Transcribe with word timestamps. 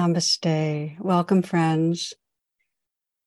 Namaste. 0.00 0.98
Welcome, 0.98 1.42
friends. 1.42 2.14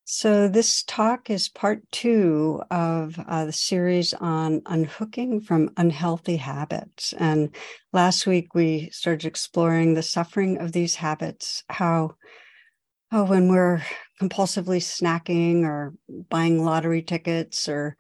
So, 0.05 0.48
this 0.48 0.81
talk 0.81 1.30
is 1.30 1.48
part 1.48 1.84
two 1.91 2.64
of 2.72 3.16
uh, 3.27 3.45
the 3.45 3.54
series 3.54 4.16
on 4.16 4.64
unhooking 4.66 5.40
from 5.41 5.70
unhealthy 5.78 6.38
habits. 6.38 7.14
And 7.14 7.55
last 7.91 8.26
week 8.26 8.55
we 8.55 8.90
started 8.91 9.28
exploring 9.28 9.94
the 9.94 10.02
suffering 10.02 10.58
of 10.58 10.72
these 10.72 10.95
habits, 10.95 11.64
how, 11.70 12.16
how 13.12 13.26
when 13.26 13.50
we're 13.50 13.84
compulsively 14.20 14.81
snacking 14.81 15.66
or 15.66 15.94
buying 16.31 16.66
lottery 16.66 17.03
tickets 17.03 17.70
or 17.70 17.95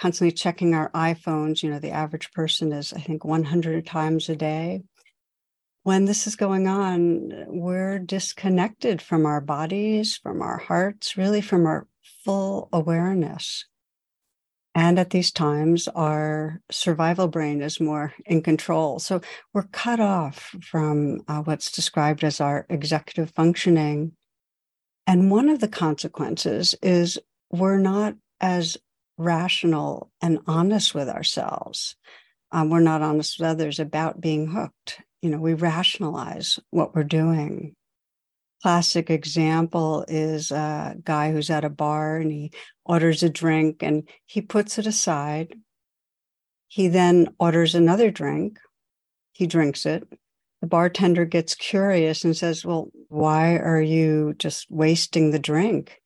constantly 0.00 0.32
checking 0.32 0.74
our 0.74 0.90
iPhones, 0.90 1.62
you 1.62 1.70
know, 1.70 1.78
the 1.78 1.92
average 1.92 2.32
person 2.32 2.72
is, 2.72 2.92
I 2.92 2.98
think, 2.98 3.24
100 3.24 3.86
times 3.86 4.28
a 4.28 4.34
day 4.34 4.82
when 5.86 6.04
this 6.04 6.26
is 6.26 6.34
going 6.34 6.66
on, 6.66 7.30
we're 7.46 8.00
disconnected 8.00 9.00
from 9.00 9.24
our 9.24 9.40
bodies, 9.40 10.16
from 10.16 10.42
our 10.42 10.58
hearts, 10.58 11.16
really 11.16 11.40
from 11.40 11.64
our 11.64 11.86
full 12.24 12.68
awareness. 12.72 13.66
And 14.74 14.98
at 14.98 15.10
these 15.10 15.30
times, 15.30 15.86
our 15.86 16.60
survival 16.72 17.28
brain 17.28 17.62
is 17.62 17.78
more 17.78 18.12
in 18.24 18.42
control. 18.42 18.98
So 18.98 19.20
we're 19.54 19.68
cut 19.70 20.00
off 20.00 20.56
from 20.60 21.20
uh, 21.28 21.42
what's 21.42 21.70
described 21.70 22.24
as 22.24 22.40
our 22.40 22.66
executive 22.68 23.30
functioning. 23.30 24.10
And 25.06 25.30
one 25.30 25.48
of 25.48 25.60
the 25.60 25.68
consequences 25.68 26.74
is 26.82 27.16
we're 27.52 27.78
not 27.78 28.16
as 28.40 28.76
rational 29.18 30.10
and 30.20 30.40
honest 30.48 30.96
with 30.96 31.08
ourselves. 31.08 31.94
Um, 32.50 32.70
we're 32.70 32.80
not 32.80 33.02
honest 33.02 33.38
with 33.38 33.46
others 33.46 33.78
about 33.78 34.20
being 34.20 34.48
hooked 34.48 35.00
you 35.22 35.30
know, 35.30 35.38
we 35.38 35.54
rationalize 35.54 36.58
what 36.70 36.94
we're 36.94 37.04
doing. 37.04 37.74
Classic 38.62 39.10
example 39.10 40.04
is 40.08 40.50
a 40.50 40.96
guy 41.04 41.30
who's 41.32 41.50
at 41.50 41.64
a 41.64 41.70
bar 41.70 42.16
and 42.16 42.32
he 42.32 42.52
orders 42.84 43.22
a 43.22 43.28
drink 43.28 43.82
and 43.82 44.08
he 44.24 44.40
puts 44.40 44.78
it 44.78 44.86
aside. 44.86 45.54
He 46.68 46.88
then 46.88 47.28
orders 47.38 47.74
another 47.74 48.10
drink. 48.10 48.58
He 49.32 49.46
drinks 49.46 49.86
it. 49.86 50.08
The 50.62 50.66
bartender 50.66 51.26
gets 51.26 51.54
curious 51.54 52.24
and 52.24 52.36
says, 52.36 52.64
Well, 52.64 52.90
why 53.08 53.56
are 53.58 53.80
you 53.80 54.34
just 54.38 54.70
wasting 54.70 55.30
the 55.30 55.38
drink? 55.38 56.00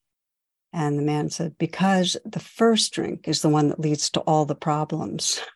And 0.73 0.99
the 0.99 1.03
man 1.03 1.31
said, 1.31 1.57
Because 1.59 2.17
the 2.25 2.41
first 2.41 2.93
drink 2.93 3.29
is 3.29 3.43
the 3.43 3.49
one 3.49 3.69
that 3.69 3.81
leads 3.81 4.11
to 4.11 4.21
all 4.21 4.45
the 4.45 4.55
problems. 4.55 5.41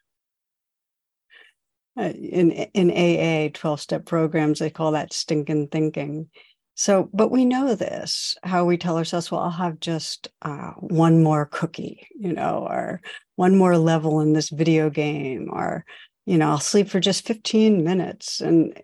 Uh, 1.96 2.10
in 2.10 2.50
in 2.50 2.90
AA 2.90 3.50
12 3.54 3.80
step 3.80 4.04
programs 4.04 4.58
they 4.58 4.68
call 4.68 4.90
that 4.92 5.12
stinking 5.12 5.68
thinking. 5.68 6.28
So 6.74 7.08
but 7.12 7.30
we 7.30 7.44
know 7.44 7.76
this 7.76 8.36
how 8.42 8.64
we 8.64 8.76
tell 8.76 8.98
ourselves 8.98 9.30
well 9.30 9.42
I'll 9.42 9.50
have 9.50 9.78
just 9.78 10.26
uh, 10.42 10.72
one 10.72 11.22
more 11.22 11.46
cookie 11.46 12.08
you 12.18 12.32
know 12.32 12.66
or 12.68 13.00
one 13.36 13.56
more 13.56 13.78
level 13.78 14.20
in 14.20 14.32
this 14.32 14.50
video 14.50 14.90
game 14.90 15.50
or 15.52 15.84
you 16.26 16.36
know 16.36 16.50
I'll 16.50 16.58
sleep 16.58 16.88
for 16.88 16.98
just 16.98 17.26
15 17.28 17.84
minutes. 17.84 18.40
And 18.40 18.76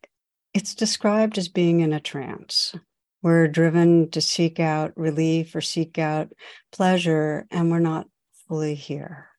it's 0.54 0.76
described 0.76 1.36
as 1.36 1.48
being 1.48 1.80
in 1.80 1.92
a 1.92 2.00
trance. 2.00 2.76
We're 3.22 3.48
driven 3.48 4.10
to 4.12 4.20
seek 4.20 4.60
out 4.60 4.92
relief 4.96 5.56
or 5.56 5.60
seek 5.60 5.98
out 5.98 6.32
pleasure 6.70 7.46
and 7.50 7.72
we're 7.72 7.80
not 7.80 8.06
fully 8.46 8.76
here 8.76 9.29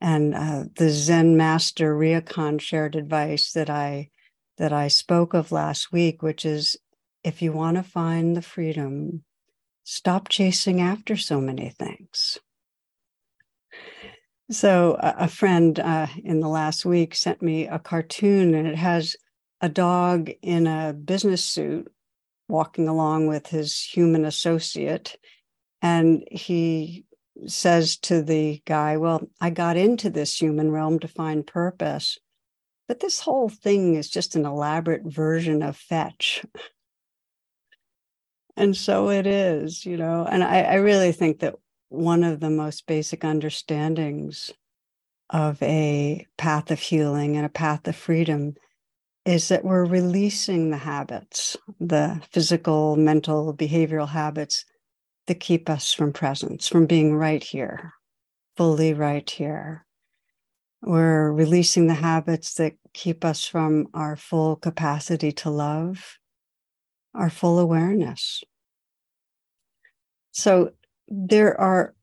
and 0.00 0.34
uh, 0.34 0.64
the 0.76 0.90
Zen 0.90 1.36
master 1.36 1.94
Ryokan 1.94 2.60
shared 2.60 2.96
advice 2.96 3.52
that 3.52 3.68
I 3.68 4.10
that 4.56 4.72
I 4.72 4.88
spoke 4.88 5.34
of 5.34 5.52
last 5.52 5.92
week, 5.92 6.22
which 6.22 6.44
is 6.44 6.76
if 7.24 7.40
you 7.42 7.52
want 7.52 7.76
to 7.76 7.82
find 7.82 8.36
the 8.36 8.42
freedom, 8.42 9.24
stop 9.84 10.28
chasing 10.28 10.80
after 10.80 11.16
so 11.16 11.40
many 11.40 11.70
things. 11.70 12.38
So 14.50 14.96
a, 15.00 15.28
friend 15.28 15.78
uh, 15.78 16.08
in 16.24 16.40
the 16.40 16.48
last 16.48 16.84
week 16.84 17.14
sent 17.14 17.40
me 17.40 17.68
a 17.68 17.78
cartoon, 17.78 18.54
and 18.54 18.66
it 18.66 18.76
has 18.76 19.14
a 19.60 19.68
dog 19.68 20.30
in 20.42 20.66
a 20.66 20.92
business 20.92 21.44
suit 21.44 21.90
walking 22.48 22.88
along 22.88 23.28
with 23.28 23.46
his 23.46 23.80
human 23.80 24.24
associate, 24.24 25.16
and 25.80 26.24
he 26.30 27.04
says 27.46 27.96
to 27.98 28.22
the 28.22 28.62
guy, 28.66 28.96
Well, 28.96 29.28
I 29.40 29.50
got 29.50 29.76
into 29.76 30.10
this 30.10 30.40
human 30.40 30.70
realm 30.70 30.98
to 31.00 31.08
find 31.08 31.46
purpose. 31.46 32.18
But 32.88 33.00
this 33.00 33.20
whole 33.20 33.48
thing 33.48 33.94
is 33.94 34.10
just 34.10 34.34
an 34.34 34.44
elaborate 34.44 35.04
version 35.04 35.62
of 35.62 35.76
fetch. 35.76 36.44
And 38.56 38.76
so 38.76 39.10
it 39.10 39.26
is, 39.26 39.86
you 39.86 39.96
know. 39.96 40.26
And 40.28 40.42
I, 40.42 40.62
I 40.62 40.74
really 40.74 41.12
think 41.12 41.38
that 41.40 41.54
one 41.88 42.24
of 42.24 42.40
the 42.40 42.50
most 42.50 42.86
basic 42.86 43.24
understandings 43.24 44.52
of 45.30 45.62
a 45.62 46.26
path 46.36 46.70
of 46.70 46.80
healing 46.80 47.36
and 47.36 47.46
a 47.46 47.50
path 47.50 47.86
of 47.86 47.96
freedom 47.96 48.54
is 49.24 49.48
that 49.48 49.64
we're 49.64 49.84
releasing 49.84 50.70
the 50.70 50.78
habits, 50.78 51.56
the 51.78 52.20
physical, 52.32 52.96
mental, 52.96 53.54
behavioral 53.54 54.08
habits 54.08 54.64
that 55.30 55.38
keep 55.38 55.70
us 55.70 55.92
from 55.92 56.12
presence, 56.12 56.66
from 56.66 56.86
being 56.86 57.14
right 57.14 57.44
here, 57.44 57.92
fully 58.56 58.92
right 58.92 59.30
here. 59.30 59.86
We're 60.82 61.30
releasing 61.30 61.86
the 61.86 61.94
habits 61.94 62.54
that 62.54 62.72
keep 62.94 63.24
us 63.24 63.44
from 63.44 63.86
our 63.94 64.16
full 64.16 64.56
capacity 64.56 65.30
to 65.30 65.50
love, 65.50 66.18
our 67.14 67.30
full 67.30 67.60
awareness. 67.60 68.42
So 70.32 70.72
there 71.06 71.60
are 71.60 71.94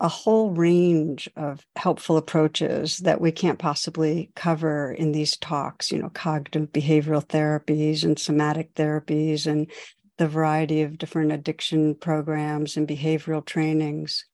a 0.00 0.08
whole 0.08 0.50
range 0.50 1.30
of 1.36 1.64
helpful 1.76 2.16
approaches 2.16 2.98
that 2.98 3.20
we 3.20 3.30
can't 3.30 3.60
possibly 3.60 4.32
cover 4.34 4.92
in 4.92 5.12
these 5.12 5.36
talks, 5.36 5.92
you 5.92 6.02
know, 6.02 6.10
cognitive 6.10 6.72
behavioral 6.72 7.24
therapies 7.24 8.02
and 8.02 8.18
somatic 8.18 8.74
therapies 8.74 9.46
and 9.46 9.70
the 10.18 10.28
variety 10.28 10.82
of 10.82 10.98
different 10.98 11.32
addiction 11.32 11.94
programs 11.94 12.76
and 12.76 12.86
behavioral 12.86 13.44
trainings. 13.44 14.24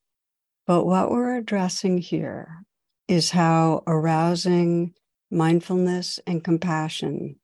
But 0.67 0.85
what 0.85 1.11
we're 1.11 1.37
addressing 1.37 1.99
here 1.99 2.65
is 3.09 3.31
how 3.31 3.83
arousing 3.87 4.95
mindfulness 5.31 6.21
and 6.27 6.45
compassion 6.45 7.37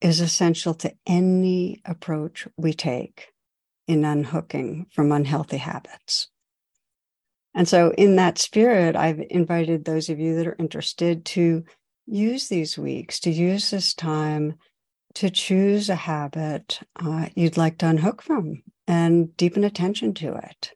is 0.00 0.20
essential 0.20 0.74
to 0.74 0.92
any 1.06 1.80
approach 1.84 2.46
we 2.56 2.72
take 2.72 3.28
in 3.86 4.04
unhooking 4.04 4.86
from 4.92 5.12
unhealthy 5.12 5.56
habits. 5.56 6.28
And 7.54 7.68
so, 7.68 7.92
in 7.98 8.16
that 8.16 8.38
spirit, 8.38 8.96
I've 8.96 9.22
invited 9.30 9.84
those 9.84 10.08
of 10.08 10.18
you 10.18 10.36
that 10.36 10.46
are 10.46 10.56
interested 10.58 11.24
to 11.26 11.64
use 12.06 12.48
these 12.48 12.78
weeks, 12.78 13.20
to 13.20 13.30
use 13.30 13.70
this 13.70 13.94
time 13.94 14.54
to 15.14 15.30
choose 15.30 15.88
a 15.88 15.94
habit 15.94 16.80
uh, 16.96 17.26
you'd 17.34 17.56
like 17.56 17.78
to 17.78 17.88
unhook 17.88 18.22
from 18.22 18.62
and 18.86 19.36
deepen 19.36 19.64
attention 19.64 20.14
to 20.14 20.34
it. 20.34 20.72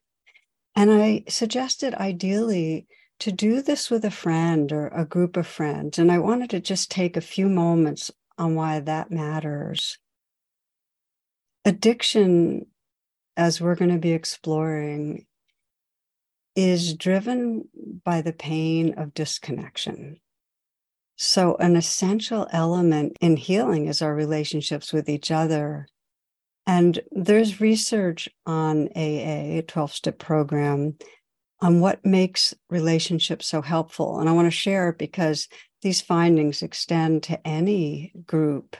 And 0.74 0.90
I 0.90 1.24
suggested 1.28 1.94
ideally 1.94 2.86
to 3.20 3.32
do 3.32 3.62
this 3.62 3.90
with 3.90 4.04
a 4.04 4.10
friend 4.10 4.70
or 4.72 4.88
a 4.88 5.04
group 5.04 5.36
of 5.36 5.46
friends. 5.46 5.98
And 5.98 6.12
I 6.12 6.18
wanted 6.18 6.50
to 6.50 6.60
just 6.60 6.90
take 6.90 7.16
a 7.16 7.22
few 7.22 7.48
moments 7.48 8.10
on 8.36 8.54
why 8.54 8.80
that 8.80 9.10
matters. 9.10 9.98
Addiction, 11.64 12.66
as 13.36 13.60
we're 13.60 13.74
going 13.74 13.90
to 13.90 13.98
be 13.98 14.12
exploring, 14.12 15.26
is 16.54 16.94
driven 16.94 17.68
by 18.04 18.22
the 18.22 18.32
pain 18.32 18.94
of 18.98 19.14
disconnection. 19.14 20.20
So, 21.16 21.56
an 21.56 21.76
essential 21.76 22.46
element 22.52 23.16
in 23.20 23.36
healing 23.36 23.86
is 23.86 24.02
our 24.02 24.14
relationships 24.14 24.92
with 24.92 25.08
each 25.08 25.30
other. 25.30 25.88
And 26.66 27.00
there's 27.10 27.60
research 27.60 28.28
on 28.44 28.88
AA, 28.94 29.58
a 29.58 29.64
12 29.66 29.92
step 29.92 30.18
program, 30.18 30.96
on 31.60 31.80
what 31.80 32.04
makes 32.04 32.54
relationships 32.68 33.46
so 33.46 33.62
helpful. 33.62 34.20
And 34.20 34.28
I 34.28 34.32
want 34.32 34.46
to 34.46 34.50
share 34.50 34.92
because 34.92 35.48
these 35.82 36.02
findings 36.02 36.62
extend 36.62 37.22
to 37.24 37.46
any 37.46 38.12
group 38.26 38.76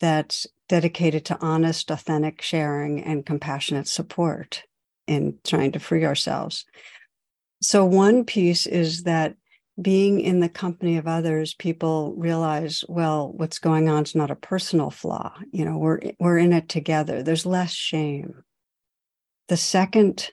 that's 0.00 0.46
dedicated 0.68 1.24
to 1.26 1.38
honest, 1.40 1.90
authentic 1.90 2.42
sharing 2.42 3.02
and 3.02 3.24
compassionate 3.24 3.88
support 3.88 4.64
in 5.06 5.38
trying 5.44 5.72
to 5.72 5.78
free 5.78 6.04
ourselves. 6.04 6.66
So, 7.62 7.84
one 7.84 8.24
piece 8.24 8.66
is 8.66 9.04
that 9.04 9.36
being 9.80 10.20
in 10.20 10.40
the 10.40 10.48
company 10.48 10.98
of 10.98 11.06
others, 11.06 11.54
people 11.54 12.14
realize, 12.16 12.84
well, 12.88 13.32
what's 13.32 13.58
going 13.58 13.88
on 13.88 14.02
is 14.02 14.14
not 14.14 14.30
a 14.30 14.36
personal 14.36 14.90
flaw. 14.90 15.34
You 15.50 15.64
know, 15.64 15.78
we're 15.78 16.00
we're 16.20 16.38
in 16.38 16.52
it 16.52 16.68
together. 16.68 17.22
There's 17.22 17.46
less 17.46 17.72
shame. 17.72 18.42
The 19.48 19.56
second 19.56 20.30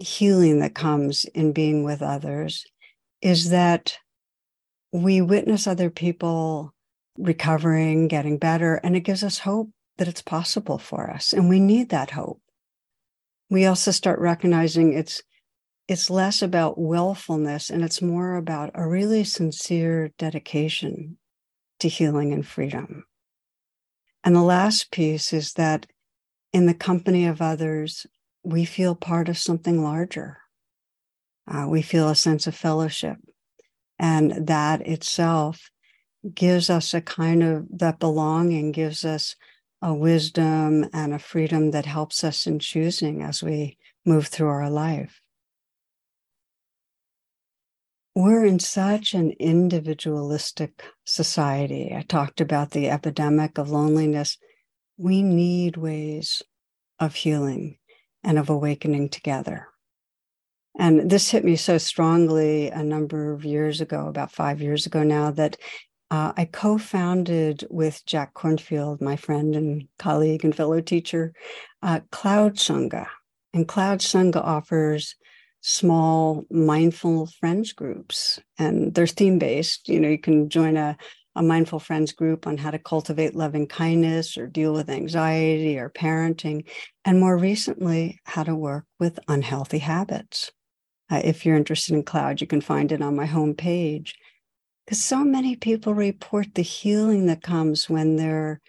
healing 0.00 0.60
that 0.60 0.74
comes 0.74 1.24
in 1.26 1.52
being 1.52 1.84
with 1.84 2.02
others 2.02 2.64
is 3.20 3.50
that 3.50 3.98
we 4.92 5.20
witness 5.20 5.66
other 5.66 5.90
people 5.90 6.72
recovering, 7.18 8.08
getting 8.08 8.38
better, 8.38 8.76
and 8.76 8.96
it 8.96 9.00
gives 9.00 9.24
us 9.24 9.38
hope 9.38 9.70
that 9.98 10.08
it's 10.08 10.22
possible 10.22 10.78
for 10.78 11.10
us. 11.10 11.32
And 11.32 11.48
we 11.48 11.60
need 11.60 11.88
that 11.90 12.10
hope. 12.10 12.40
We 13.48 13.66
also 13.66 13.90
start 13.90 14.18
recognizing 14.18 14.92
it's 14.92 15.22
it's 15.88 16.10
less 16.10 16.42
about 16.42 16.78
willfulness 16.78 17.70
and 17.70 17.84
it's 17.84 18.02
more 18.02 18.36
about 18.36 18.70
a 18.74 18.86
really 18.86 19.22
sincere 19.22 20.12
dedication 20.18 21.16
to 21.78 21.88
healing 21.88 22.32
and 22.32 22.46
freedom. 22.46 23.04
And 24.24 24.34
the 24.34 24.42
last 24.42 24.90
piece 24.90 25.32
is 25.32 25.52
that 25.52 25.86
in 26.52 26.66
the 26.66 26.74
company 26.74 27.26
of 27.26 27.40
others, 27.40 28.06
we 28.42 28.64
feel 28.64 28.96
part 28.96 29.28
of 29.28 29.38
something 29.38 29.82
larger. 29.82 30.38
Uh, 31.46 31.66
we 31.68 31.82
feel 31.82 32.08
a 32.08 32.16
sense 32.16 32.48
of 32.48 32.56
fellowship. 32.56 33.18
And 33.98 34.48
that 34.48 34.80
itself 34.82 35.70
gives 36.34 36.68
us 36.68 36.92
a 36.92 37.00
kind 37.00 37.42
of 37.44 37.66
that 37.70 38.00
belonging, 38.00 38.72
gives 38.72 39.04
us 39.04 39.36
a 39.80 39.94
wisdom 39.94 40.86
and 40.92 41.14
a 41.14 41.18
freedom 41.20 41.70
that 41.70 41.86
helps 41.86 42.24
us 42.24 42.46
in 42.46 42.58
choosing 42.58 43.22
as 43.22 43.42
we 43.42 43.78
move 44.04 44.26
through 44.26 44.48
our 44.48 44.68
life 44.68 45.20
we're 48.16 48.46
in 48.46 48.58
such 48.58 49.12
an 49.12 49.30
individualistic 49.32 50.82
society. 51.04 51.92
I 51.94 52.00
talked 52.00 52.40
about 52.40 52.70
the 52.70 52.88
epidemic 52.88 53.58
of 53.58 53.68
loneliness. 53.68 54.38
We 54.96 55.20
need 55.20 55.76
ways 55.76 56.42
of 56.98 57.14
healing 57.14 57.76
and 58.24 58.38
of 58.38 58.48
awakening 58.48 59.10
together. 59.10 59.68
And 60.78 61.10
this 61.10 61.30
hit 61.30 61.44
me 61.44 61.56
so 61.56 61.76
strongly 61.76 62.70
a 62.70 62.82
number 62.82 63.34
of 63.34 63.44
years 63.44 63.82
ago, 63.82 64.06
about 64.08 64.32
five 64.32 64.62
years 64.62 64.86
ago 64.86 65.02
now, 65.02 65.30
that 65.32 65.58
uh, 66.10 66.32
I 66.38 66.46
co 66.46 66.78
founded 66.78 67.66
with 67.68 68.02
Jack 68.06 68.32
Kornfield, 68.32 69.02
my 69.02 69.16
friend 69.16 69.54
and 69.54 69.88
colleague 69.98 70.42
and 70.42 70.56
fellow 70.56 70.80
teacher, 70.80 71.34
uh, 71.82 72.00
Cloud 72.10 72.54
Sangha. 72.54 73.08
And 73.52 73.68
Cloud 73.68 73.98
Sangha 73.98 74.42
offers 74.42 75.16
small 75.60 76.44
mindful 76.50 77.26
friends 77.40 77.72
groups. 77.72 78.38
And 78.58 78.94
they're 78.94 79.06
theme 79.06 79.38
based 79.38 79.88
you 79.88 80.00
know 80.00 80.08
you 80.08 80.18
can 80.18 80.48
join 80.48 80.76
a, 80.76 80.96
a 81.34 81.42
mindful 81.42 81.78
friends 81.78 82.12
group 82.12 82.46
on 82.46 82.56
how 82.56 82.70
to 82.70 82.78
cultivate 82.78 83.34
loving 83.34 83.66
kindness 83.66 84.38
or 84.38 84.46
deal 84.46 84.72
with 84.72 84.88
anxiety 84.88 85.78
or 85.78 85.90
parenting. 85.90 86.68
And 87.04 87.20
more 87.20 87.36
recently 87.36 88.20
how 88.24 88.44
to 88.44 88.54
work 88.54 88.84
with 88.98 89.18
unhealthy 89.28 89.78
habits. 89.78 90.52
Uh, 91.10 91.20
if 91.22 91.46
you're 91.46 91.56
interested 91.56 91.94
in 91.94 92.02
cloud 92.02 92.40
you 92.40 92.46
can 92.46 92.60
find 92.60 92.92
it 92.92 93.02
on 93.02 93.16
my 93.16 93.26
homepage. 93.26 94.12
Because 94.84 95.02
so 95.02 95.24
many 95.24 95.56
people 95.56 95.94
report 95.94 96.54
the 96.54 96.62
healing 96.62 97.26
that 97.26 97.42
comes 97.42 97.90
when 97.90 98.16
there 98.16 98.60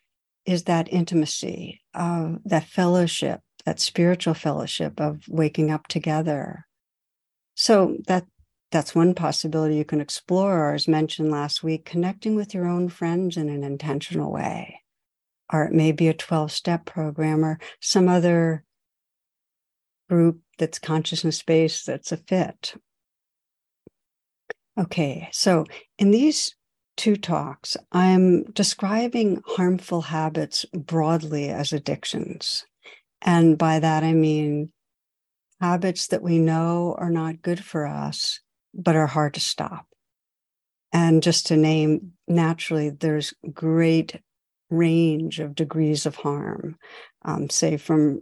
is 0.45 0.63
that 0.63 0.91
intimacy 0.91 1.81
of 1.93 2.39
that 2.45 2.65
fellowship 2.65 3.41
that 3.67 3.81
spiritual 3.81 4.33
fellowship 4.33 4.97
of 5.01 5.19
waking 5.27 5.69
up 5.69 5.87
together 5.87 6.65
so 7.57 7.97
that 8.05 8.23
that's 8.71 8.93
one 8.93 9.15
possibility 9.15 9.75
you 9.75 9.83
can 9.83 9.99
explore, 9.99 10.69
or 10.69 10.73
as 10.75 10.87
mentioned 10.87 11.31
last 11.31 11.63
week, 11.63 11.85
connecting 11.85 12.35
with 12.35 12.53
your 12.53 12.67
own 12.67 12.87
friends 12.87 13.35
in 13.35 13.49
an 13.49 13.63
intentional 13.63 14.31
way. 14.31 14.81
Or 15.51 15.63
it 15.63 15.73
may 15.73 15.91
be 15.91 16.07
a 16.07 16.13
12 16.13 16.51
step 16.51 16.85
program 16.85 17.43
or 17.43 17.59
some 17.81 18.07
other 18.07 18.63
group 20.07 20.39
that's 20.59 20.77
consciousness 20.77 21.41
based 21.41 21.87
that's 21.87 22.11
a 22.11 22.17
fit. 22.17 22.75
Okay, 24.79 25.27
so 25.31 25.65
in 25.97 26.11
these 26.11 26.55
two 26.95 27.15
talks, 27.15 27.75
I'm 27.91 28.43
describing 28.51 29.41
harmful 29.47 30.01
habits 30.01 30.63
broadly 30.73 31.49
as 31.49 31.73
addictions. 31.73 32.67
And 33.23 33.57
by 33.57 33.79
that, 33.79 34.03
I 34.03 34.13
mean 34.13 34.71
habits 35.59 36.07
that 36.07 36.21
we 36.21 36.37
know 36.37 36.95
are 36.97 37.09
not 37.09 37.41
good 37.41 37.63
for 37.63 37.85
us, 37.85 38.39
but 38.73 38.95
are 38.95 39.07
hard 39.07 39.33
to 39.35 39.39
stop. 39.39 39.87
And 40.93 41.21
just 41.21 41.47
to 41.47 41.57
name, 41.57 42.13
naturally, 42.27 42.89
there's 42.89 43.33
great 43.53 44.21
range 44.69 45.39
of 45.39 45.55
degrees 45.55 46.05
of 46.05 46.15
harm, 46.15 46.77
um, 47.23 47.49
say 47.49 47.77
from 47.77 48.21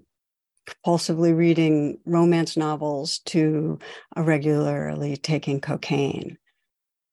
compulsively 0.67 1.35
reading 1.35 1.99
romance 2.05 2.57
novels 2.57 3.19
to 3.19 3.77
regularly 4.15 5.15
taking 5.15 5.61
cocaine. 5.61 6.38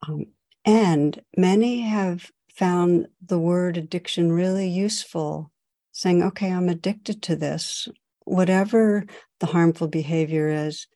Um, 0.08 0.26
and 0.64 1.20
many 1.36 1.80
have 1.80 2.30
found 2.54 3.08
the 3.24 3.38
word 3.38 3.76
addiction 3.76 4.32
really 4.32 4.68
useful, 4.68 5.50
saying, 5.92 6.22
okay, 6.22 6.50
I'm 6.50 6.68
addicted 6.68 7.22
to 7.22 7.36
this 7.36 7.88
whatever 8.24 9.04
the 9.40 9.46
harmful 9.46 9.88
behavior 9.88 10.48
is, 10.48 10.86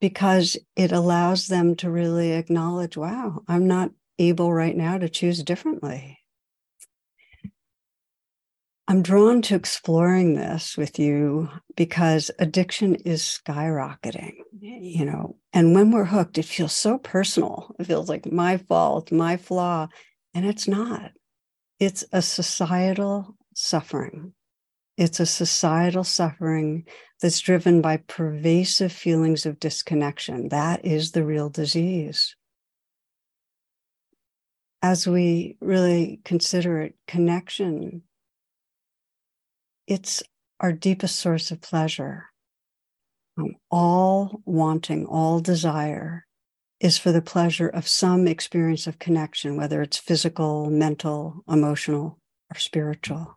because 0.00 0.56
it 0.76 0.92
allows 0.92 1.46
them 1.46 1.76
to 1.76 1.90
really 1.90 2.32
acknowledge, 2.32 2.96
wow, 2.96 3.40
I'm 3.48 3.66
not 3.66 3.90
able 4.18 4.52
right 4.52 4.76
now 4.76 4.98
to 4.98 5.08
choose 5.08 5.42
differently. 5.42 6.18
I'm 8.88 9.02
drawn 9.02 9.42
to 9.42 9.56
exploring 9.56 10.34
this 10.34 10.76
with 10.76 11.00
you 11.00 11.48
because 11.74 12.30
addiction 12.38 12.94
is 12.94 13.22
skyrocketing, 13.22 14.34
you 14.60 15.04
know, 15.04 15.36
and 15.52 15.74
when 15.74 15.90
we're 15.90 16.04
hooked, 16.04 16.38
it 16.38 16.44
feels 16.44 16.72
so 16.72 16.96
personal. 16.96 17.74
It 17.80 17.88
feels 17.88 18.08
like 18.08 18.30
my 18.30 18.58
fault, 18.58 19.10
my 19.10 19.38
flaw, 19.38 19.88
and 20.34 20.46
it's 20.46 20.68
not. 20.68 21.10
It's 21.80 22.04
a 22.12 22.22
societal 22.22 23.36
suffering. 23.56 24.34
It's 24.96 25.20
a 25.20 25.26
societal 25.26 26.04
suffering 26.04 26.86
that's 27.20 27.40
driven 27.40 27.82
by 27.82 27.98
pervasive 27.98 28.92
feelings 28.92 29.44
of 29.44 29.60
disconnection. 29.60 30.48
That 30.48 30.84
is 30.84 31.12
the 31.12 31.24
real 31.24 31.50
disease. 31.50 32.34
As 34.82 35.06
we 35.06 35.56
really 35.60 36.20
consider 36.24 36.80
it, 36.80 36.94
connection, 37.06 38.02
it's 39.86 40.22
our 40.60 40.72
deepest 40.72 41.16
source 41.16 41.50
of 41.50 41.60
pleasure. 41.60 42.26
Um, 43.38 43.56
all 43.70 44.40
wanting, 44.46 45.06
all 45.06 45.40
desire 45.40 46.26
is 46.80 46.96
for 46.96 47.12
the 47.12 47.22
pleasure 47.22 47.68
of 47.68 47.88
some 47.88 48.26
experience 48.26 48.86
of 48.86 48.98
connection, 48.98 49.56
whether 49.56 49.82
it's 49.82 49.98
physical, 49.98 50.70
mental, 50.70 51.42
emotional, 51.48 52.18
or 52.50 52.58
spiritual. 52.58 53.35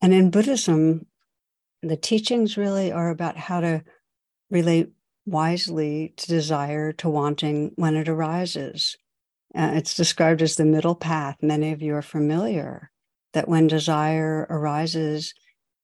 And 0.00 0.14
in 0.14 0.30
Buddhism, 0.30 1.06
the 1.82 1.96
teachings 1.96 2.56
really 2.56 2.92
are 2.92 3.10
about 3.10 3.36
how 3.36 3.60
to 3.60 3.82
relate 4.50 4.90
wisely 5.26 6.14
to 6.16 6.26
desire, 6.26 6.92
to 6.92 7.08
wanting 7.08 7.72
when 7.76 7.96
it 7.96 8.08
arises. 8.08 8.96
Uh, 9.54 9.72
it's 9.74 9.94
described 9.94 10.42
as 10.42 10.56
the 10.56 10.64
middle 10.64 10.94
path. 10.94 11.36
Many 11.42 11.72
of 11.72 11.82
you 11.82 11.94
are 11.94 12.02
familiar 12.02 12.90
that 13.32 13.48
when 13.48 13.66
desire 13.66 14.46
arises, 14.48 15.34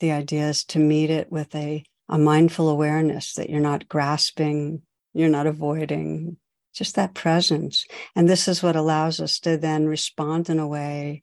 the 0.01 0.13
idea 0.13 0.49
is 0.49 0.65
to 0.65 0.79
meet 0.79 1.11
it 1.11 1.31
with 1.31 1.55
a, 1.55 1.85
a 2.09 2.19
mindful 2.19 2.69
awareness 2.69 3.35
that 3.35 3.51
you're 3.51 3.61
not 3.61 3.89
grasping, 3.89 4.83
you're 5.13 5.29
not 5.29 5.47
avoiding, 5.47 6.37
just 6.75 6.95
that 6.97 7.15
presence. 7.15 7.87
And 8.17 8.29
this 8.29 8.49
is 8.49 8.63
what 8.63 8.77
allows 8.77 9.21
us 9.21 9.39
to 9.41 9.57
then 9.57 9.87
respond 9.87 10.51
in 10.51 10.59
a 10.59 10.67
way 10.67 11.23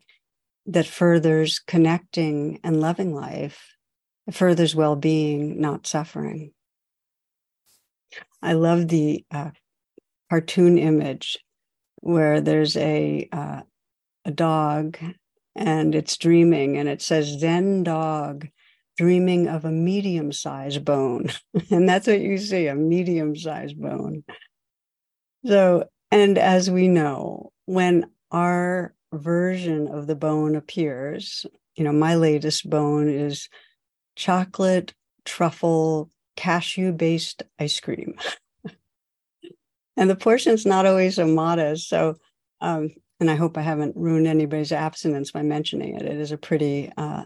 that 0.65 0.85
furthers 0.85 1.59
connecting 1.59 2.59
and 2.63 2.79
loving 2.79 3.13
life, 3.13 3.75
it 4.27 4.35
furthers 4.35 4.75
well 4.75 4.95
being, 4.95 5.59
not 5.59 5.87
suffering. 5.87 6.51
I 8.41 8.53
love 8.53 8.87
the 8.87 9.25
uh, 9.31 9.51
cartoon 10.29 10.77
image 10.77 11.39
where 12.01 12.41
there's 12.41 12.75
a 12.77 13.27
uh, 13.31 13.61
a 14.25 14.31
dog 14.31 14.97
and 15.55 15.95
it's 15.95 16.17
dreaming 16.17 16.77
and 16.77 16.87
it 16.87 17.01
says 17.01 17.39
Zen 17.39 17.83
dog 17.83 18.47
dreaming 18.97 19.47
of 19.47 19.65
a 19.65 19.71
medium 19.71 20.31
sized 20.31 20.85
bone. 20.85 21.29
and 21.71 21.87
that's 21.87 22.07
what 22.07 22.19
you 22.19 22.37
see 22.37 22.67
a 22.67 22.75
medium 22.75 23.35
sized 23.35 23.79
bone. 23.79 24.23
So, 25.45 25.85
and 26.11 26.37
as 26.37 26.69
we 26.69 26.87
know, 26.87 27.51
when 27.65 28.11
our 28.31 28.93
version 29.13 29.87
of 29.87 30.07
the 30.07 30.15
bone 30.15 30.55
appears, 30.55 31.45
you 31.75 31.83
know, 31.83 31.91
my 31.91 32.15
latest 32.15 32.69
bone 32.69 33.09
is 33.09 33.49
chocolate 34.15 34.93
truffle 35.25 36.09
cashew 36.35 36.91
based 36.91 37.43
ice 37.59 37.79
cream. 37.79 38.15
and 39.97 40.09
the 40.09 40.15
portion's 40.15 40.65
not 40.65 40.85
always 40.85 41.19
modest. 41.19 41.89
So, 41.89 42.15
um, 42.61 42.89
and 43.19 43.29
I 43.29 43.35
hope 43.35 43.57
I 43.57 43.61
haven't 43.61 43.95
ruined 43.95 44.27
anybody's 44.27 44.71
abstinence 44.71 45.31
by 45.31 45.43
mentioning 45.43 45.95
it. 45.95 46.03
It 46.03 46.17
is 46.17 46.31
a 46.31 46.37
pretty, 46.37 46.91
uh, 46.97 47.25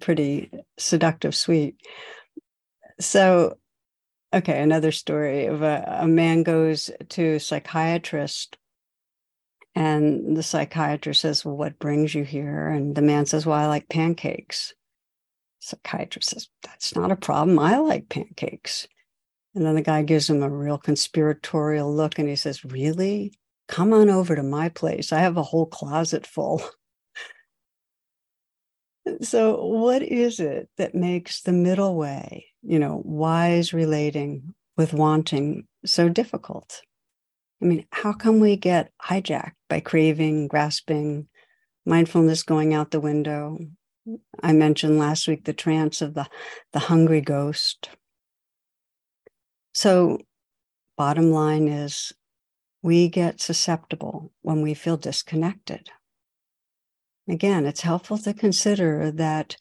pretty 0.00 0.50
seductive 0.78 1.34
sweet. 1.34 1.76
So, 3.00 3.58
okay, 4.32 4.62
another 4.62 4.92
story 4.92 5.46
of 5.46 5.62
a, 5.62 5.98
a 6.02 6.06
man 6.06 6.44
goes 6.44 6.90
to 7.10 7.34
a 7.34 7.40
psychiatrist 7.40 8.56
and 9.74 10.36
the 10.36 10.42
psychiatrist 10.42 11.20
says, 11.20 11.44
Well, 11.44 11.56
what 11.56 11.78
brings 11.78 12.14
you 12.14 12.24
here? 12.24 12.68
And 12.68 12.94
the 12.94 13.02
man 13.02 13.26
says, 13.26 13.44
Well, 13.44 13.58
I 13.58 13.66
like 13.66 13.88
pancakes. 13.88 14.72
Psychiatrist 15.58 16.30
says, 16.30 16.48
That's 16.62 16.94
not 16.94 17.10
a 17.10 17.16
problem. 17.16 17.58
I 17.58 17.78
like 17.78 18.08
pancakes. 18.08 18.86
And 19.54 19.64
then 19.64 19.74
the 19.74 19.82
guy 19.82 20.02
gives 20.02 20.30
him 20.30 20.42
a 20.42 20.50
real 20.50 20.78
conspiratorial 20.78 21.92
look 21.92 22.18
and 22.18 22.28
he 22.28 22.36
says, 22.36 22.64
Really? 22.64 23.32
Come 23.66 23.92
on 23.92 24.10
over 24.10 24.36
to 24.36 24.42
my 24.42 24.68
place. 24.68 25.12
I 25.12 25.20
have 25.20 25.36
a 25.36 25.42
whole 25.42 25.66
closet 25.66 26.26
full. 26.26 26.62
so, 29.22 29.64
what 29.64 30.02
is 30.02 30.38
it 30.38 30.68
that 30.76 30.94
makes 30.94 31.42
the 31.42 31.52
middle 31.52 31.96
way, 31.96 32.46
you 32.62 32.78
know, 32.78 33.02
wise 33.04 33.72
relating 33.72 34.54
with 34.76 34.92
wanting 34.92 35.66
so 35.84 36.08
difficult? 36.08 36.82
I 37.62 37.66
mean, 37.66 37.86
how 37.90 38.12
come 38.12 38.40
we 38.40 38.56
get 38.56 38.92
hijacked 39.02 39.52
by 39.68 39.80
craving, 39.80 40.48
grasping, 40.48 41.28
mindfulness 41.86 42.42
going 42.42 42.74
out 42.74 42.90
the 42.90 43.00
window? 43.00 43.58
I 44.42 44.52
mentioned 44.52 44.98
last 44.98 45.26
week 45.28 45.44
the 45.44 45.52
trance 45.52 46.02
of 46.02 46.14
the, 46.14 46.26
the 46.72 46.78
hungry 46.78 47.20
ghost. 47.20 47.88
So, 49.72 50.18
bottom 50.96 51.30
line 51.30 51.68
is 51.68 52.12
we 52.82 53.08
get 53.08 53.40
susceptible 53.40 54.30
when 54.42 54.60
we 54.60 54.74
feel 54.74 54.98
disconnected. 54.98 55.88
Again, 57.26 57.64
it's 57.64 57.80
helpful 57.80 58.18
to 58.18 58.34
consider 58.34 59.10
that 59.12 59.56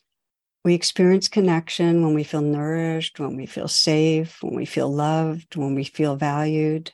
we 0.65 0.73
experience 0.73 1.27
connection 1.27 2.03
when 2.03 2.13
we 2.13 2.23
feel 2.23 2.41
nourished, 2.41 3.19
when 3.19 3.35
we 3.37 3.45
feel 3.45 3.67
safe, 3.67 4.41
when 4.41 4.55
we 4.55 4.65
feel 4.65 4.93
loved, 4.93 5.55
when 5.55 5.73
we 5.73 5.85
feel 5.85 6.15
valued. 6.15 6.91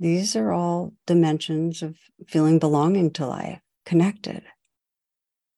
These 0.00 0.34
are 0.34 0.50
all 0.50 0.94
dimensions 1.06 1.82
of 1.82 1.98
feeling 2.26 2.58
belonging 2.58 3.10
to 3.12 3.26
life, 3.26 3.60
connected. 3.84 4.42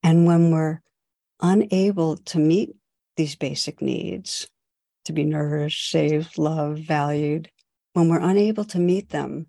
And 0.02 0.26
when 0.26 0.50
we're 0.50 0.80
unable 1.40 2.16
to 2.16 2.38
meet 2.40 2.70
these 3.16 3.36
basic 3.36 3.80
needs, 3.80 4.48
to 5.04 5.12
be 5.12 5.22
nourished, 5.22 5.88
saved, 5.88 6.38
loved, 6.38 6.84
valued, 6.84 7.50
when 7.92 8.08
we're 8.08 8.18
unable 8.18 8.64
to 8.64 8.80
meet 8.80 9.10
them, 9.10 9.46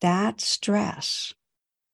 that 0.00 0.40
stress, 0.40 1.34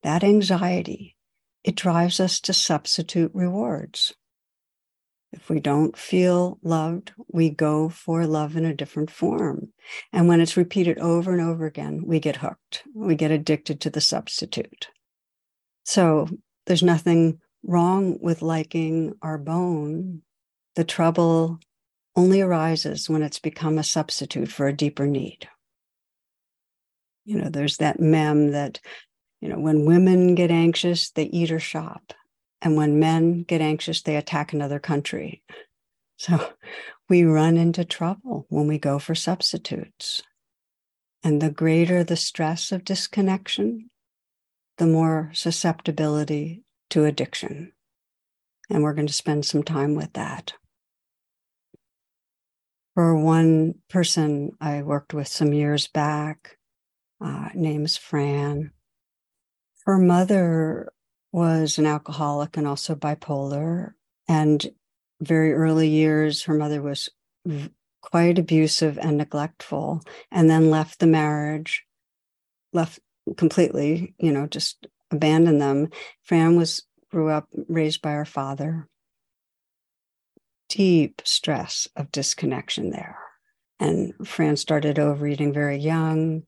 that 0.04 0.22
anxiety, 0.22 1.16
it 1.64 1.75
drives 1.75 2.20
us 2.20 2.40
to 2.42 2.52
substitute 2.52 3.32
rewards. 3.34 4.14
If 5.32 5.49
we 5.49 5.60
don't 5.60 5.96
feel 5.96 6.58
loved, 6.62 7.12
we 7.28 7.50
go 7.50 7.88
for 7.88 8.26
love 8.26 8.56
in 8.56 8.64
a 8.64 8.75
different 8.75 9.10
form. 9.10 9.72
And 10.12 10.26
when 10.26 10.40
it's 10.40 10.56
repeated 10.56 10.99
over 10.99 11.32
and 11.32 11.40
over 11.40 11.66
again, 11.66 12.02
we 12.04 12.18
get 12.18 12.37
hooked. 12.37 12.82
We 12.94 13.14
get 13.14 13.30
addicted 13.30 13.80
to 13.80 13.90
the 13.90 14.00
substitute. 14.00 14.88
So 15.84 16.28
there's 16.66 16.82
nothing 16.82 17.40
wrong 17.64 18.18
with 18.20 18.42
liking 18.42 19.14
our 19.22 19.38
bone. 19.38 20.22
The 20.75 20.84
trouble 20.84 21.60
only 22.16 22.40
arises 22.40 23.08
when 23.08 23.22
it's 23.22 23.38
become 23.38 23.78
a 23.78 23.84
substitute 23.84 24.50
for 24.50 24.66
a 24.66 24.76
deeper 24.76 25.06
need. 25.06 25.49
You 27.25 27.37
know, 27.37 27.49
there's 27.49 27.76
that 27.76 28.00
mem 28.00 28.50
that, 28.50 28.80
you 29.40 29.49
know, 29.49 29.60
when 29.60 29.84
women 29.84 30.34
get 30.34 30.50
anxious, 30.50 31.10
they 31.10 31.25
eat 31.25 31.52
or 31.52 31.60
shop. 31.60 32.12
And 32.62 32.76
when 32.76 32.99
men 32.99 33.43
get 33.43 33.61
anxious, 33.61 34.02
they 34.02 34.17
attack 34.17 34.52
another 34.52 34.79
country. 34.79 35.43
So 36.17 36.52
we 37.09 37.25
run 37.25 37.57
into 37.57 37.85
trouble 37.85 38.47
when 38.49 38.67
we 38.67 38.79
go 38.79 38.99
for 38.99 39.14
substitutes. 39.14 40.23
And 41.23 41.40
the 41.40 41.50
greater 41.50 42.02
the 42.02 42.17
stress 42.17 42.73
of 42.73 42.85
disconnection, 42.85 43.90
the 44.79 44.87
more 44.87 45.31
susceptibility 45.35 46.64
to 46.90 47.05
addiction. 47.05 47.73
And 48.71 48.83
we're 48.83 48.95
going 48.95 49.07
to 49.07 49.12
spend 49.12 49.45
some 49.45 49.62
time 49.62 49.95
with 49.95 50.12
that. 50.14 50.55
For 52.95 53.14
one 53.17 53.75
person 53.88 54.52
I 54.61 54.83
worked 54.83 55.14
with 55.14 55.29
some 55.29 55.52
years 55.52 55.87
back, 55.87 56.59
uh, 57.21 57.50
name's 57.55 57.97
Fran. 57.97 58.73
Her 59.85 59.99
mother 59.99 60.93
was 61.32 61.78
an 61.78 61.87
alcoholic 61.87 62.56
and 62.56 62.66
also 62.66 62.94
bipolar. 62.94 63.92
And 64.28 64.64
very 65.20 65.52
early 65.52 65.88
years, 65.88 66.44
her 66.44 66.54
mother 66.54 66.82
was 66.82 67.08
quite 68.02 68.38
abusive 68.38 68.99
and 68.99 69.18
neglectful, 69.18 70.02
and 70.30 70.49
then 70.49 70.70
left 70.70 70.99
the 70.99 71.06
marriage, 71.06 71.84
left 72.72 73.00
completely, 73.37 74.14
you 74.18 74.32
know, 74.32 74.46
just 74.46 74.87
abandoned 75.10 75.60
them. 75.60 75.88
Fran 76.22 76.56
was 76.56 76.82
grew 77.10 77.28
up 77.28 77.49
raised 77.68 78.00
by 78.02 78.12
her 78.12 78.25
father. 78.25 78.88
Deep 80.68 81.20
stress 81.25 81.88
of 81.96 82.12
disconnection 82.12 82.90
there. 82.90 83.18
And 83.80 84.14
Fran 84.25 84.56
started 84.56 84.99
overeating 84.99 85.52
very 85.52 85.76
young 85.76 86.44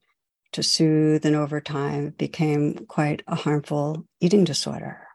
to 0.52 0.62
soothe, 0.62 1.25
and 1.25 1.37
over 1.37 1.61
time 1.61 2.11
became 2.11 2.87
quite 2.87 3.23
a 3.26 3.35
harmful 3.35 4.06
eating 4.21 4.44
disorder. 4.44 5.06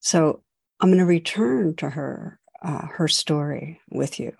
So 0.00 0.42
I'm 0.80 0.88
going 0.88 0.98
to 0.98 1.04
return 1.04 1.76
to 1.76 1.90
her 1.90 2.38
uh, 2.62 2.86
her 2.86 3.08
story 3.08 3.80
with 3.90 4.18
you, 4.18 4.32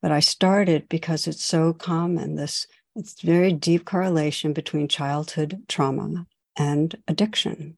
but 0.00 0.10
I 0.10 0.20
started 0.20 0.88
because 0.88 1.26
it's 1.26 1.44
so 1.44 1.72
common. 1.72 2.36
This 2.36 2.66
it's 2.96 3.20
very 3.22 3.52
deep 3.52 3.84
correlation 3.84 4.52
between 4.52 4.88
childhood 4.88 5.62
trauma 5.68 6.26
and 6.58 6.96
addiction. 7.06 7.76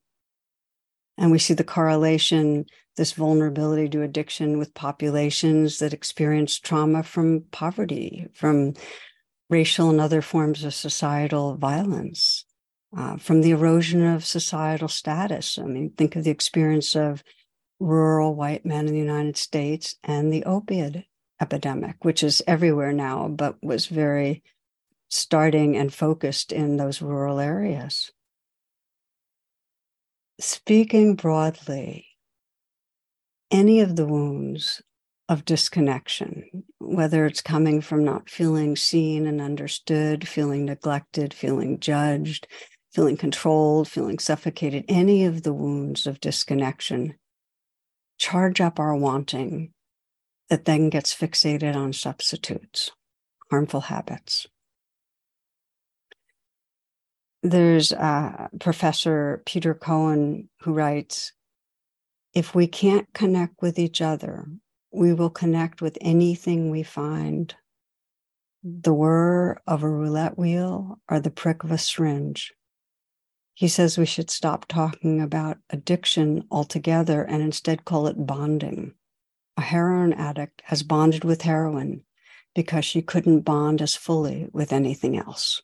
And 1.19 1.31
we 1.31 1.39
see 1.39 1.55
the 1.55 1.65
correlation, 1.65 2.65
this 2.97 3.13
vulnerability 3.13 3.89
to 3.91 4.03
addiction 4.03 4.59
with 4.59 4.75
populations 4.75 5.79
that 5.79 5.93
experience 5.93 6.59
trauma 6.59 7.03
from 7.03 7.45
poverty, 7.51 8.29
from 8.33 8.75
racial 9.53 9.91
and 9.91 10.01
other 10.01 10.23
forms 10.23 10.65
of 10.65 10.73
societal 10.73 11.57
violence, 11.57 12.47
uh, 12.97 13.19
from 13.19 13.43
the 13.43 13.51
erosion 13.51 14.03
of 14.03 14.25
societal 14.25 14.89
status. 14.89 15.59
I 15.59 15.65
mean, 15.65 15.91
think 15.91 16.17
of 16.17 16.25
the 16.25 16.31
experience 16.31 16.97
of 16.97 17.23
rural 17.79 18.35
white 18.35 18.65
men 18.65 18.87
in 18.87 18.95
the 18.95 18.99
United 18.99 19.37
States 19.37 19.97
and 20.03 20.33
the 20.33 20.45
opiate 20.45 21.05
epidemic, 21.41 22.03
which 22.03 22.23
is 22.23 22.43
everywhere 22.47 22.93
now, 22.93 23.29
but 23.29 23.63
was 23.63 23.87
very 23.87 24.43
starting 25.11 25.77
and 25.77 25.93
focused 25.93 26.51
in 26.51 26.79
those 26.79 27.03
rural 27.03 27.39
areas. 27.39 28.11
Speaking 30.41 31.15
broadly, 31.15 32.07
any 33.51 33.81
of 33.81 33.97
the 33.97 34.07
wounds 34.07 34.81
of 35.33 35.47
disconnection, 35.47 36.65
whether 36.79 37.25
it's 37.25 37.41
coming 37.41 37.81
from 37.81 38.05
not 38.05 38.29
feeling 38.29 38.77
seen 38.77 39.27
and 39.27 39.41
understood, 39.41 40.29
feeling 40.29 40.67
neglected, 40.67 41.33
feeling 41.33 41.81
judged, 41.81 42.47
feeling 42.93 43.17
controlled, 43.17 43.89
feeling 43.89 44.19
suffocated, 44.19 44.85
any 44.89 45.25
of 45.25 45.43
the 45.43 45.55
wounds 45.55 46.07
of 46.07 46.21
disconnection 46.21 47.15
charge 48.19 48.61
up 48.61 48.79
our 48.79 48.95
wanting 48.95 49.73
that 50.51 50.67
then 50.67 50.91
gets 50.91 51.15
fixated 51.15 51.75
on 51.75 51.95
substitutes, 51.95 52.91
harmful 53.51 53.81
habits. 53.81 54.47
There's 57.43 57.91
uh, 57.91 58.49
Professor 58.61 59.43
Peter 59.47 59.73
Cohen 59.73 60.51
who 60.61 60.75
writes 60.75 61.33
If 62.35 62.55
we 62.55 62.67
can't 62.67 63.11
connect 63.15 63.63
with 63.63 63.79
each 63.79 64.03
other 64.03 64.47
we 64.93 65.13
will 65.13 65.31
connect 65.31 65.81
with 65.81 65.97
anything 66.01 66.71
we 66.71 66.83
find 66.83 67.55
the 68.63 68.93
whir 68.93 69.61
of 69.67 69.83
a 69.83 69.89
roulette 69.89 70.39
wheel 70.39 71.01
or 71.09 71.19
the 71.19 71.31
prick 71.31 71.65
of 71.65 71.73
a 71.73 71.79
syringe. 71.79 72.53
He 73.55 73.69
says 73.69 73.99
we 73.99 74.07
should 74.07 74.31
stop 74.31 74.67
talking 74.69 75.21
about 75.21 75.59
addiction 75.71 76.45
altogether 76.51 77.23
and 77.23 77.43
instead 77.43 77.85
call 77.85 78.07
it 78.07 78.27
bonding. 78.27 78.95
A 79.57 79.63
heroin 79.63 80.13
addict 80.13 80.63
has 80.67 80.83
bonded 80.83 81.25
with 81.25 81.43
heroin 81.43 82.05
because 82.55 82.85
she 82.85 83.03
couldn't 83.03 83.41
bond 83.41 83.83
as 83.83 83.95
fully 83.95 84.49
with 84.53 84.73
anything 84.73 85.17
else. 85.17 85.63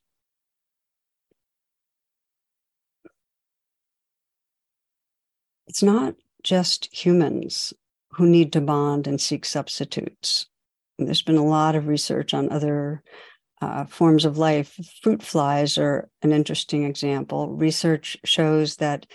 It's 5.66 5.82
not 5.82 6.14
just 6.42 6.88
humans 6.92 7.74
who 8.18 8.26
need 8.26 8.52
to 8.52 8.60
bond 8.60 9.06
and 9.06 9.20
seek 9.20 9.44
substitutes. 9.44 10.46
And 10.98 11.06
there's 11.06 11.22
been 11.22 11.36
a 11.36 11.44
lot 11.44 11.76
of 11.76 11.86
research 11.86 12.34
on 12.34 12.50
other 12.50 13.04
uh, 13.62 13.84
forms 13.84 14.24
of 14.24 14.38
life. 14.38 14.76
Fruit 15.02 15.22
flies 15.22 15.78
are 15.78 16.10
an 16.22 16.32
interesting 16.32 16.82
example. 16.82 17.48
Research 17.50 18.16
shows 18.24 18.76
that 18.76 19.06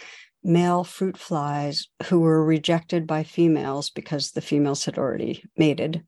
male 0.41 0.85
fruit 0.85 1.17
flies 1.17 1.89
who 2.05 2.21
were 2.21 2.45
rejected 2.45 3.05
by 3.05 3.23
females 3.23 3.89
because 3.89 4.31
the 4.31 4.41
females 4.41 4.85
had 4.85 4.97
already 4.97 5.43
mated 5.57 6.01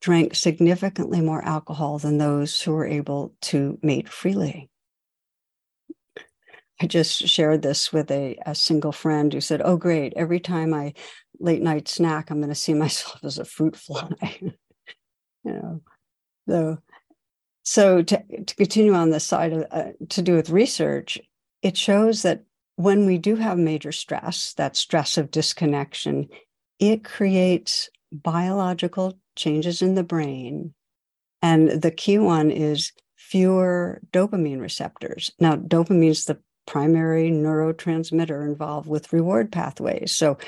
drank 0.00 0.34
significantly 0.34 1.20
more 1.20 1.44
alcohol 1.44 1.98
than 1.98 2.18
those 2.18 2.60
who 2.60 2.72
were 2.72 2.86
able 2.86 3.32
to 3.40 3.78
mate 3.82 4.08
freely. 4.08 4.68
I 6.80 6.88
just 6.88 7.28
shared 7.28 7.62
this 7.62 7.92
with 7.92 8.10
a, 8.10 8.36
a 8.44 8.56
single 8.56 8.90
friend 8.90 9.32
who 9.32 9.40
said, 9.40 9.62
Oh, 9.64 9.76
great. 9.76 10.12
Every 10.16 10.40
time 10.40 10.74
I 10.74 10.94
late 11.42 11.62
night 11.62 11.88
snack, 11.88 12.30
I'm 12.30 12.38
going 12.38 12.48
to 12.48 12.54
see 12.54 12.74
myself 12.84 13.20
as 13.22 13.38
a 13.38 13.44
fruit 13.44 13.76
fly. 13.76 14.10
you 14.40 14.52
know, 15.44 15.80
so, 16.48 16.78
so 17.62 18.02
to, 18.02 18.44
to 18.44 18.54
continue 18.54 18.94
on 18.94 19.10
the 19.10 19.20
side 19.20 19.52
of 19.52 19.66
uh, 19.70 19.92
to 20.08 20.22
do 20.22 20.34
with 20.34 20.50
research, 20.50 21.18
it 21.62 21.76
shows 21.76 22.22
that 22.22 22.44
when 22.76 23.06
we 23.06 23.18
do 23.18 23.36
have 23.36 23.58
major 23.58 23.92
stress, 23.92 24.54
that 24.54 24.76
stress 24.76 25.18
of 25.18 25.30
disconnection, 25.30 26.28
it 26.78 27.04
creates 27.04 27.88
biological 28.10 29.18
changes 29.36 29.82
in 29.82 29.94
the 29.94 30.02
brain. 30.02 30.74
And 31.40 31.82
the 31.82 31.90
key 31.90 32.18
one 32.18 32.50
is 32.50 32.92
fewer 33.16 34.00
dopamine 34.12 34.60
receptors. 34.60 35.32
Now, 35.38 35.56
dopamine 35.56 36.10
is 36.10 36.24
the 36.24 36.38
primary 36.66 37.30
neurotransmitter 37.30 38.46
involved 38.46 38.88
with 38.88 39.12
reward 39.12 39.50
pathways. 39.50 40.14
So, 40.14 40.38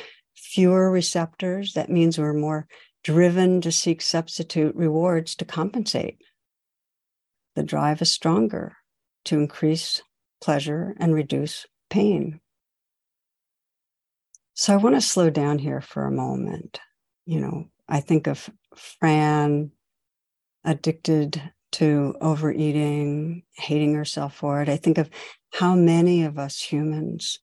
fewer 0.45 0.91
receptors, 0.91 1.73
that 1.73 1.91
means 1.91 2.19
we're 2.19 2.35
more 2.35 2.67
driven 3.03 3.61
to 3.63 3.73
seek 3.73 4.03
substitute 4.03 4.75
rewards 4.77 5.35
to 5.37 5.45
compensate. 5.45 6.19
The 7.57 7.63
drive 7.63 8.03
is 8.03 8.13
stronger 8.13 8.77
to 9.25 9.39
increase 9.39 10.03
pleasure 10.43 10.95
and 10.99 11.15
reduce 11.15 11.67
pain. 11.89 12.41
So 14.53 14.75
I 14.75 14.77
want 14.77 14.95
to 14.95 15.01
slow 15.01 15.31
down 15.31 15.59
here 15.59 15.81
for 15.81 16.07
a 16.07 16.13
moment. 16.13 16.79
You 17.25 17.41
know, 17.41 17.65
I 17.89 18.01
think 18.01 18.27
of 18.27 18.51
Fran 18.77 19.71
addicted 20.63 21.41
to 21.73 22.15
overeating, 22.21 23.43
hating 23.57 23.95
herself 23.95 24.37
for 24.37 24.63
it. 24.63 24.69
I 24.69 24.77
think 24.77 24.99
of 24.99 25.11
how 25.53 25.75
many 25.75 26.25
of 26.25 26.39
us 26.39 26.61
humans 26.61 27.39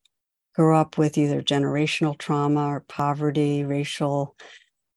grow 0.55 0.79
up 0.79 0.98
with 0.98 1.17
either 1.17 1.41
generational 1.41 2.17
trauma 2.17 2.67
or 2.67 2.81
poverty, 2.81 3.63
racial 3.63 4.36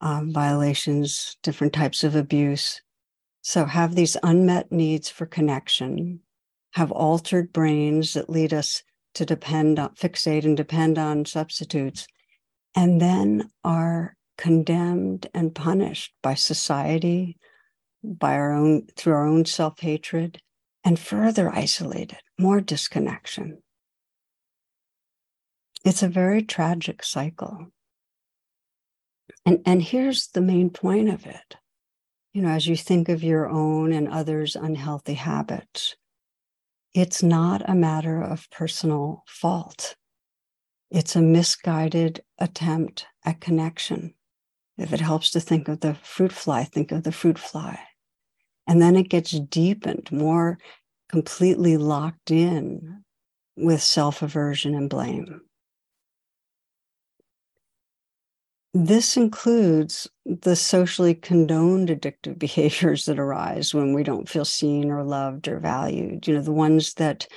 um, 0.01 0.33
violations, 0.33 1.37
different 1.43 1.73
types 1.73 2.05
of 2.05 2.15
abuse. 2.15 2.83
So, 3.43 3.65
have 3.65 3.95
these 3.95 4.17
unmet 4.23 4.73
needs 4.73 5.09
for 5.09 5.27
connection, 5.27 6.21
have 6.73 6.91
altered 6.91 7.53
brains 7.53 8.15
that 8.15 8.31
lead 8.31 8.53
us 8.53 8.83
to 9.15 9.25
depend 9.25 9.79
on, 9.79 9.91
fixate 9.95 10.45
and 10.45 10.57
depend 10.57 10.99
on 10.99 11.25
substitutes, 11.25 12.07
and 12.75 13.01
then 13.01 13.51
are 13.63 14.17
condemned 14.37 15.29
and 15.35 15.55
punished 15.55 16.13
by 16.23 16.35
society, 16.35 17.37
by 18.03 18.35
our 18.35 18.53
own, 18.53 18.87
through 18.97 19.15
our 19.15 19.27
own 19.27 19.45
self 19.45 19.81
hatred, 19.81 20.41
and 20.85 20.99
further 20.99 21.51
isolated, 21.51 22.19
more 22.39 22.61
disconnection. 22.61 23.63
It's 25.85 26.03
a 26.03 26.09
very 26.09 26.43
tragic 26.43 27.05
cycle. 27.05 27.67
And, 29.45 29.61
and 29.67 29.83
here's 29.83 30.29
the 30.29 30.41
main 30.41 30.71
point 30.71 31.11
of 31.11 31.27
it. 31.27 31.57
You 32.33 32.43
know, 32.43 32.49
as 32.49 32.67
you 32.67 32.75
think 32.75 33.09
of 33.11 33.23
your 33.23 33.49
own 33.49 33.93
and 33.93 34.09
others' 34.09 34.57
unhealthy 34.57 35.15
habits, 35.15 35.95
it's 36.95 37.23
not 37.23 37.69
a 37.69 37.75
matter 37.75 38.23
of 38.23 38.51
personal 38.51 39.25
fault. 39.29 39.95
It's 40.91 41.17
a 41.17 41.23
misguided 41.23 42.23
attempt 42.39 43.07
at 43.25 43.41
connection. 43.41 44.15
If 44.79 44.93
it 44.93 45.01
helps 45.01 45.31
to 45.33 45.41
think 45.41 45.69
of 45.69 45.81
the 45.81 45.95
fruit 45.95 46.33
fly, 46.33 46.65
think 46.65 46.93
of 46.93 47.03
the 47.03 47.13
fruit 47.13 47.39
fly. 47.39 47.79
And 48.67 48.81
then 48.81 48.97
it 48.97 49.11
gets 49.11 49.33
deepened, 49.33 50.11
more 50.11 50.59
completely 51.09 51.77
locked 51.77 52.31
in 52.31 53.05
with 53.57 53.83
self 53.83 54.23
aversion 54.23 54.75
and 54.75 54.89
blame. 54.89 55.43
This 58.77 59.17
includes 59.17 60.09
the 60.27 60.57
socially 60.57 61.15
condoned 61.15 61.91
addictive 61.91 62.39
behaviors 62.41 63.05
that 63.05 63.21
arise 63.21 63.73
when 63.73 63.95
we 63.95 64.03
don't 64.03 64.29
feel 64.29 64.45
seen 64.45 64.91
or 64.91 65.05
loved 65.05 65.47
or 65.47 65.61
valued. 65.61 66.27
You 66.27 66.35
know, 66.35 66.43
the 66.43 66.53
ones 66.53 66.95
that, 66.95 67.29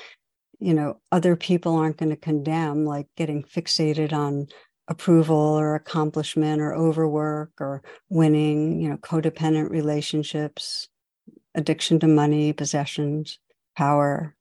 you 0.60 0.74
know, 0.74 1.00
other 1.12 1.36
people 1.36 1.76
aren't 1.76 1.98
going 1.98 2.10
to 2.10 2.16
condemn, 2.18 2.86
like 2.86 3.08
getting 3.16 3.44
fixated 3.44 4.14
on 4.14 4.48
approval 4.88 5.38
or 5.38 5.76
accomplishment 5.76 6.60
or 6.62 6.74
overwork 6.74 7.52
or 7.60 7.84
winning, 8.10 8.82
you 8.82 8.90
know, 8.90 8.98
codependent 8.98 9.70
relationships, 9.70 10.90
addiction 11.54 12.00
to 12.00 12.08
money, 12.08 12.52
possessions, 12.52 13.38
power. 13.78 14.36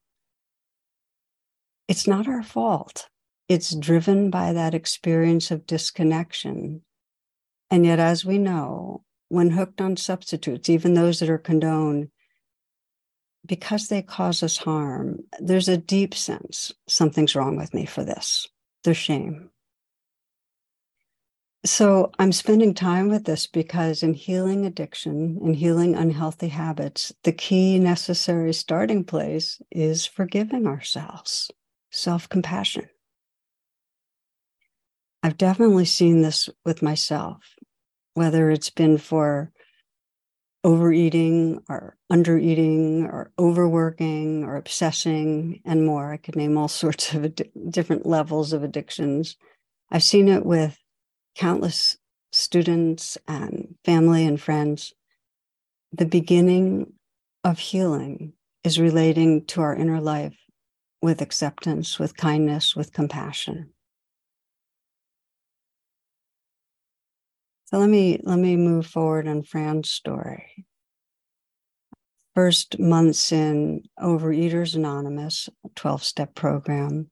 It's 1.89 2.07
not 2.07 2.27
our 2.27 2.43
fault. 2.43 3.11
It's 3.49 3.75
driven 3.75 4.31
by 4.31 4.55
that 4.55 4.75
experience 4.75 5.51
of 5.51 5.67
disconnection. 5.67 6.83
And 7.71 7.85
yet, 7.85 7.99
as 7.99 8.25
we 8.25 8.39
know, 8.39 9.03
when 9.29 9.51
hooked 9.51 9.81
on 9.81 9.97
substitutes, 9.97 10.69
even 10.69 10.95
those 10.95 11.21
that 11.21 11.31
are 11.31 11.39
condoned, 11.39 12.11
because 13.45 13.89
they 13.89 14.03
cause 14.03 14.43
us 14.43 14.57
harm, 14.57 15.21
there's 15.41 15.69
a 15.69 15.77
deep 15.77 16.15
sense 16.15 16.73
something's 16.89 17.35
wrong 17.35 17.57
with 17.57 17.75
me 17.75 17.87
for 17.87 18.05
this. 18.05 18.47
There's 18.85 18.97
shame. 18.97 19.51
So 21.65 22.13
I'm 22.21 22.31
spending 22.31 22.75
time 22.75 23.09
with 23.09 23.25
this 23.25 23.49
because 23.49 24.05
in 24.05 24.15
healing 24.15 24.65
addiction 24.65 25.41
and 25.43 25.57
healing 25.57 25.97
unhealthy 25.97 26.47
habits, 26.47 27.13
the 27.25 27.33
key 27.33 27.81
necessary 27.81 28.53
starting 28.53 29.03
place 29.03 29.61
is 29.73 30.07
forgiving 30.07 30.69
ourselves, 30.69 31.51
self 31.91 32.29
compassion. 32.29 32.89
I've 35.25 35.37
definitely 35.37 35.87
seen 35.87 36.23
this 36.23 36.49
with 36.65 36.83
myself, 36.83 37.56
whether 38.17 38.51
it's 38.51 38.71
been 38.71 38.99
for 38.99 39.53
overeating 40.65 41.63
or 41.69 41.97
undereating 42.11 43.05
or 43.05 43.31
overworking 43.39 44.43
or 44.43 44.57
obsessing 44.57 45.61
and 45.65 45.85
more. 45.85 46.13
I 46.13 46.17
could 46.17 46.35
name 46.35 46.57
all 46.57 46.69
sorts 46.83 47.13
of 47.13 47.27
ad- 47.27 47.51
different 47.71 48.07
levels 48.07 48.53
of 48.53 48.65
addictions. 48.65 49.37
I've 49.91 50.03
seen 50.03 50.29
it 50.29 50.45
with 50.45 50.79
countless 51.37 51.99
students 52.33 53.19
and 53.29 53.75
family 53.85 54.27
and 54.27 54.41
friends, 54.41 54.93
the 55.93 56.07
beginning 56.07 56.93
of 57.45 57.59
healing 57.59 58.33
is 58.65 58.81
relating 58.81 59.45
to 59.47 59.61
our 59.61 59.75
inner 59.75 60.01
life 60.01 60.37
with 61.01 61.21
acceptance, 61.21 61.99
with 61.99 62.17
kindness, 62.17 62.75
with 62.75 62.93
compassion. 62.93 63.71
So 67.67 67.79
let 67.79 67.89
me 67.89 68.21
let 68.23 68.39
me 68.39 68.57
move 68.57 68.87
forward 68.87 69.27
on 69.27 69.43
Fran's 69.43 69.91
story. 69.91 70.65
First 72.37 72.79
months 72.79 73.33
in 73.33 73.83
Overeaters 73.99 74.77
Anonymous, 74.77 75.49
12 75.75 76.05
step 76.05 76.35
program, 76.35 77.11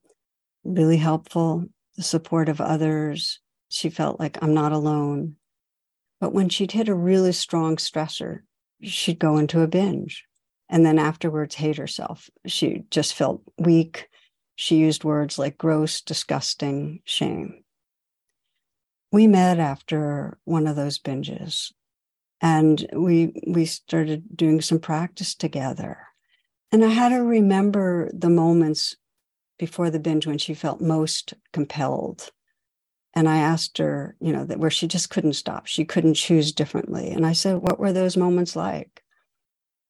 really 0.62 0.98
helpful. 0.98 1.64
The 1.96 2.04
support 2.04 2.48
of 2.48 2.60
others, 2.60 3.40
she 3.68 3.90
felt 3.90 4.20
like 4.20 4.38
I'm 4.42 4.54
not 4.54 4.70
alone. 4.70 5.36
But 6.20 6.32
when 6.32 6.48
she'd 6.48 6.72
hit 6.72 6.88
a 6.88 6.94
really 6.94 7.32
strong 7.32 7.76
stressor, 7.76 8.40
she'd 8.80 9.18
go 9.18 9.38
into 9.38 9.62
a 9.62 9.66
binge 9.68 10.24
and 10.68 10.86
then 10.86 11.00
afterwards 11.00 11.56
hate 11.56 11.78
herself. 11.78 12.30
She 12.46 12.84
just 12.90 13.14
felt 13.14 13.42
weak. 13.58 14.08
She 14.54 14.76
used 14.76 15.02
words 15.02 15.36
like 15.36 15.58
gross, 15.58 16.00
disgusting, 16.00 17.00
shame. 17.04 17.63
We 19.14 19.28
met 19.28 19.60
after 19.60 20.38
one 20.44 20.66
of 20.66 20.74
those 20.74 20.98
binges 20.98 21.70
and 22.40 22.84
we 22.92 23.40
we 23.46 23.64
started 23.64 24.36
doing 24.36 24.60
some 24.60 24.80
practice 24.80 25.36
together. 25.36 25.98
And 26.72 26.84
I 26.84 26.88
had 26.88 27.10
to 27.10 27.22
remember 27.22 28.10
the 28.12 28.28
moments 28.28 28.96
before 29.56 29.88
the 29.88 30.00
binge 30.00 30.26
when 30.26 30.38
she 30.38 30.52
felt 30.52 30.80
most 30.80 31.32
compelled 31.52 32.32
and 33.14 33.28
I 33.28 33.36
asked 33.36 33.78
her, 33.78 34.16
you 34.20 34.32
know, 34.32 34.44
that 34.46 34.58
where 34.58 34.68
she 34.72 34.88
just 34.88 35.10
couldn't 35.10 35.34
stop. 35.34 35.66
She 35.66 35.84
couldn't 35.84 36.14
choose 36.14 36.50
differently. 36.50 37.12
And 37.12 37.24
I 37.24 37.34
said, 37.34 37.58
What 37.58 37.78
were 37.78 37.92
those 37.92 38.16
moments 38.16 38.56
like? 38.56 39.04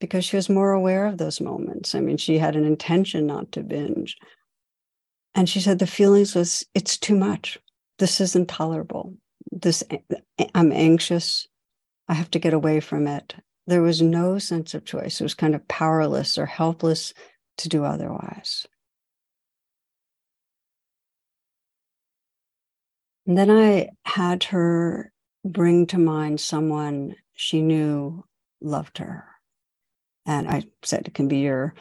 Because 0.00 0.26
she 0.26 0.36
was 0.36 0.50
more 0.50 0.72
aware 0.72 1.06
of 1.06 1.16
those 1.16 1.40
moments. 1.40 1.94
I 1.94 2.00
mean, 2.00 2.18
she 2.18 2.36
had 2.36 2.56
an 2.56 2.66
intention 2.66 3.26
not 3.26 3.52
to 3.52 3.62
binge. 3.62 4.18
And 5.34 5.48
she 5.48 5.62
said 5.62 5.78
the 5.78 5.86
feelings 5.86 6.34
was, 6.34 6.66
it's 6.74 6.98
too 6.98 7.16
much. 7.16 7.58
This 7.98 8.20
is 8.20 8.36
intolerable. 8.36 9.14
This 9.52 9.84
I'm 10.54 10.72
anxious. 10.72 11.46
I 12.08 12.14
have 12.14 12.30
to 12.32 12.38
get 12.38 12.54
away 12.54 12.80
from 12.80 13.06
it. 13.06 13.34
There 13.66 13.82
was 13.82 14.02
no 14.02 14.38
sense 14.38 14.74
of 14.74 14.84
choice. 14.84 15.20
It 15.20 15.24
was 15.24 15.34
kind 15.34 15.54
of 15.54 15.66
powerless 15.68 16.36
or 16.36 16.46
helpless 16.46 17.14
to 17.58 17.68
do 17.68 17.84
otherwise. 17.84 18.66
And 23.26 23.38
then 23.38 23.50
I 23.50 23.90
had 24.04 24.44
her 24.44 25.12
bring 25.44 25.86
to 25.88 25.98
mind 25.98 26.40
someone 26.40 27.16
she 27.32 27.62
knew 27.62 28.24
loved 28.60 28.98
her. 28.98 29.24
And 30.26 30.48
I 30.48 30.64
said 30.82 31.06
it 31.06 31.14
can 31.14 31.28
be 31.28 31.38
your 31.38 31.74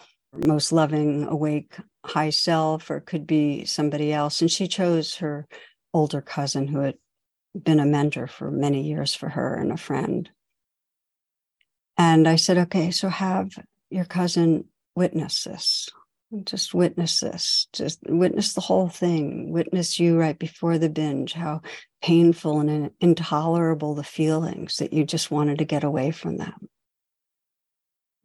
most 0.46 0.72
loving, 0.72 1.26
awake, 1.26 1.76
high 2.06 2.30
self, 2.30 2.90
or 2.90 2.98
it 2.98 3.06
could 3.06 3.28
be 3.28 3.66
somebody 3.66 4.14
else. 4.14 4.42
And 4.42 4.50
she 4.52 4.68
chose 4.68 5.16
her 5.18 5.48
older 5.94 6.22
cousin 6.22 6.68
who 6.68 6.80
had 6.80 6.96
been 7.56 7.80
a 7.80 7.86
mentor 7.86 8.28
for 8.28 8.50
many 8.50 8.84
years 8.84 9.14
for 9.14 9.30
her 9.30 9.56
and 9.56 9.72
a 9.72 9.78
friend. 9.78 10.30
And 11.98 12.28
I 12.28 12.36
said, 12.36 12.58
okay, 12.58 12.92
so 12.92 13.10
have 13.10 13.52
your 13.90 14.06
cousin 14.06 14.66
witness 14.96 15.44
this. 15.44 15.90
Just 16.46 16.74
witness 16.74 17.20
this. 17.20 17.68
Just 17.74 18.00
witness 18.08 18.54
the 18.54 18.62
whole 18.62 18.90
thing. 18.90 19.52
Witness 19.52 20.00
you 20.00 20.18
right 20.18 20.38
before 20.38 20.80
the 20.80 20.90
binge, 20.90 21.34
how 21.34 21.62
painful 22.02 22.62
and 22.62 22.90
intolerable 23.00 23.94
the 23.94 24.04
feelings 24.04 24.78
that 24.78 24.94
you 24.94 25.06
just 25.06 25.30
wanted 25.30 25.60
to 25.60 25.66
get 25.66 25.84
away 25.84 26.10
from 26.10 26.38
them. 26.38 26.70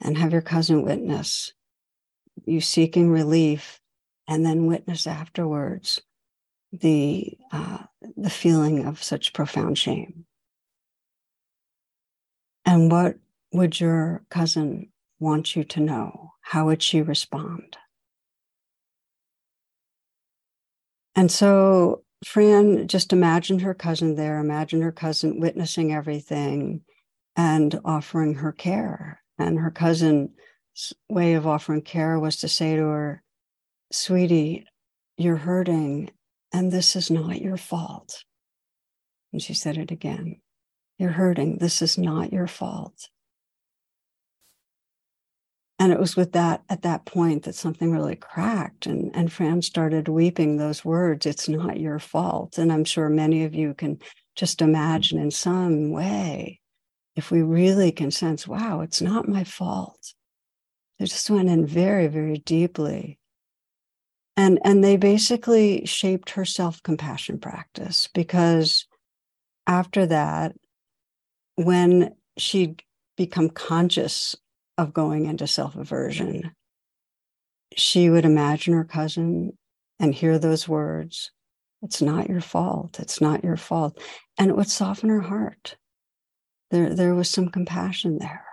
And 0.00 0.16
have 0.16 0.32
your 0.32 0.40
cousin 0.40 0.82
witness 0.82 1.52
you 2.46 2.60
seeking 2.60 3.10
relief, 3.10 3.80
and 4.26 4.44
then 4.44 4.66
witness 4.66 5.06
afterwards 5.06 6.00
the 6.72 7.36
uh, 7.52 7.78
the 8.16 8.30
feeling 8.30 8.86
of 8.86 9.02
such 9.02 9.32
profound 9.32 9.78
shame. 9.78 10.24
And 12.64 12.90
what 12.90 13.16
would 13.52 13.80
your 13.80 14.22
cousin 14.30 14.90
want 15.18 15.56
you 15.56 15.64
to 15.64 15.80
know? 15.80 16.32
How 16.42 16.66
would 16.66 16.82
she 16.82 17.00
respond? 17.02 17.76
And 21.16 21.32
so 21.32 22.04
Fran 22.24 22.86
just 22.88 23.12
imagined 23.12 23.62
her 23.62 23.74
cousin 23.74 24.16
there, 24.16 24.38
imagined 24.38 24.82
her 24.82 24.92
cousin 24.92 25.40
witnessing 25.40 25.92
everything 25.92 26.82
and 27.36 27.80
offering 27.84 28.34
her 28.34 28.52
care. 28.52 29.22
And 29.38 29.58
her 29.58 29.70
cousin's 29.70 30.30
way 31.08 31.34
of 31.34 31.46
offering 31.46 31.82
care 31.82 32.18
was 32.18 32.36
to 32.38 32.48
say 32.48 32.76
to 32.76 32.82
her, 32.82 33.22
Sweetie, 33.90 34.66
you're 35.16 35.36
hurting, 35.36 36.10
and 36.52 36.72
this 36.72 36.96
is 36.96 37.10
not 37.10 37.40
your 37.40 37.56
fault. 37.56 38.24
And 39.32 39.42
she 39.42 39.54
said 39.54 39.76
it 39.76 39.90
again 39.90 40.40
You're 40.98 41.10
hurting. 41.10 41.58
This 41.58 41.82
is 41.82 41.98
not 41.98 42.32
your 42.32 42.46
fault 42.46 43.08
and 45.78 45.92
it 45.92 46.00
was 46.00 46.16
with 46.16 46.32
that 46.32 46.62
at 46.68 46.82
that 46.82 47.04
point 47.04 47.44
that 47.44 47.54
something 47.54 47.90
really 47.90 48.16
cracked 48.16 48.86
and 48.86 49.10
and 49.14 49.32
fran 49.32 49.62
started 49.62 50.08
weeping 50.08 50.56
those 50.56 50.84
words 50.84 51.26
it's 51.26 51.48
not 51.48 51.80
your 51.80 51.98
fault 51.98 52.58
and 52.58 52.72
i'm 52.72 52.84
sure 52.84 53.08
many 53.08 53.44
of 53.44 53.54
you 53.54 53.74
can 53.74 53.98
just 54.34 54.60
imagine 54.60 55.18
in 55.18 55.30
some 55.30 55.90
way 55.90 56.60
if 57.16 57.30
we 57.30 57.42
really 57.42 57.92
can 57.92 58.10
sense 58.10 58.46
wow 58.46 58.80
it's 58.80 59.00
not 59.00 59.28
my 59.28 59.44
fault 59.44 60.14
they 60.98 61.04
just 61.04 61.30
went 61.30 61.48
in 61.48 61.66
very 61.66 62.06
very 62.06 62.38
deeply 62.38 63.17
and 64.38 64.60
and 64.64 64.84
they 64.84 64.96
basically 64.96 65.86
shaped 65.86 66.30
her 66.32 66.46
self-compassion 66.46 67.40
practice 67.40 68.08
because 68.14 68.86
after 69.66 70.06
that 70.06 70.54
when 71.56 72.14
she'd 72.38 72.82
become 73.16 73.50
conscious 73.50 74.36
of 74.78 74.94
going 74.94 75.26
into 75.26 75.46
self 75.46 75.76
aversion, 75.76 76.52
she 77.76 78.10
would 78.10 78.24
imagine 78.24 78.74
her 78.74 78.84
cousin 78.84 79.52
and 80.00 80.14
hear 80.14 80.38
those 80.38 80.68
words 80.68 81.32
It's 81.82 82.02
not 82.02 82.28
your 82.28 82.40
fault. 82.40 83.00
It's 83.00 83.20
not 83.20 83.44
your 83.44 83.56
fault. 83.56 84.00
And 84.38 84.50
it 84.50 84.56
would 84.56 84.70
soften 84.70 85.10
her 85.10 85.20
heart. 85.22 85.76
There, 86.70 86.94
there 86.94 87.14
was 87.14 87.30
some 87.30 87.50
compassion 87.50 88.18
there. 88.18 88.44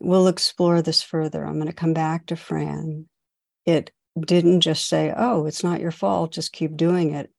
We'll 0.00 0.28
explore 0.28 0.82
this 0.82 1.02
further. 1.02 1.44
I'm 1.44 1.54
going 1.54 1.68
to 1.68 1.72
come 1.72 1.94
back 1.94 2.26
to 2.26 2.36
Fran. 2.36 3.08
It 3.66 3.92
didn't 4.20 4.60
just 4.60 4.88
say, 4.88 5.12
Oh, 5.16 5.46
it's 5.46 5.64
not 5.64 5.80
your 5.80 5.90
fault. 5.90 6.32
Just 6.32 6.52
keep 6.52 6.76
doing 6.76 7.12
it. 7.12 7.30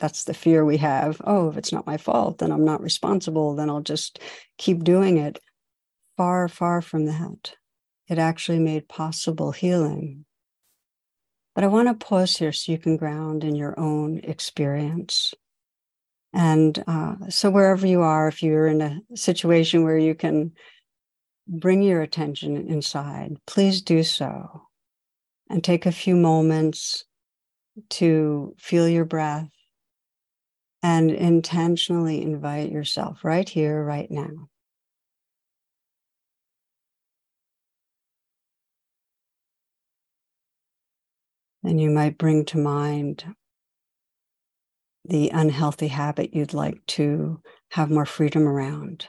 That's 0.00 0.24
the 0.24 0.34
fear 0.34 0.64
we 0.64 0.78
have. 0.78 1.20
Oh, 1.24 1.50
if 1.50 1.56
it's 1.56 1.72
not 1.72 1.86
my 1.86 1.96
fault, 1.96 2.38
then 2.38 2.50
I'm 2.50 2.64
not 2.64 2.82
responsible. 2.82 3.54
Then 3.54 3.70
I'll 3.70 3.80
just 3.80 4.18
keep 4.58 4.84
doing 4.84 5.18
it 5.18 5.38
far, 6.16 6.48
far 6.48 6.82
from 6.82 7.06
that. 7.06 7.54
It 8.08 8.18
actually 8.18 8.58
made 8.58 8.88
possible 8.88 9.52
healing. 9.52 10.24
But 11.54 11.64
I 11.64 11.68
want 11.68 11.88
to 11.88 12.06
pause 12.06 12.36
here 12.36 12.52
so 12.52 12.72
you 12.72 12.78
can 12.78 12.96
ground 12.96 13.44
in 13.44 13.54
your 13.54 13.78
own 13.78 14.18
experience. 14.18 15.32
And 16.32 16.82
uh, 16.88 17.14
so, 17.28 17.48
wherever 17.48 17.86
you 17.86 18.02
are, 18.02 18.26
if 18.26 18.42
you're 18.42 18.66
in 18.66 18.80
a 18.80 19.00
situation 19.14 19.84
where 19.84 19.96
you 19.96 20.16
can 20.16 20.52
bring 21.46 21.80
your 21.80 22.02
attention 22.02 22.56
inside, 22.56 23.36
please 23.46 23.82
do 23.82 24.02
so. 24.02 24.62
And 25.54 25.62
take 25.62 25.86
a 25.86 25.92
few 25.92 26.16
moments 26.16 27.04
to 27.90 28.56
feel 28.58 28.88
your 28.88 29.04
breath 29.04 29.52
and 30.82 31.12
intentionally 31.12 32.22
invite 32.22 32.72
yourself 32.72 33.20
right 33.22 33.48
here, 33.48 33.84
right 33.84 34.10
now. 34.10 34.48
And 41.62 41.80
you 41.80 41.88
might 41.88 42.18
bring 42.18 42.44
to 42.46 42.58
mind 42.58 43.24
the 45.04 45.30
unhealthy 45.30 45.86
habit 45.86 46.34
you'd 46.34 46.52
like 46.52 46.84
to 46.86 47.40
have 47.70 47.92
more 47.92 48.06
freedom 48.06 48.48
around, 48.48 49.06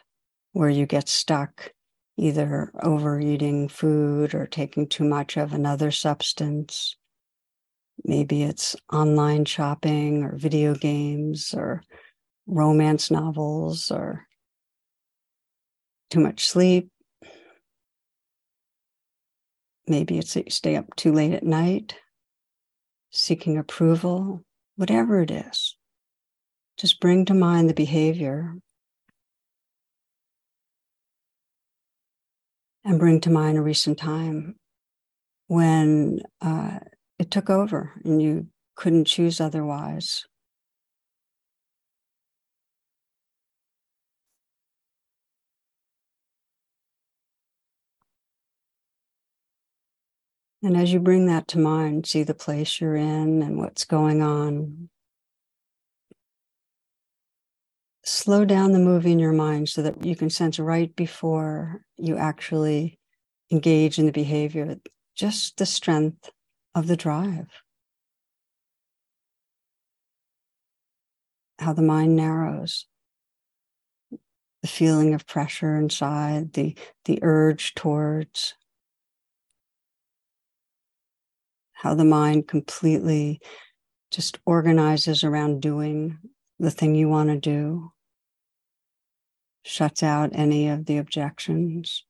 where 0.51 0.69
you 0.69 0.85
get 0.85 1.09
stuck 1.09 1.71
either 2.17 2.71
overeating 2.81 3.67
food 3.67 4.33
or 4.33 4.45
taking 4.47 4.87
too 4.87 5.03
much 5.03 5.37
of 5.37 5.53
another 5.53 5.91
substance. 5.91 6.95
Maybe 8.03 8.43
it's 8.43 8.75
online 8.91 9.45
shopping 9.45 10.23
or 10.23 10.35
video 10.35 10.75
games 10.75 11.53
or 11.55 11.83
romance 12.47 13.09
novels 13.11 13.91
or 13.91 14.27
too 16.09 16.19
much 16.19 16.45
sleep. 16.45 16.89
Maybe 19.87 20.17
it's 20.17 20.33
that 20.33 20.45
you 20.45 20.51
stay 20.51 20.75
up 20.75 20.95
too 20.95 21.11
late 21.11 21.33
at 21.33 21.43
night 21.43 21.95
seeking 23.15 23.57
approval, 23.57 24.43
whatever 24.75 25.21
it 25.21 25.31
is. 25.31 25.77
Just 26.77 26.99
bring 26.99 27.25
to 27.25 27.33
mind 27.33 27.69
the 27.69 27.73
behavior 27.73 28.55
and 32.85 32.99
bring 32.99 33.19
to 33.19 33.31
mind 33.31 33.57
a 33.57 33.61
recent 33.61 33.97
time 33.97 34.55
when 35.47 36.21
uh, 36.41 36.79
it 37.19 37.31
took 37.31 37.49
over 37.49 37.91
and 38.05 38.21
you 38.21 38.47
couldn't 38.75 39.05
choose 39.05 39.41
otherwise. 39.41 40.25
And 50.61 50.75
as 50.75 50.91
you 50.91 50.99
bring 50.99 51.27
that 51.27 51.47
to 51.49 51.59
mind, 51.59 52.07
see 52.07 52.23
the 52.23 52.33
place 52.33 52.81
you're 52.81 52.95
in 52.95 53.43
and 53.43 53.57
what's 53.57 53.85
going 53.85 54.23
on. 54.23 54.89
Slow 58.07 58.45
down 58.45 58.71
the 58.71 58.79
movie 58.79 59.11
in 59.11 59.19
your 59.19 59.33
mind 59.33 59.67
so 59.67 59.81
that 59.81 60.05
you 60.05 60.15
can 60.15 60.29
sense 60.29 60.59
right 60.59 60.95
before 60.95 61.81
you 61.97 62.17
actually 62.17 62.99
engage 63.51 63.97
in 63.97 64.05
the 64.05 64.11
behavior 64.11 64.77
just 65.15 65.57
the 65.57 65.65
strength 65.65 66.29
of 66.75 66.85
the 66.85 66.97
drive. 66.97 67.47
How 71.57 71.73
the 71.73 71.81
mind 71.81 72.15
narrows, 72.15 72.85
the 74.61 74.67
feeling 74.67 75.13
of 75.15 75.25
pressure 75.25 75.75
inside, 75.75 76.53
the, 76.53 76.77
the 77.05 77.17
urge 77.23 77.73
towards. 77.73 78.53
How 81.73 81.95
the 81.95 82.05
mind 82.05 82.47
completely 82.47 83.39
just 84.11 84.37
organizes 84.45 85.23
around 85.23 85.61
doing 85.61 86.19
the 86.59 86.71
thing 86.71 86.95
you 86.95 87.09
want 87.09 87.29
to 87.29 87.39
do, 87.39 87.91
shuts 89.65 90.03
out 90.03 90.29
any 90.33 90.69
of 90.69 90.85
the 90.85 90.97
objections. 90.97 92.05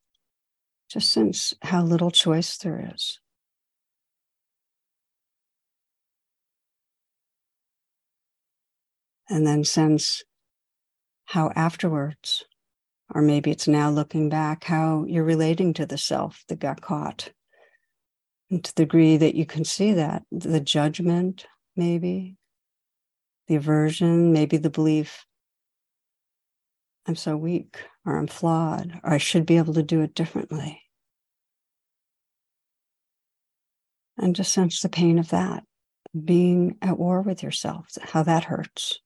Just 0.89 1.11
sense 1.11 1.53
how 1.61 1.81
little 1.81 2.11
choice 2.11 2.57
there 2.57 2.91
is. 2.93 3.19
And 9.29 9.47
then 9.47 9.63
sense 9.63 10.23
how 11.25 11.51
afterwards, 11.55 12.45
or 13.13 13.21
maybe 13.21 13.51
it's 13.51 13.67
now 13.67 13.89
looking 13.89 14.29
back, 14.29 14.65
how 14.65 15.05
you're 15.07 15.23
relating 15.23 15.73
to 15.75 15.85
the 15.85 15.97
self 15.97 16.43
that 16.49 16.59
got 16.59 16.81
caught. 16.81 17.31
And 18.51 18.63
to 18.63 18.75
the 18.75 18.83
degree 18.83 19.17
that 19.17 19.33
you 19.33 19.45
can 19.45 19.63
see 19.63 19.93
that, 19.93 20.23
the 20.29 20.59
judgment, 20.59 21.47
maybe, 21.75 22.35
the 23.47 23.55
aversion, 23.55 24.33
maybe 24.33 24.57
the 24.57 24.69
belief, 24.69 25.24
I'm 27.07 27.15
so 27.15 27.37
weak, 27.37 27.77
or 28.05 28.17
I'm 28.17 28.27
flawed, 28.27 28.99
or 29.03 29.13
I 29.13 29.17
should 29.17 29.45
be 29.45 29.57
able 29.57 29.73
to 29.75 29.83
do 29.83 30.01
it 30.01 30.15
differently. 30.15 30.81
And 34.17 34.35
just 34.35 34.53
sense 34.53 34.81
the 34.81 34.89
pain 34.89 35.19
of 35.19 35.29
that, 35.29 35.63
being 36.23 36.77
at 36.81 36.97
war 36.97 37.21
with 37.21 37.43
yourself, 37.43 37.89
how 38.01 38.23
that 38.23 38.45
hurts. 38.45 38.99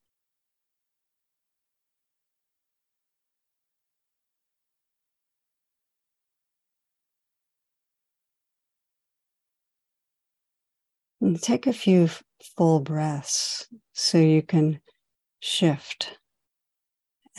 And 11.20 11.40
take 11.42 11.66
a 11.66 11.72
few 11.72 12.08
full 12.56 12.80
breaths 12.80 13.68
so 13.92 14.16
you 14.18 14.42
can 14.42 14.80
shift 15.40 16.19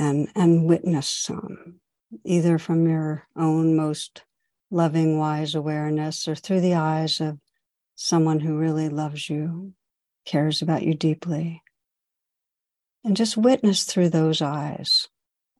and, 0.01 0.29
and 0.35 0.65
witness 0.65 1.07
some, 1.07 1.79
either 2.25 2.57
from 2.57 2.87
your 2.87 3.27
own 3.35 3.75
most 3.75 4.23
loving, 4.69 5.17
wise 5.19 5.53
awareness 5.53 6.27
or 6.27 6.35
through 6.35 6.61
the 6.61 6.73
eyes 6.73 7.21
of 7.21 7.37
someone 7.95 8.39
who 8.39 8.57
really 8.57 8.89
loves 8.89 9.29
you, 9.29 9.73
cares 10.25 10.61
about 10.61 10.83
you 10.83 10.93
deeply. 10.93 11.61
And 13.03 13.15
just 13.15 13.37
witness 13.37 13.83
through 13.83 14.09
those 14.09 14.41
eyes 14.41 15.07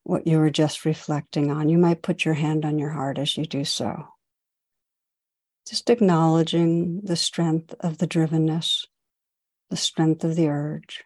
what 0.03 0.25
you 0.25 0.39
were 0.39 0.49
just 0.49 0.85
reflecting 0.85 1.51
on. 1.51 1.69
You 1.69 1.77
might 1.77 2.01
put 2.01 2.25
your 2.25 2.33
hand 2.33 2.65
on 2.65 2.79
your 2.79 2.89
heart 2.89 3.19
as 3.19 3.37
you 3.37 3.45
do 3.45 3.63
so 3.63 4.07
just 5.71 5.89
acknowledging 5.89 7.01
the 7.01 7.15
strength 7.15 7.73
of 7.79 7.97
the 7.97 8.07
drivenness, 8.07 8.87
the 9.69 9.77
strength 9.77 10.23
of 10.23 10.35
the 10.35 10.49
urge. 10.49 11.03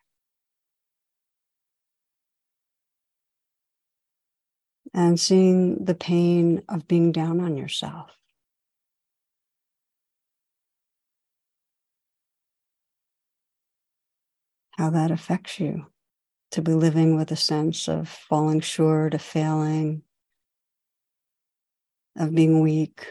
And 4.98 5.20
seeing 5.20 5.84
the 5.84 5.94
pain 5.94 6.64
of 6.70 6.88
being 6.88 7.12
down 7.12 7.42
on 7.42 7.58
yourself. 7.58 8.12
How 14.78 14.90
that 14.92 15.12
affects 15.12 15.60
you 15.60 15.88
to 16.52 16.62
be 16.62 16.72
living 16.72 17.18
with 17.18 17.30
a 17.34 17.36
sense 17.36 17.90
of 17.90 18.08
falling 18.08 18.62
short, 18.62 19.14
of 19.14 19.22
failing, 19.22 20.04
of 22.18 22.34
being 22.34 22.62
weak, 22.62 23.06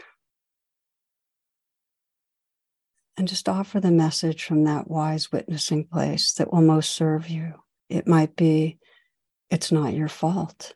and 3.15 3.27
just 3.27 3.47
offer 3.47 3.79
the 3.79 3.91
message 3.91 4.43
from 4.43 4.63
that 4.63 4.89
wise 4.89 5.31
witnessing 5.31 5.85
place 5.85 6.33
that 6.33 6.51
will 6.51 6.61
most 6.61 6.89
serve 6.89 7.29
you. 7.29 7.53
It 7.89 8.07
might 8.07 8.35
be, 8.35 8.79
it's 9.51 9.71
not 9.71 9.93
your 9.93 10.07
fault. 10.07 10.73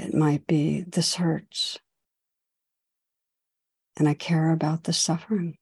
It 0.00 0.14
might 0.14 0.46
be, 0.46 0.80
this 0.80 1.16
hurts. 1.16 1.78
And 3.98 4.08
I 4.08 4.14
care 4.14 4.50
about 4.50 4.84
the 4.84 4.94
suffering. 4.94 5.58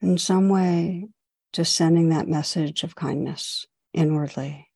In 0.00 0.18
some 0.18 0.48
way, 0.48 1.08
just 1.52 1.74
sending 1.74 2.10
that 2.10 2.28
message 2.28 2.84
of 2.84 2.94
kindness 2.94 3.66
inwardly. 3.92 4.68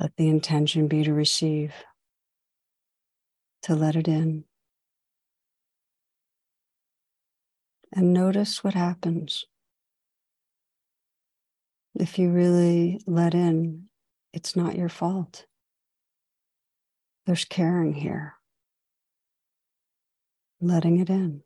Let 0.00 0.16
the 0.16 0.28
intention 0.28 0.88
be 0.88 1.04
to 1.04 1.12
receive, 1.12 1.74
to 3.64 3.74
let 3.74 3.96
it 3.96 4.08
in. 4.08 4.47
And 7.92 8.12
notice 8.12 8.62
what 8.62 8.74
happens. 8.74 9.44
If 11.98 12.18
you 12.18 12.30
really 12.30 13.00
let 13.06 13.34
in, 13.34 13.88
it's 14.32 14.54
not 14.54 14.76
your 14.76 14.88
fault. 14.88 15.46
There's 17.26 17.44
caring 17.44 17.94
here, 17.94 18.34
letting 20.60 20.98
it 20.98 21.10
in. 21.10 21.42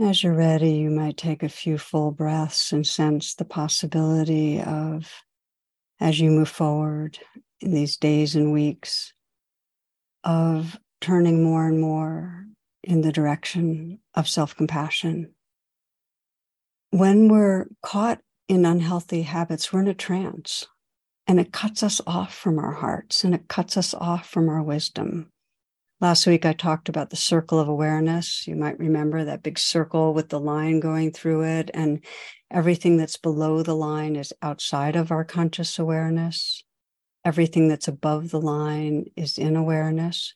As 0.00 0.22
you're 0.22 0.32
ready, 0.32 0.74
you 0.74 0.90
might 0.90 1.16
take 1.16 1.42
a 1.42 1.48
few 1.48 1.76
full 1.76 2.12
breaths 2.12 2.72
and 2.72 2.86
sense 2.86 3.34
the 3.34 3.44
possibility 3.44 4.60
of, 4.60 5.10
as 6.00 6.20
you 6.20 6.30
move 6.30 6.48
forward 6.48 7.18
in 7.60 7.72
these 7.72 7.96
days 7.96 8.36
and 8.36 8.52
weeks, 8.52 9.12
of 10.24 10.78
turning 11.00 11.42
more 11.42 11.66
and 11.66 11.80
more 11.80 12.46
in 12.82 13.00
the 13.00 13.12
direction 13.12 13.98
of 14.14 14.28
self 14.28 14.56
compassion. 14.56 15.32
When 16.90 17.28
we're 17.28 17.66
caught 17.82 18.20
in 18.48 18.64
unhealthy 18.64 19.22
habits, 19.22 19.72
we're 19.72 19.80
in 19.80 19.88
a 19.88 19.94
trance 19.94 20.66
and 21.26 21.38
it 21.38 21.52
cuts 21.52 21.82
us 21.82 22.00
off 22.06 22.34
from 22.34 22.58
our 22.58 22.72
hearts 22.72 23.22
and 23.22 23.34
it 23.34 23.48
cuts 23.48 23.76
us 23.76 23.92
off 23.92 24.28
from 24.28 24.48
our 24.48 24.62
wisdom. 24.62 25.30
Last 26.00 26.28
week, 26.28 26.46
I 26.46 26.52
talked 26.52 26.88
about 26.88 27.10
the 27.10 27.16
circle 27.16 27.58
of 27.58 27.66
awareness. 27.66 28.46
You 28.46 28.54
might 28.54 28.78
remember 28.78 29.24
that 29.24 29.42
big 29.42 29.58
circle 29.58 30.14
with 30.14 30.28
the 30.28 30.38
line 30.38 30.78
going 30.78 31.10
through 31.10 31.42
it, 31.42 31.72
and 31.74 32.04
everything 32.52 32.96
that's 32.96 33.16
below 33.16 33.64
the 33.64 33.74
line 33.74 34.14
is 34.14 34.32
outside 34.40 34.94
of 34.94 35.10
our 35.10 35.24
conscious 35.24 35.76
awareness. 35.76 36.62
Everything 37.24 37.66
that's 37.66 37.88
above 37.88 38.30
the 38.30 38.40
line 38.40 39.06
is 39.16 39.38
in 39.38 39.56
awareness. 39.56 40.34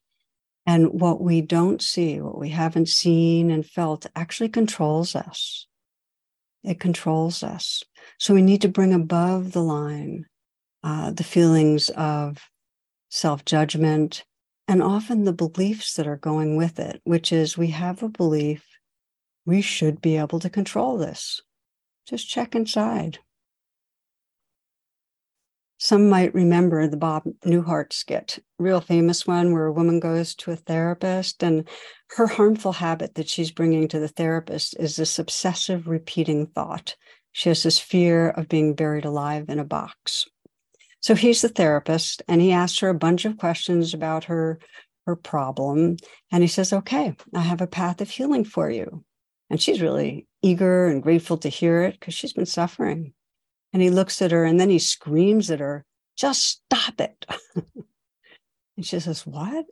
And 0.66 1.00
what 1.00 1.20
we 1.20 1.40
don't 1.40 1.80
see, 1.80 2.20
what 2.20 2.38
we 2.38 2.48
haven't 2.48 2.88
seen 2.88 3.48
and 3.52 3.64
felt, 3.64 4.06
actually 4.16 4.48
controls 4.48 5.14
us. 5.14 5.68
It 6.64 6.80
controls 6.80 7.44
us. 7.44 7.84
So 8.18 8.34
we 8.34 8.42
need 8.42 8.62
to 8.62 8.68
bring 8.68 8.92
above 8.92 9.52
the 9.52 9.62
line 9.62 10.26
uh, 10.82 11.12
the 11.12 11.24
feelings 11.24 11.88
of 11.90 12.38
self 13.10 13.44
judgment 13.44 14.24
and 14.68 14.82
often 14.82 15.24
the 15.24 15.32
beliefs 15.32 15.94
that 15.94 16.06
are 16.06 16.16
going 16.16 16.56
with 16.56 16.78
it, 16.78 17.00
which 17.04 17.32
is 17.32 17.58
we 17.58 17.68
have 17.68 18.02
a 18.02 18.08
belief 18.08 18.64
we 19.44 19.60
should 19.60 20.00
be 20.00 20.16
able 20.16 20.38
to 20.38 20.50
control 20.50 20.96
this. 20.96 21.40
Just 22.06 22.28
check 22.28 22.54
inside. 22.54 23.18
Some 25.78 26.08
might 26.08 26.32
remember 26.32 26.86
the 26.86 26.96
Bob 26.96 27.24
Newhart 27.44 27.92
skit, 27.92 28.38
real 28.56 28.80
famous 28.80 29.26
one 29.26 29.52
where 29.52 29.66
a 29.66 29.72
woman 29.72 29.98
goes 29.98 30.32
to 30.36 30.52
a 30.52 30.56
therapist 30.56 31.42
and 31.42 31.68
her 32.10 32.28
harmful 32.28 32.74
habit 32.74 33.16
that 33.16 33.28
she's 33.28 33.50
bringing 33.50 33.88
to 33.88 33.98
the 33.98 34.06
therapist 34.06 34.76
is 34.78 34.94
this 34.94 35.18
obsessive 35.18 35.88
repeating 35.88 36.46
thought. 36.46 36.94
She 37.32 37.48
has 37.48 37.64
this 37.64 37.80
fear 37.80 38.30
of 38.30 38.48
being 38.48 38.74
buried 38.74 39.04
alive 39.04 39.46
in 39.48 39.58
a 39.58 39.64
box. 39.64 40.28
So 41.02 41.16
he's 41.16 41.42
the 41.42 41.48
therapist 41.48 42.22
and 42.28 42.40
he 42.40 42.52
asks 42.52 42.78
her 42.78 42.88
a 42.88 42.94
bunch 42.94 43.24
of 43.24 43.36
questions 43.36 43.92
about 43.92 44.24
her 44.24 44.58
her 45.04 45.16
problem 45.16 45.96
and 46.30 46.42
he 46.44 46.48
says, 46.48 46.72
"Okay, 46.72 47.16
I 47.34 47.40
have 47.40 47.60
a 47.60 47.66
path 47.66 48.00
of 48.00 48.08
healing 48.08 48.44
for 48.44 48.70
you." 48.70 49.04
And 49.50 49.60
she's 49.60 49.82
really 49.82 50.28
eager 50.42 50.86
and 50.86 51.02
grateful 51.02 51.36
to 51.38 51.48
hear 51.48 51.82
it 51.82 51.98
because 51.98 52.14
she's 52.14 52.32
been 52.32 52.46
suffering. 52.46 53.12
And 53.72 53.82
he 53.82 53.90
looks 53.90 54.22
at 54.22 54.30
her 54.30 54.44
and 54.44 54.60
then 54.60 54.70
he 54.70 54.78
screams 54.78 55.50
at 55.50 55.58
her, 55.60 55.84
"Just 56.16 56.44
stop 56.44 57.00
it." 57.00 57.26
and 58.76 58.86
she 58.86 59.00
says, 59.00 59.26
"What?" 59.26 59.66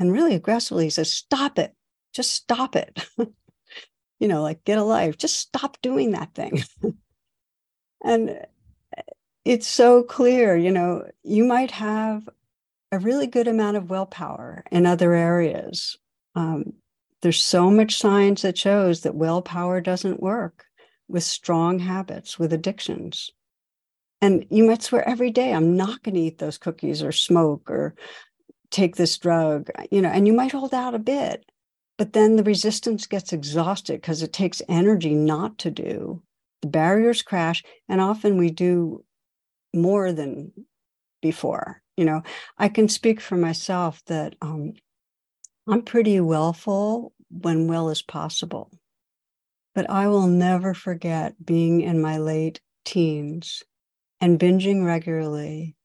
And 0.00 0.12
really 0.12 0.34
aggressively 0.34 0.84
he 0.84 0.90
says, 0.90 1.12
"Stop 1.12 1.60
it. 1.60 1.74
Just 2.12 2.32
stop 2.32 2.74
it." 2.74 3.06
you 4.18 4.26
know, 4.26 4.42
like 4.42 4.64
get 4.64 4.78
a 4.78 4.84
life. 4.84 5.16
Just 5.16 5.36
stop 5.36 5.76
doing 5.80 6.10
that 6.10 6.34
thing. 6.34 6.64
and 8.04 8.46
it's 9.44 9.66
so 9.66 10.02
clear, 10.02 10.56
you 10.56 10.70
know, 10.70 11.04
you 11.22 11.44
might 11.44 11.72
have 11.72 12.28
a 12.92 12.98
really 12.98 13.26
good 13.26 13.48
amount 13.48 13.76
of 13.76 13.90
willpower 13.90 14.64
in 14.70 14.86
other 14.86 15.14
areas. 15.14 15.96
Um, 16.34 16.74
there's 17.22 17.42
so 17.42 17.70
much 17.70 17.98
science 17.98 18.42
that 18.42 18.58
shows 18.58 19.02
that 19.02 19.14
willpower 19.14 19.80
doesn't 19.80 20.22
work 20.22 20.66
with 21.08 21.22
strong 21.22 21.78
habits, 21.78 22.38
with 22.38 22.52
addictions. 22.52 23.30
And 24.20 24.46
you 24.50 24.64
might 24.64 24.82
swear 24.82 25.06
every 25.08 25.30
day, 25.30 25.52
I'm 25.52 25.76
not 25.76 26.02
going 26.02 26.14
to 26.14 26.20
eat 26.20 26.38
those 26.38 26.58
cookies 26.58 27.02
or 27.02 27.12
smoke 27.12 27.70
or 27.70 27.94
take 28.70 28.96
this 28.96 29.18
drug, 29.18 29.70
you 29.90 30.00
know, 30.00 30.08
and 30.08 30.26
you 30.26 30.32
might 30.32 30.52
hold 30.52 30.72
out 30.72 30.94
a 30.94 31.00
bit. 31.00 31.44
But 31.98 32.12
then 32.12 32.36
the 32.36 32.44
resistance 32.44 33.06
gets 33.06 33.32
exhausted 33.32 34.00
because 34.00 34.22
it 34.22 34.32
takes 34.32 34.62
energy 34.68 35.14
not 35.14 35.58
to 35.58 35.70
do. 35.70 36.22
The 36.62 36.68
barriers 36.68 37.22
crash, 37.22 37.62
and 37.88 38.00
often 38.00 38.38
we 38.38 38.50
do 38.50 39.04
more 39.74 40.12
than 40.12 40.52
before. 41.20 41.82
You 41.96 42.04
know, 42.04 42.22
I 42.58 42.68
can 42.68 42.88
speak 42.88 43.20
for 43.20 43.36
myself 43.36 44.02
that 44.06 44.34
um, 44.40 44.74
I'm 45.68 45.82
pretty 45.82 46.20
willful 46.20 47.12
when 47.30 47.66
will 47.66 47.88
is 47.90 48.02
possible. 48.02 48.70
But 49.74 49.88
I 49.88 50.08
will 50.08 50.26
never 50.26 50.74
forget 50.74 51.34
being 51.44 51.80
in 51.80 52.00
my 52.00 52.18
late 52.18 52.60
teens 52.84 53.62
and 54.20 54.38
binging 54.38 54.84
regularly 54.84 55.76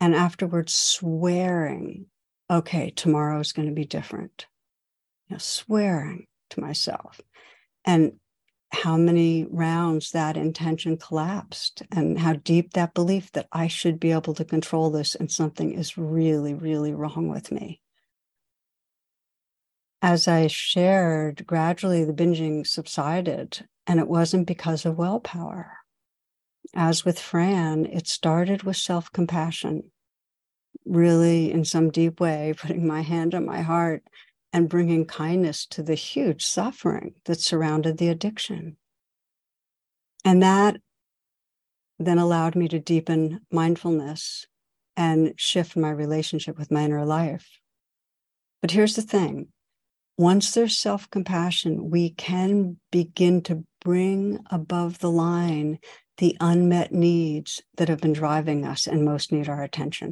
and 0.00 0.14
afterwards 0.14 0.72
swearing, 0.74 2.06
okay, 2.50 2.90
tomorrow 2.90 3.40
is 3.40 3.52
going 3.52 3.68
to 3.68 3.74
be 3.74 3.84
different. 3.84 4.46
You 5.28 5.34
know, 5.34 5.38
swearing 5.38 6.26
to 6.50 6.60
myself. 6.60 7.20
And 7.84 8.14
how 8.72 8.96
many 8.96 9.46
rounds 9.50 10.12
that 10.12 10.36
intention 10.36 10.96
collapsed 10.96 11.82
and 11.90 12.18
how 12.18 12.34
deep 12.34 12.72
that 12.72 12.94
belief 12.94 13.32
that 13.32 13.48
I 13.52 13.66
should 13.66 13.98
be 13.98 14.12
able 14.12 14.34
to 14.34 14.44
control 14.44 14.90
this 14.90 15.14
and 15.14 15.30
something 15.30 15.72
is 15.72 15.98
really, 15.98 16.54
really 16.54 16.94
wrong 16.94 17.28
with 17.28 17.50
me. 17.50 17.80
As 20.02 20.28
I 20.28 20.46
shared, 20.46 21.46
gradually 21.46 22.04
the 22.04 22.12
binging 22.12 22.66
subsided, 22.66 23.66
and 23.86 23.98
it 24.00 24.08
wasn't 24.08 24.46
because 24.46 24.86
of 24.86 24.96
willpower. 24.96 25.76
As 26.74 27.04
with 27.04 27.18
Fran, 27.18 27.86
it 27.86 28.06
started 28.06 28.62
with 28.62 28.76
self 28.76 29.12
compassion, 29.12 29.90
really, 30.86 31.50
in 31.52 31.64
some 31.64 31.90
deep 31.90 32.20
way, 32.20 32.54
putting 32.58 32.86
my 32.86 33.02
hand 33.02 33.34
on 33.34 33.44
my 33.44 33.60
heart 33.60 34.04
and 34.52 34.68
bringing 34.68 35.04
kindness 35.04 35.66
to 35.66 35.82
the 35.82 35.94
huge 35.94 36.44
suffering 36.44 37.14
that 37.24 37.40
surrounded 37.40 37.98
the 37.98 38.08
addiction. 38.08 38.76
And 40.24 40.42
that 40.42 40.80
then 41.98 42.18
allowed 42.18 42.56
me 42.56 42.66
to 42.68 42.78
deepen 42.78 43.40
mindfulness 43.50 44.46
and 44.96 45.34
shift 45.36 45.76
my 45.76 45.90
relationship 45.90 46.58
with 46.58 46.70
my 46.70 46.84
inner 46.84 47.04
life. 47.04 47.48
But 48.60 48.72
here's 48.72 48.96
the 48.96 49.02
thing 49.02 49.48
once 50.18 50.52
there's 50.52 50.76
self 50.76 51.08
compassion, 51.10 51.90
we 51.90 52.10
can 52.10 52.78
begin 52.90 53.42
to 53.42 53.64
bring 53.82 54.38
above 54.50 54.98
the 54.98 55.10
line 55.10 55.78
the 56.18 56.36
unmet 56.40 56.92
needs 56.92 57.62
that 57.76 57.88
have 57.88 58.00
been 58.00 58.12
driving 58.12 58.66
us 58.66 58.86
and 58.86 59.04
most 59.04 59.32
need 59.32 59.48
our 59.48 59.62
attention. 59.62 60.08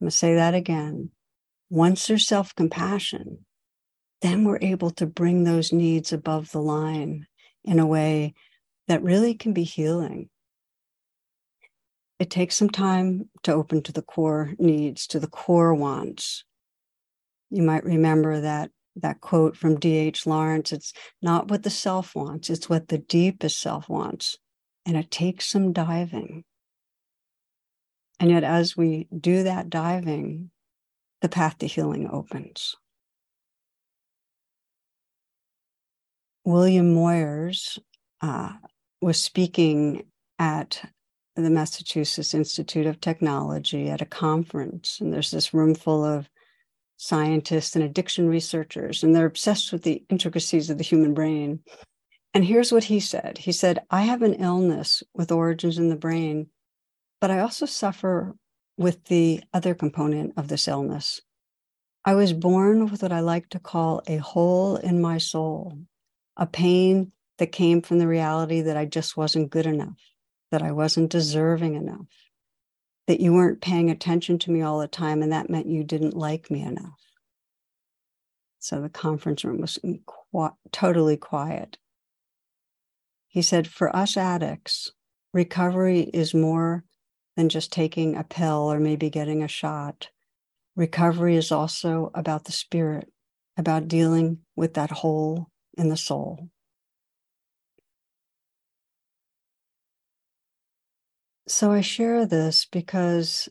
I'm 0.00 0.06
going 0.06 0.10
to 0.10 0.16
say 0.16 0.34
that 0.34 0.54
again 0.54 1.10
once 1.70 2.06
there's 2.06 2.26
self 2.26 2.54
compassion, 2.54 3.44
then 4.22 4.44
we're 4.44 4.58
able 4.60 4.90
to 4.90 5.06
bring 5.06 5.44
those 5.44 5.72
needs 5.72 6.12
above 6.12 6.50
the 6.50 6.60
line 6.60 7.26
in 7.64 7.78
a 7.78 7.86
way 7.86 8.34
that 8.88 9.02
really 9.02 9.34
can 9.34 9.52
be 9.52 9.64
healing. 9.64 10.28
It 12.18 12.30
takes 12.30 12.56
some 12.56 12.70
time 12.70 13.28
to 13.42 13.52
open 13.52 13.82
to 13.82 13.92
the 13.92 14.02
core 14.02 14.54
needs, 14.58 15.06
to 15.08 15.20
the 15.20 15.26
core 15.26 15.74
wants. 15.74 16.44
You 17.50 17.62
might 17.62 17.84
remember 17.84 18.40
that 18.40 18.70
that 18.96 19.20
quote 19.20 19.56
from 19.56 19.78
D.H. 19.78 20.26
Lawrence 20.26 20.72
it's 20.72 20.94
not 21.20 21.50
what 21.50 21.62
the 21.62 21.70
self 21.70 22.14
wants, 22.14 22.48
it's 22.48 22.68
what 22.68 22.88
the 22.88 22.98
deepest 22.98 23.60
self 23.60 23.88
wants. 23.88 24.38
And 24.86 24.96
it 24.96 25.10
takes 25.10 25.50
some 25.50 25.72
diving. 25.72 26.44
And 28.18 28.30
yet, 28.30 28.44
as 28.44 28.76
we 28.76 29.08
do 29.14 29.42
that 29.42 29.68
diving, 29.68 30.50
the 31.22 31.28
path 31.28 31.58
to 31.58 31.66
healing 31.66 32.08
opens. 32.10 32.76
William 36.44 36.94
Moyers 36.94 37.78
uh, 38.20 38.52
was 39.00 39.22
speaking 39.22 40.04
at 40.38 40.80
the 41.34 41.50
Massachusetts 41.50 42.34
Institute 42.34 42.86
of 42.86 43.00
Technology 43.00 43.90
at 43.90 44.00
a 44.00 44.06
conference, 44.06 45.00
and 45.00 45.12
there's 45.12 45.30
this 45.30 45.52
room 45.52 45.74
full 45.74 46.04
of 46.04 46.28
scientists 46.96 47.76
and 47.76 47.84
addiction 47.84 48.28
researchers, 48.28 49.02
and 49.02 49.14
they're 49.14 49.26
obsessed 49.26 49.72
with 49.72 49.82
the 49.82 50.02
intricacies 50.08 50.70
of 50.70 50.78
the 50.78 50.84
human 50.84 51.14
brain. 51.14 51.60
And 52.32 52.44
here's 52.44 52.72
what 52.72 52.84
he 52.84 53.00
said 53.00 53.38
He 53.38 53.52
said, 53.52 53.80
I 53.90 54.02
have 54.02 54.22
an 54.22 54.34
illness 54.34 55.02
with 55.14 55.32
origins 55.32 55.78
in 55.78 55.88
the 55.88 55.96
brain, 55.96 56.48
but 57.20 57.30
I 57.30 57.40
also 57.40 57.66
suffer 57.66 58.34
with 58.76 59.04
the 59.04 59.42
other 59.52 59.74
component 59.74 60.34
of 60.36 60.48
this 60.48 60.68
illness. 60.68 61.20
I 62.04 62.14
was 62.14 62.32
born 62.32 62.88
with 62.90 63.02
what 63.02 63.12
I 63.12 63.20
like 63.20 63.48
to 63.50 63.58
call 63.58 64.02
a 64.06 64.16
hole 64.18 64.76
in 64.76 65.00
my 65.00 65.18
soul, 65.18 65.78
a 66.36 66.46
pain 66.46 67.12
that 67.38 67.52
came 67.52 67.82
from 67.82 67.98
the 67.98 68.06
reality 68.06 68.60
that 68.62 68.76
I 68.76 68.84
just 68.84 69.16
wasn't 69.16 69.50
good 69.50 69.66
enough, 69.66 70.00
that 70.50 70.62
I 70.62 70.72
wasn't 70.72 71.10
deserving 71.10 71.74
enough, 71.74 72.06
that 73.08 73.20
you 73.20 73.32
weren't 73.32 73.60
paying 73.60 73.90
attention 73.90 74.38
to 74.40 74.50
me 74.50 74.62
all 74.62 74.78
the 74.78 74.88
time, 74.88 75.22
and 75.22 75.32
that 75.32 75.50
meant 75.50 75.66
you 75.66 75.84
didn't 75.84 76.16
like 76.16 76.50
me 76.50 76.62
enough. 76.62 77.00
So 78.58 78.80
the 78.80 78.88
conference 78.88 79.44
room 79.44 79.60
was 79.60 79.78
qu- 80.06 80.56
totally 80.72 81.16
quiet. 81.16 81.78
He 83.28 83.42
said, 83.42 83.68
For 83.68 83.94
us 83.94 84.16
addicts, 84.16 84.92
recovery 85.32 86.00
is 86.00 86.34
more 86.34 86.84
than 87.36 87.48
just 87.48 87.72
taking 87.72 88.16
a 88.16 88.24
pill 88.24 88.72
or 88.72 88.80
maybe 88.80 89.10
getting 89.10 89.42
a 89.42 89.48
shot. 89.48 90.08
Recovery 90.74 91.36
is 91.36 91.52
also 91.52 92.10
about 92.14 92.44
the 92.44 92.52
spirit, 92.52 93.10
about 93.56 93.88
dealing 93.88 94.38
with 94.56 94.74
that 94.74 94.90
hole 94.90 95.48
in 95.76 95.88
the 95.88 95.96
soul. 95.96 96.48
So 101.48 101.70
I 101.70 101.80
share 101.80 102.26
this 102.26 102.66
because 102.70 103.48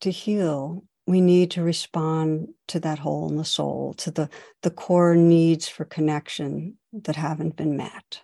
to 0.00 0.10
heal, 0.10 0.84
we 1.06 1.20
need 1.20 1.50
to 1.52 1.62
respond 1.62 2.48
to 2.68 2.80
that 2.80 2.98
hole 2.98 3.28
in 3.28 3.36
the 3.36 3.44
soul, 3.44 3.94
to 3.98 4.10
the, 4.10 4.28
the 4.62 4.70
core 4.70 5.14
needs 5.14 5.68
for 5.68 5.84
connection 5.84 6.78
that 6.92 7.16
haven't 7.16 7.56
been 7.56 7.76
met. 7.76 8.22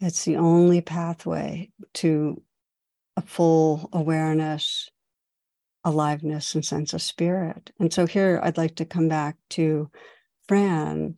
It's 0.00 0.24
the 0.24 0.36
only 0.36 0.80
pathway 0.80 1.70
to 1.94 2.42
a 3.16 3.22
full 3.22 3.88
awareness, 3.92 4.88
aliveness, 5.84 6.54
and 6.54 6.64
sense 6.64 6.94
of 6.94 7.02
spirit. 7.02 7.70
And 7.78 7.92
so 7.92 8.06
here 8.06 8.40
I'd 8.42 8.56
like 8.56 8.76
to 8.76 8.84
come 8.84 9.08
back 9.08 9.36
to 9.50 9.90
Fran. 10.48 11.16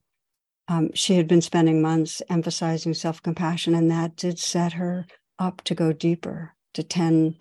Um, 0.68 0.90
she 0.94 1.16
had 1.16 1.28
been 1.28 1.42
spending 1.42 1.82
months 1.82 2.22
emphasizing 2.28 2.94
self 2.94 3.22
compassion, 3.22 3.74
and 3.74 3.90
that 3.90 4.16
did 4.16 4.38
set 4.38 4.72
her 4.74 5.06
up 5.38 5.62
to 5.62 5.74
go 5.74 5.92
deeper, 5.92 6.54
to 6.74 6.82
tend 6.82 7.36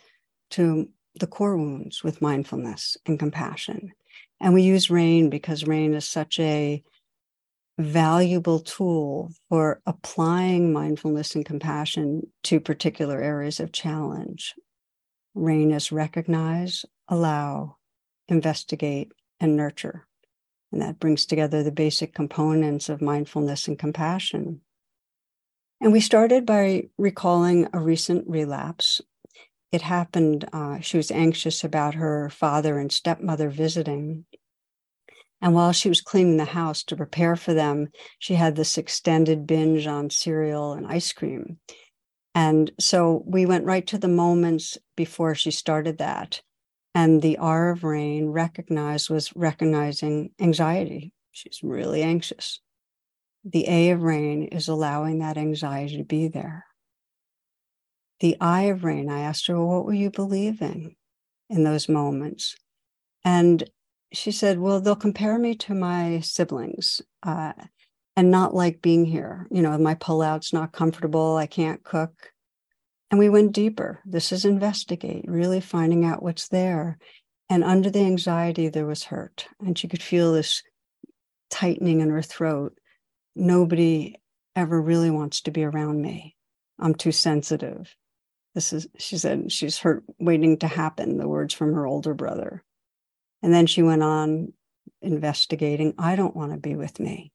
to 0.51 0.89
the 1.19 1.27
core 1.27 1.57
wounds 1.57 2.03
with 2.03 2.21
mindfulness 2.21 2.97
and 3.05 3.19
compassion. 3.19 3.91
And 4.41 4.53
we 4.53 4.61
use 4.61 4.89
rain 4.89 5.29
because 5.29 5.65
rain 5.65 5.93
is 5.93 6.07
such 6.07 6.39
a 6.39 6.83
valuable 7.77 8.59
tool 8.59 9.31
for 9.49 9.81
applying 9.85 10.71
mindfulness 10.71 11.35
and 11.35 11.45
compassion 11.45 12.27
to 12.43 12.59
particular 12.59 13.21
areas 13.21 13.59
of 13.59 13.71
challenge. 13.71 14.55
RAIN 15.33 15.71
is 15.71 15.91
recognize, 15.91 16.85
allow, 17.07 17.77
investigate, 18.27 19.11
and 19.39 19.57
nurture. 19.57 20.07
And 20.71 20.81
that 20.81 20.99
brings 20.99 21.25
together 21.25 21.63
the 21.63 21.71
basic 21.71 22.13
components 22.13 22.89
of 22.89 23.01
mindfulness 23.01 23.67
and 23.67 23.77
compassion. 23.77 24.61
And 25.81 25.91
we 25.91 25.99
started 25.99 26.45
by 26.45 26.89
recalling 26.97 27.67
a 27.73 27.79
recent 27.79 28.27
relapse. 28.27 29.01
It 29.71 29.81
happened, 29.81 30.47
uh, 30.53 30.79
she 30.79 30.97
was 30.97 31.11
anxious 31.11 31.63
about 31.63 31.95
her 31.95 32.29
father 32.29 32.79
and 32.79 32.91
stepmother 32.91 33.49
visiting. 33.49 34.25
And 35.43 35.53
while 35.53 35.73
she 35.73 35.89
was 35.89 35.99
cleaning 35.99 36.37
the 36.37 36.45
house 36.45 36.85
to 36.85 36.95
prepare 36.95 37.35
for 37.35 37.53
them, 37.53 37.89
she 38.17 38.33
had 38.33 38.55
this 38.55 38.77
extended 38.77 39.45
binge 39.45 39.85
on 39.85 40.09
cereal 40.09 40.71
and 40.71 40.87
ice 40.87 41.11
cream. 41.11 41.57
And 42.33 42.71
so 42.79 43.21
we 43.27 43.45
went 43.45 43.65
right 43.65 43.85
to 43.87 43.97
the 43.97 44.07
moments 44.07 44.77
before 44.95 45.35
she 45.35 45.51
started 45.51 45.97
that. 45.97 46.41
And 46.95 47.21
the 47.21 47.37
R 47.39 47.71
of 47.71 47.83
rain 47.83 48.27
recognized 48.27 49.09
was 49.09 49.35
recognizing 49.35 50.31
anxiety. 50.39 51.11
She's 51.33 51.59
really 51.61 52.03
anxious. 52.03 52.61
The 53.43 53.67
A 53.67 53.89
of 53.89 54.01
rain 54.01 54.45
is 54.45 54.69
allowing 54.69 55.19
that 55.19 55.37
anxiety 55.37 55.97
to 55.97 56.05
be 56.05 56.29
there. 56.29 56.63
The 58.21 58.37
I 58.39 58.63
of 58.63 58.85
rain, 58.85 59.09
I 59.09 59.19
asked 59.19 59.47
her, 59.47 59.57
well, 59.57 59.67
what 59.67 59.85
were 59.85 59.93
you 59.93 60.09
believing 60.09 60.95
in 61.49 61.65
those 61.65 61.89
moments? 61.89 62.55
And 63.25 63.69
she 64.13 64.31
said, 64.31 64.59
Well, 64.59 64.79
they'll 64.79 64.95
compare 64.95 65.37
me 65.37 65.55
to 65.55 65.73
my 65.73 66.19
siblings 66.21 67.01
uh, 67.23 67.53
and 68.15 68.31
not 68.31 68.53
like 68.53 68.81
being 68.81 69.05
here. 69.05 69.47
You 69.51 69.61
know, 69.61 69.77
my 69.77 69.95
pullout's 69.95 70.53
not 70.53 70.71
comfortable. 70.71 71.35
I 71.35 71.47
can't 71.47 71.83
cook. 71.83 72.31
And 73.09 73.19
we 73.19 73.29
went 73.29 73.51
deeper. 73.51 73.99
This 74.05 74.31
is 74.31 74.45
investigate, 74.45 75.25
really 75.27 75.61
finding 75.61 76.05
out 76.05 76.23
what's 76.23 76.47
there. 76.47 76.97
And 77.49 77.63
under 77.63 77.89
the 77.89 77.99
anxiety, 77.99 78.69
there 78.69 78.85
was 78.85 79.03
hurt. 79.03 79.47
And 79.59 79.77
she 79.77 79.87
could 79.87 80.01
feel 80.01 80.33
this 80.33 80.63
tightening 81.49 82.01
in 82.01 82.09
her 82.09 82.21
throat. 82.21 82.77
Nobody 83.35 84.15
ever 84.55 84.81
really 84.81 85.11
wants 85.11 85.41
to 85.41 85.51
be 85.51 85.63
around 85.63 86.01
me. 86.01 86.35
I'm 86.79 86.95
too 86.95 87.11
sensitive. 87.11 87.95
This 88.55 88.73
is, 88.73 88.87
she 88.97 89.17
said, 89.17 89.51
she's 89.51 89.79
hurt 89.79 90.03
waiting 90.19 90.57
to 90.59 90.67
happen, 90.67 91.17
the 91.17 91.27
words 91.27 91.53
from 91.53 91.73
her 91.73 91.87
older 91.87 92.13
brother. 92.13 92.63
And 93.43 93.53
then 93.53 93.67
she 93.67 93.83
went 93.83 94.01
on 94.01 94.53
investigating. 95.01 95.93
I 95.99 96.15
don't 96.15 96.35
want 96.35 96.53
to 96.53 96.57
be 96.57 96.75
with 96.75 96.99
me. 96.99 97.31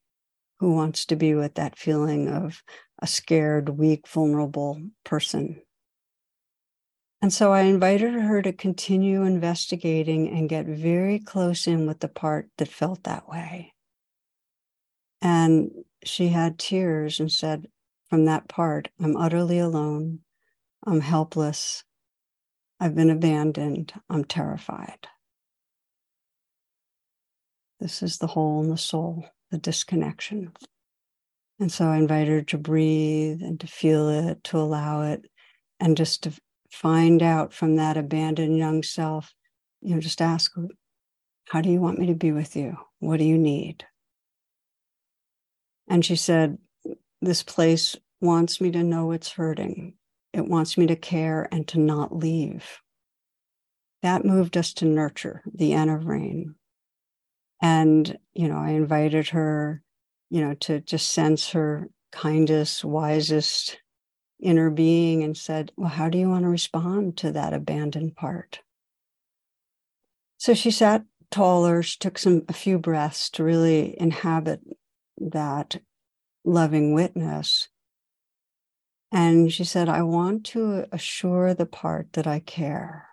Who 0.59 0.75
wants 0.75 1.05
to 1.07 1.17
be 1.17 1.35
with 1.35 1.55
that 1.55 1.79
feeling 1.79 2.29
of 2.29 2.63
a 2.99 3.07
scared, 3.07 3.69
weak, 3.69 4.09
vulnerable 4.09 4.81
person? 5.05 5.63
And 7.21 7.33
so 7.33 7.53
I 7.53 7.63
invited 7.63 8.15
her 8.15 8.43
to 8.43 8.53
continue 8.53 9.23
investigating 9.23 10.29
and 10.31 10.49
get 10.49 10.67
very 10.67 11.19
close 11.19 11.67
in 11.67 11.87
with 11.87 12.01
the 12.01 12.09
part 12.09 12.49
that 12.57 12.69
felt 12.69 13.05
that 13.05 13.29
way. 13.29 13.75
And 15.21 15.71
she 16.05 16.29
had 16.29 16.59
tears 16.59 17.21
and 17.21 17.31
said, 17.31 17.67
From 18.09 18.25
that 18.25 18.49
part, 18.49 18.89
I'm 19.01 19.17
utterly 19.17 19.59
alone. 19.59 20.21
I'm 20.87 21.01
helpless. 21.01 21.85
I've 22.81 22.95
been 22.95 23.11
abandoned. 23.11 23.93
I'm 24.09 24.25
terrified. 24.25 25.09
This 27.81 28.03
is 28.03 28.19
the 28.19 28.27
hole 28.27 28.63
in 28.63 28.71
the 28.71 28.77
soul, 28.77 29.25
the 29.51 29.59
disconnection. 29.59 30.53
And 31.61 31.71
so 31.71 31.87
I 31.87 31.97
invited 31.97 32.29
her 32.29 32.43
to 32.43 32.59
breathe 32.59 33.43
and 33.43 33.59
to 33.61 33.67
feel 33.67 34.09
it, 34.09 34.45
to 34.45 34.59
allow 34.59 35.03
it, 35.03 35.25
and 35.81 35.97
just 35.97 36.23
to 36.25 36.33
find 36.71 37.23
out 37.23 37.53
from 37.53 37.77
that 37.77 37.97
abandoned 37.97 38.59
young 38.59 38.83
self, 38.83 39.35
you 39.81 39.95
know, 39.95 40.01
just 40.01 40.21
ask, 40.21 40.53
how 41.49 41.61
do 41.61 41.71
you 41.71 41.81
want 41.81 41.99
me 41.99 42.07
to 42.07 42.15
be 42.15 42.33
with 42.33 42.57
you? 42.57 42.77
What 42.99 43.19
do 43.19 43.25
you 43.25 43.39
need? 43.39 43.85
And 45.89 46.05
she 46.05 46.17
said, 46.17 46.59
this 47.21 47.43
place 47.43 47.97
wants 48.21 48.61
me 48.61 48.71
to 48.73 48.83
know 48.83 49.13
it's 49.13 49.33
hurting. 49.33 49.95
It 50.33 50.47
wants 50.47 50.77
me 50.77 50.87
to 50.89 50.97
care 50.97 51.49
and 51.51 51.67
to 51.69 51.79
not 51.79 52.15
leave. 52.15 52.81
That 54.03 54.25
moved 54.25 54.57
us 54.57 54.75
to 54.75 54.85
nurture 54.85 55.43
the 55.53 55.73
N 55.73 55.89
of 55.89 56.07
rain. 56.07 56.55
And, 57.61 58.19
you 58.35 58.49
know, 58.49 58.59
I 58.59 58.71
invited 58.71 59.31
her, 59.31 59.83
you 60.31 60.41
know, 60.41 60.55
to 60.55 60.81
just 60.81 61.09
sense 61.09 61.51
her 61.51 61.89
kindest, 62.13 62.85
wisest, 62.85 63.79
inner 64.41 64.71
being 64.71 65.23
and 65.23 65.37
said, 65.37 65.73
Well, 65.77 65.89
how 65.89 66.09
do 66.09 66.19
you 66.19 66.29
want 66.29 66.45
to 66.45 66.49
respond 66.49 67.17
to 67.19 67.33
that 67.33 67.53
abandoned 67.53 68.17
part? 68.17 68.61
So 70.37 70.55
she 70.55 70.71
sat 70.71 71.05
taller, 71.31 71.83
she 71.83 71.99
took 71.99 72.19
some 72.19 72.43
a 72.49 72.53
few 72.53 72.79
breaths 72.79 73.29
to 73.31 73.45
really 73.45 73.99
inhabit 74.01 74.61
that 75.19 75.81
loving 76.45 76.95
witness. 76.95 77.69
And 79.11 79.53
she 79.53 79.65
said, 79.65 79.89
I 79.89 80.03
want 80.03 80.45
to 80.47 80.87
assure 80.93 81.55
the 81.55 81.67
part 81.67 82.13
that 82.13 82.27
I 82.27 82.41
care. 82.41 83.09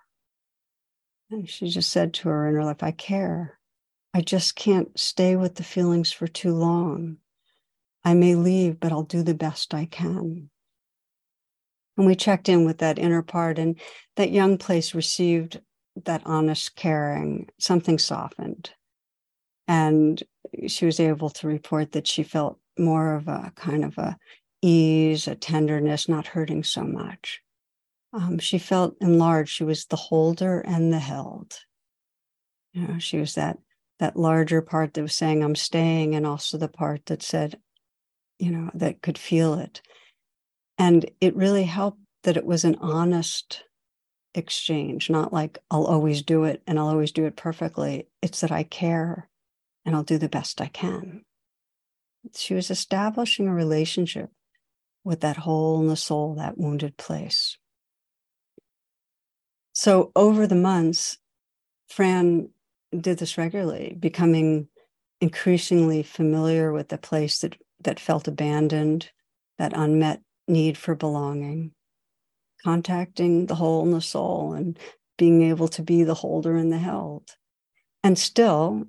And 1.31 1.49
she 1.49 1.69
just 1.69 1.89
said 1.89 2.13
to 2.15 2.29
her 2.29 2.47
in 2.47 2.55
her 2.55 2.63
life, 2.63 2.83
I 2.83 2.91
care. 2.91 3.59
I 4.15 4.21
just 4.21 4.55
can't 4.55 4.97
stay 4.97 5.35
with 5.35 5.55
the 5.55 5.63
feelings 5.63 6.09
for 6.09 6.25
too 6.25 6.53
long. 6.53 7.17
I 8.05 8.13
may 8.13 8.35
leave, 8.35 8.79
but 8.79 8.93
I'll 8.93 9.03
do 9.03 9.21
the 9.21 9.33
best 9.33 9.73
I 9.73 9.87
can. 9.87 10.49
And 11.97 12.07
we 12.07 12.15
checked 12.15 12.47
in 12.47 12.63
with 12.63 12.77
that 12.77 12.97
inner 12.97 13.21
part, 13.21 13.59
and 13.59 13.77
that 14.15 14.31
young 14.31 14.57
place 14.57 14.95
received 14.95 15.59
that 16.05 16.21
honest 16.23 16.77
caring, 16.77 17.49
something 17.59 17.99
softened. 17.99 18.69
And 19.67 20.23
she 20.65 20.85
was 20.85 21.01
able 21.01 21.29
to 21.31 21.47
report 21.47 21.91
that 21.91 22.07
she 22.07 22.23
felt 22.23 22.57
more 22.79 23.15
of 23.15 23.27
a 23.27 23.51
kind 23.57 23.83
of 23.83 23.97
a 23.97 24.17
ease, 24.61 25.27
a 25.27 25.35
tenderness, 25.35 26.07
not 26.07 26.27
hurting 26.27 26.63
so 26.63 26.85
much. 26.85 27.41
Um, 28.13 28.39
she 28.39 28.59
felt 28.59 28.95
enlarged. 29.01 29.51
She 29.51 29.65
was 29.65 29.87
the 29.87 29.97
holder 29.97 30.61
and 30.61 30.93
the 30.93 30.99
held. 30.99 31.59
You 32.71 32.87
know, 32.87 32.97
she 32.97 33.17
was 33.17 33.35
that 33.35 33.57
that 33.99 34.17
larger 34.17 34.61
part 34.61 34.93
that 34.93 35.01
was 35.01 35.15
saying, 35.15 35.43
I'm 35.43 35.55
staying, 35.55 36.15
and 36.15 36.25
also 36.25 36.57
the 36.57 36.67
part 36.67 37.05
that 37.07 37.23
said, 37.23 37.59
you 38.39 38.51
know, 38.51 38.69
that 38.73 39.01
could 39.01 39.17
feel 39.17 39.53
it. 39.55 39.81
And 40.77 41.09
it 41.21 41.35
really 41.35 41.63
helped 41.63 42.01
that 42.23 42.37
it 42.37 42.45
was 42.45 42.65
an 42.65 42.75
honest 42.81 43.63
exchange, 44.33 45.09
not 45.09 45.31
like 45.31 45.57
I'll 45.71 45.85
always 45.85 46.21
do 46.21 46.43
it 46.43 46.61
and 46.67 46.77
I'll 46.77 46.89
always 46.89 47.11
do 47.11 47.25
it 47.25 47.37
perfectly. 47.37 48.09
It's 48.21 48.41
that 48.41 48.51
I 48.51 48.63
care 48.63 49.29
and 49.85 49.95
I'll 49.95 50.03
do 50.03 50.17
the 50.17 50.27
best 50.27 50.59
I 50.59 50.67
can. 50.67 51.23
She 52.35 52.53
was 52.53 52.69
establishing 52.69 53.47
a 53.47 53.53
relationship 53.53 54.29
with 55.03 55.21
that 55.21 55.37
hole 55.37 55.79
in 55.79 55.87
the 55.87 55.95
soul, 55.95 56.35
that 56.35 56.57
wounded 56.57 56.97
place. 56.97 57.57
So 59.73 60.11
over 60.15 60.47
the 60.47 60.55
months, 60.55 61.17
Fran 61.87 62.49
did 63.01 63.19
this 63.19 63.37
regularly, 63.37 63.95
becoming 63.99 64.67
increasingly 65.21 66.03
familiar 66.03 66.71
with 66.71 66.89
the 66.89 66.97
place 66.97 67.39
that, 67.39 67.57
that 67.81 67.99
felt 67.99 68.27
abandoned, 68.27 69.09
that 69.57 69.73
unmet 69.75 70.21
need 70.47 70.77
for 70.77 70.95
belonging, 70.95 71.71
contacting 72.63 73.45
the 73.45 73.55
hole 73.55 73.83
in 73.83 73.91
the 73.91 74.01
soul 74.01 74.53
and 74.53 74.77
being 75.17 75.43
able 75.43 75.67
to 75.69 75.81
be 75.81 76.03
the 76.03 76.13
holder 76.13 76.55
and 76.55 76.71
the 76.71 76.77
held. 76.77 77.31
And 78.03 78.19
still, 78.19 78.85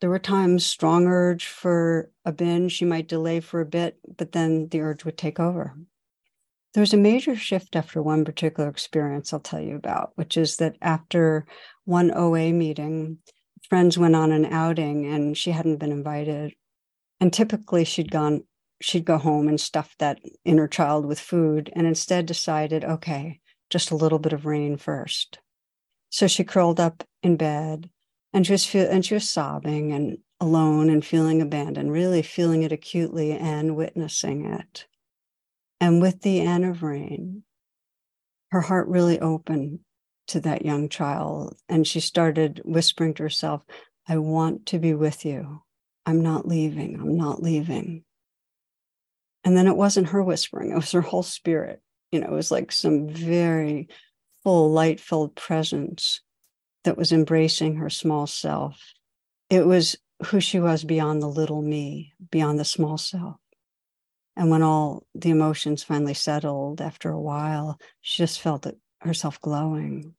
there 0.00 0.10
were 0.10 0.18
times 0.18 0.66
strong 0.66 1.06
urge 1.06 1.46
for 1.46 2.10
a 2.24 2.32
binge. 2.32 2.72
She 2.72 2.84
might 2.84 3.08
delay 3.08 3.40
for 3.40 3.60
a 3.60 3.66
bit, 3.66 3.98
but 4.16 4.32
then 4.32 4.68
the 4.68 4.80
urge 4.80 5.04
would 5.04 5.16
take 5.16 5.38
over. 5.38 5.74
There 6.74 6.80
was 6.80 6.92
a 6.92 6.98
major 6.98 7.36
shift 7.36 7.76
after 7.76 8.02
one 8.02 8.24
particular 8.24 8.68
experience 8.68 9.32
I'll 9.32 9.38
tell 9.38 9.60
you 9.60 9.76
about, 9.76 10.10
which 10.16 10.36
is 10.36 10.56
that 10.56 10.76
after 10.82 11.46
one 11.84 12.10
OA 12.12 12.52
meeting, 12.52 13.18
friends 13.68 13.96
went 13.96 14.16
on 14.16 14.32
an 14.32 14.44
outing 14.46 15.06
and 15.06 15.38
she 15.38 15.52
hadn't 15.52 15.76
been 15.76 15.92
invited. 15.92 16.52
And 17.20 17.32
typically 17.32 17.84
she'd 17.84 18.10
gone 18.10 18.42
she'd 18.82 19.04
go 19.04 19.18
home 19.18 19.46
and 19.46 19.60
stuff 19.60 19.94
that 19.98 20.18
inner 20.44 20.66
child 20.66 21.06
with 21.06 21.20
food 21.20 21.70
and 21.76 21.86
instead 21.86 22.26
decided, 22.26 22.84
okay, 22.84 23.40
just 23.70 23.92
a 23.92 23.96
little 23.96 24.18
bit 24.18 24.32
of 24.32 24.44
rain 24.44 24.76
first. 24.76 25.38
So 26.10 26.26
she 26.26 26.42
curled 26.42 26.80
up 26.80 27.04
in 27.22 27.36
bed 27.36 27.88
and 28.32 28.44
she 28.44 28.52
was 28.52 28.66
feel, 28.66 28.90
and 28.90 29.06
she 29.06 29.14
was 29.14 29.30
sobbing 29.30 29.92
and 29.92 30.18
alone 30.40 30.90
and 30.90 31.04
feeling 31.04 31.40
abandoned, 31.40 31.92
really 31.92 32.20
feeling 32.20 32.64
it 32.64 32.72
acutely 32.72 33.30
and 33.32 33.76
witnessing 33.76 34.44
it. 34.44 34.86
And 35.80 36.00
with 36.00 36.22
the 36.22 36.40
N 36.40 36.64
of 36.64 36.82
rain, 36.82 37.42
her 38.50 38.60
heart 38.60 38.88
really 38.88 39.20
opened 39.20 39.80
to 40.28 40.40
that 40.40 40.64
young 40.64 40.88
child. 40.88 41.56
And 41.68 41.86
she 41.86 42.00
started 42.00 42.62
whispering 42.64 43.14
to 43.14 43.22
herself, 43.24 43.62
I 44.06 44.18
want 44.18 44.66
to 44.66 44.78
be 44.78 44.94
with 44.94 45.24
you. 45.24 45.62
I'm 46.06 46.22
not 46.22 46.46
leaving. 46.46 47.00
I'm 47.00 47.16
not 47.16 47.42
leaving. 47.42 48.04
And 49.44 49.56
then 49.56 49.66
it 49.66 49.76
wasn't 49.76 50.08
her 50.08 50.22
whispering, 50.22 50.70
it 50.70 50.76
was 50.76 50.92
her 50.92 51.02
whole 51.02 51.22
spirit. 51.22 51.82
You 52.10 52.20
know, 52.20 52.28
it 52.28 52.32
was 52.32 52.50
like 52.50 52.72
some 52.72 53.08
very 53.08 53.88
full, 54.42 54.70
light 54.70 55.00
filled 55.00 55.34
presence 55.34 56.20
that 56.84 56.96
was 56.96 57.12
embracing 57.12 57.76
her 57.76 57.90
small 57.90 58.26
self. 58.26 58.94
It 59.50 59.66
was 59.66 59.96
who 60.26 60.40
she 60.40 60.60
was 60.60 60.84
beyond 60.84 61.20
the 61.20 61.28
little 61.28 61.60
me, 61.60 62.12
beyond 62.30 62.58
the 62.58 62.64
small 62.64 62.96
self. 62.96 63.36
And 64.36 64.50
when 64.50 64.62
all 64.62 65.06
the 65.14 65.30
emotions 65.30 65.82
finally 65.82 66.14
settled 66.14 66.80
after 66.80 67.10
a 67.10 67.20
while, 67.20 67.78
she 68.00 68.22
just 68.22 68.40
felt 68.40 68.66
it, 68.66 68.76
herself 69.00 69.40
glowing. 69.40 70.14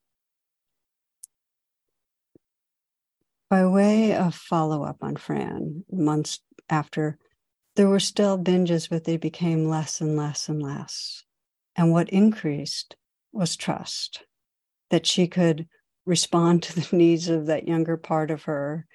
By 3.49 3.65
way 3.67 4.15
of 4.15 4.33
follow 4.33 4.83
up 4.83 4.97
on 5.01 5.17
Fran, 5.17 5.83
months 5.91 6.39
after 6.69 7.17
there 7.75 7.89
were 7.89 7.99
still 7.99 8.37
binges, 8.37 8.89
but 8.89 9.03
they 9.03 9.17
became 9.17 9.67
less 9.67 9.99
and 9.99 10.15
less 10.15 10.47
and 10.47 10.63
less. 10.63 11.23
And 11.75 11.91
what 11.91 12.09
increased 12.09 12.95
was 13.33 13.57
trust 13.57 14.23
that 14.89 15.05
she 15.05 15.27
could 15.27 15.67
respond 16.05 16.63
to 16.63 16.79
the 16.79 16.95
needs 16.95 17.27
of 17.27 17.47
that 17.47 17.67
younger 17.67 17.97
part 17.97 18.31
of 18.31 18.43
her. 18.43 18.85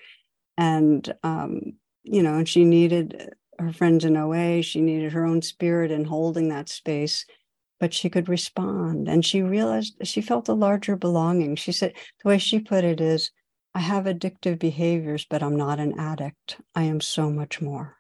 And, 0.56 1.12
um, 1.22 1.74
you 2.02 2.22
know, 2.22 2.38
and 2.38 2.48
she 2.48 2.64
needed 2.64 3.30
her 3.61 3.72
friends 3.72 4.04
in 4.04 4.16
OA, 4.16 4.62
she 4.62 4.80
needed 4.80 5.12
her 5.12 5.24
own 5.24 5.42
spirit 5.42 5.90
in 5.90 6.04
holding 6.04 6.48
that 6.48 6.68
space, 6.68 7.26
but 7.78 7.94
she 7.94 8.11
could 8.11 8.28
respond. 8.28 9.08
And 9.08 9.24
she 9.24 9.42
realized 9.42 9.96
she 10.02 10.20
felt 10.20 10.48
a 10.48 10.54
larger 10.54 10.96
belonging. 10.96 11.56
She 11.56 11.72
said, 11.72 11.94
the 12.22 12.28
way 12.28 12.38
she 12.38 12.61
put 12.61 12.84
it 12.84 13.00
is, 13.00 13.30
I 13.74 13.80
have 13.80 14.04
addictive 14.04 14.58
behaviors, 14.58 15.26
but 15.28 15.42
I'm 15.42 15.56
not 15.56 15.78
an 15.78 15.98
addict. 15.98 16.61
I 16.74 16.84
am 16.84 17.00
so 17.00 17.30
much 17.30 17.61
more. 17.61 17.96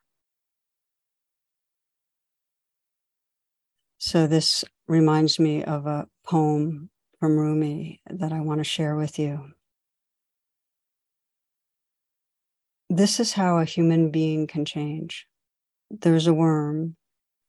So, 3.98 4.26
this 4.26 4.64
reminds 4.88 5.38
me 5.38 5.62
of 5.62 5.86
a 5.86 6.08
poem 6.26 6.90
from 7.20 7.36
Rumi 7.36 8.00
that 8.10 8.32
I 8.32 8.40
want 8.40 8.58
to 8.58 8.64
share 8.64 8.96
with 8.96 9.18
you. 9.18 9.52
this 12.90 13.20
is 13.20 13.32
how 13.34 13.58
a 13.58 13.64
human 13.64 14.10
being 14.10 14.48
can 14.48 14.64
change. 14.64 15.26
There's 15.90 16.26
a 16.26 16.34
worm 16.34 16.96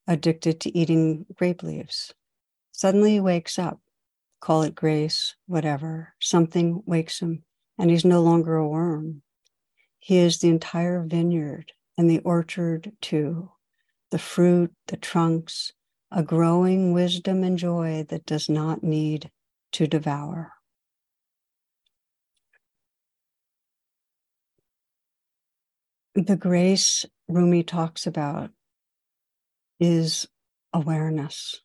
addicted 0.08 0.60
to 0.62 0.78
eating 0.78 1.26
grape 1.36 1.64
leaves. 1.64 2.14
Suddenly 2.72 3.14
he 3.14 3.20
wakes 3.20 3.60
up, 3.60 3.80
call 4.40 4.64
it 4.64 4.76
grace, 4.76 5.36
whatever. 5.46 6.16
Something 6.20 6.82
wakes 6.86 7.20
him, 7.20 7.44
and 7.78 7.92
he's 7.92 8.06
no 8.06 8.22
longer 8.22 8.56
a 8.56 8.68
worm. 8.68 9.22
He 10.00 10.18
is 10.18 10.40
the 10.40 10.50
entire 10.50 11.04
vineyard 11.04 11.74
and 11.98 12.10
the 12.10 12.20
orchard 12.20 12.92
too, 13.02 13.52
the 14.10 14.20
fruit, 14.20 14.74
the 14.88 14.98
trunks, 14.98 15.74
a 16.12 16.24
growing 16.24 16.94
wisdom 16.94 17.44
and 17.44 17.58
joy 17.58 18.06
that 18.10 18.26
does 18.26 18.50
not 18.50 18.84
need 18.84 19.30
to 19.74 19.88
devour. 19.88 20.54
The 26.16 26.36
grace 26.36 27.06
Rumi 27.32 27.64
talks 27.64 28.08
about 28.08 28.52
is 29.80 30.28
awareness. 30.74 31.62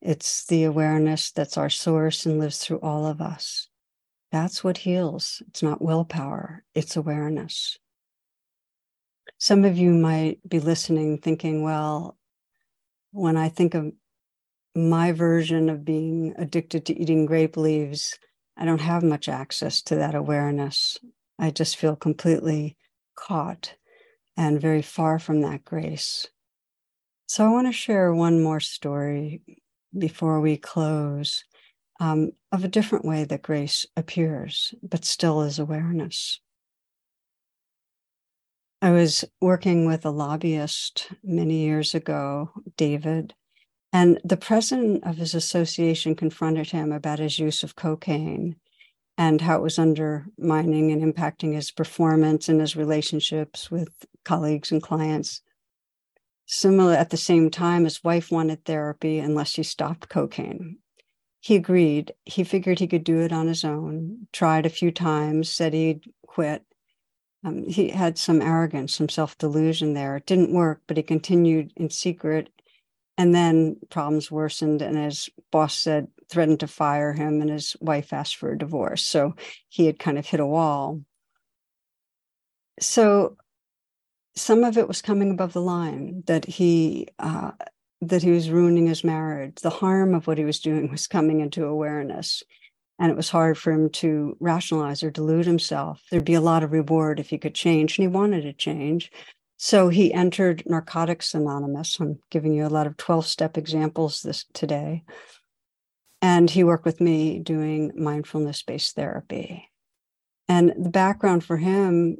It's 0.00 0.46
the 0.46 0.64
awareness 0.64 1.30
that's 1.30 1.56
our 1.56 1.70
source 1.70 2.26
and 2.26 2.38
lives 2.38 2.58
through 2.58 2.80
all 2.80 3.06
of 3.06 3.20
us. 3.20 3.68
That's 4.32 4.64
what 4.64 4.78
heals. 4.78 5.42
It's 5.48 5.62
not 5.62 5.82
willpower, 5.82 6.64
it's 6.74 6.96
awareness. 6.96 7.78
Some 9.38 9.64
of 9.64 9.76
you 9.76 9.92
might 9.92 10.38
be 10.48 10.60
listening 10.60 11.18
thinking, 11.18 11.62
well, 11.62 12.16
when 13.12 13.36
I 13.36 13.48
think 13.48 13.74
of 13.74 13.92
my 14.74 15.12
version 15.12 15.68
of 15.68 15.84
being 15.84 16.34
addicted 16.38 16.86
to 16.86 16.98
eating 16.98 17.26
grape 17.26 17.56
leaves, 17.56 18.18
I 18.56 18.64
don't 18.64 18.80
have 18.80 19.02
much 19.02 19.28
access 19.28 19.82
to 19.82 19.96
that 19.96 20.14
awareness. 20.14 20.98
I 21.38 21.50
just 21.50 21.76
feel 21.76 21.96
completely 21.96 22.76
caught 23.16 23.74
and 24.42 24.60
very 24.60 24.82
far 24.82 25.20
from 25.20 25.40
that 25.42 25.64
grace. 25.64 26.26
So 27.26 27.46
I 27.46 27.50
want 27.50 27.68
to 27.68 27.72
share 27.72 28.12
one 28.12 28.42
more 28.42 28.58
story 28.58 29.40
before 29.96 30.40
we 30.40 30.56
close 30.56 31.44
um, 32.00 32.32
of 32.50 32.64
a 32.64 32.68
different 32.68 33.04
way 33.04 33.22
that 33.22 33.42
grace 33.42 33.86
appears, 33.96 34.74
but 34.82 35.04
still 35.04 35.42
is 35.42 35.60
awareness. 35.60 36.40
I 38.82 38.90
was 38.90 39.24
working 39.40 39.86
with 39.86 40.04
a 40.04 40.10
lobbyist 40.10 41.06
many 41.22 41.58
years 41.58 41.94
ago, 41.94 42.50
David, 42.76 43.34
and 43.92 44.20
the 44.24 44.36
president 44.36 45.04
of 45.04 45.18
his 45.18 45.36
association 45.36 46.16
confronted 46.16 46.70
him 46.70 46.90
about 46.90 47.20
his 47.20 47.38
use 47.38 47.62
of 47.62 47.76
cocaine 47.76 48.56
and 49.18 49.40
how 49.40 49.56
it 49.56 49.62
was 49.62 49.78
undermining 49.78 50.90
and 50.90 51.02
impacting 51.02 51.54
his 51.54 51.70
performance 51.70 52.48
and 52.48 52.60
his 52.60 52.76
relationships 52.76 53.70
with 53.70 54.06
colleagues 54.24 54.72
and 54.72 54.82
clients. 54.82 55.42
Similar 56.46 56.94
at 56.94 57.10
the 57.10 57.16
same 57.16 57.50
time, 57.50 57.84
his 57.84 58.02
wife 58.02 58.30
wanted 58.30 58.64
therapy 58.64 59.18
unless 59.18 59.48
she 59.48 59.62
stopped 59.62 60.08
cocaine. 60.08 60.78
He 61.40 61.56
agreed. 61.56 62.12
He 62.24 62.44
figured 62.44 62.78
he 62.78 62.86
could 62.86 63.04
do 63.04 63.20
it 63.20 63.32
on 63.32 63.48
his 63.48 63.64
own, 63.64 64.28
tried 64.32 64.66
a 64.66 64.70
few 64.70 64.90
times, 64.90 65.48
said 65.48 65.72
he'd 65.72 66.04
quit, 66.26 66.64
um, 67.44 67.68
he 67.68 67.88
had 67.88 68.18
some 68.18 68.40
arrogance, 68.40 68.94
some 68.94 69.08
self 69.08 69.36
delusion 69.38 69.94
there. 69.94 70.16
It 70.16 70.26
didn't 70.26 70.52
work, 70.52 70.82
but 70.86 70.96
he 70.96 71.02
continued 71.02 71.72
in 71.76 71.90
secret. 71.90 72.50
And 73.18 73.34
then 73.34 73.76
problems 73.90 74.30
worsened, 74.30 74.80
and 74.80 74.96
his 74.96 75.28
boss 75.50 75.74
said, 75.74 76.08
threatened 76.32 76.60
to 76.60 76.66
fire 76.66 77.12
him, 77.12 77.40
and 77.40 77.50
his 77.50 77.76
wife 77.80 78.12
asked 78.12 78.36
for 78.36 78.52
a 78.52 78.58
divorce. 78.58 79.06
So 79.06 79.34
he 79.68 79.86
had 79.86 79.98
kind 79.98 80.18
of 80.18 80.26
hit 80.26 80.40
a 80.40 80.46
wall. 80.46 81.02
So 82.80 83.36
some 84.34 84.64
of 84.64 84.78
it 84.78 84.88
was 84.88 85.02
coming 85.02 85.30
above 85.30 85.52
the 85.52 85.60
line 85.60 86.24
that 86.26 86.44
he 86.46 87.08
uh, 87.18 87.52
that 88.00 88.22
he 88.22 88.30
was 88.30 88.50
ruining 88.50 88.86
his 88.86 89.04
marriage. 89.04 89.56
The 89.62 89.70
harm 89.70 90.14
of 90.14 90.26
what 90.26 90.38
he 90.38 90.44
was 90.44 90.58
doing 90.58 90.90
was 90.90 91.06
coming 91.06 91.40
into 91.40 91.64
awareness 91.64 92.42
and 93.02 93.10
it 93.10 93.16
was 93.16 93.30
hard 93.30 93.58
for 93.58 93.72
him 93.72 93.90
to 93.90 94.36
rationalize 94.38 95.02
or 95.02 95.10
delude 95.10 95.44
himself. 95.44 96.02
There'd 96.10 96.24
be 96.24 96.34
a 96.34 96.40
lot 96.40 96.62
of 96.62 96.70
reward 96.70 97.18
if 97.18 97.30
he 97.30 97.36
could 97.36 97.54
change, 97.54 97.98
and 97.98 98.04
he 98.04 98.08
wanted 98.08 98.42
to 98.42 98.52
change. 98.52 99.10
So 99.56 99.88
he 99.88 100.12
entered 100.12 100.62
Narcotics 100.66 101.34
Anonymous. 101.34 101.98
I'm 101.98 102.20
giving 102.30 102.52
you 102.52 102.64
a 102.64 102.68
lot 102.68 102.86
of 102.86 102.96
12 102.96 103.26
step 103.26 103.58
examples 103.58 104.22
this 104.22 104.44
today. 104.52 105.02
And 106.22 106.48
he 106.48 106.64
worked 106.64 106.84
with 106.84 107.00
me 107.00 107.40
doing 107.40 107.92
mindfulness 107.96 108.62
based 108.62 108.94
therapy. 108.94 109.68
And 110.48 110.72
the 110.78 110.90
background 110.90 111.44
for 111.44 111.58
him 111.58 112.18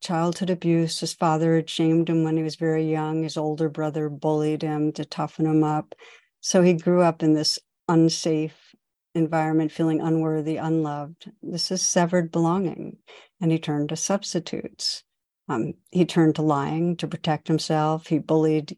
childhood 0.00 0.50
abuse. 0.50 1.00
His 1.00 1.12
father 1.12 1.56
had 1.56 1.70
shamed 1.70 2.08
him 2.08 2.24
when 2.24 2.36
he 2.36 2.42
was 2.42 2.56
very 2.56 2.90
young. 2.90 3.22
His 3.22 3.36
older 3.36 3.68
brother 3.68 4.08
bullied 4.08 4.62
him 4.62 4.92
to 4.92 5.04
toughen 5.04 5.46
him 5.46 5.64
up. 5.64 5.94
So 6.40 6.62
he 6.62 6.74
grew 6.74 7.02
up 7.02 7.22
in 7.22 7.34
this 7.34 7.58
unsafe 7.88 8.74
environment 9.14 9.72
feeling 9.72 10.00
unworthy, 10.00 10.56
unloved. 10.56 11.32
This 11.42 11.70
is 11.70 11.82
severed 11.82 12.30
belonging. 12.30 12.98
And 13.40 13.50
he 13.50 13.58
turned 13.58 13.88
to 13.88 13.96
substitutes. 13.96 15.02
Um, 15.48 15.74
he 15.90 16.04
turned 16.04 16.34
to 16.36 16.42
lying 16.42 16.96
to 16.98 17.08
protect 17.08 17.48
himself. 17.48 18.08
He 18.08 18.18
bullied 18.18 18.76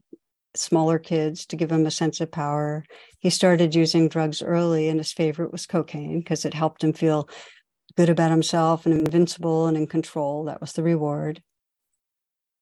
smaller 0.55 0.99
kids 0.99 1.47
to 1.47 1.57
give 1.57 1.71
him 1.71 1.87
a 1.87 1.91
sense 1.91 2.21
of 2.21 2.31
power. 2.31 2.85
He 3.19 3.31
started 3.31 3.75
using 3.75 4.09
drugs 4.09 4.43
early, 4.43 4.89
and 4.89 4.99
his 4.99 5.13
favorite 5.13 5.53
was 5.53 5.67
cocaine 5.67 6.21
because 6.21 6.45
it 6.45 6.55
helped 6.55 6.83
him 6.83 6.93
feel 6.93 7.29
good 7.97 8.09
about 8.09 8.31
himself 8.31 8.87
and 8.87 8.95
invincible 8.95 9.67
and 9.67 9.77
in 9.77 9.87
control. 9.87 10.45
That 10.45 10.61
was 10.61 10.73
the 10.73 10.83
reward. 10.83 11.43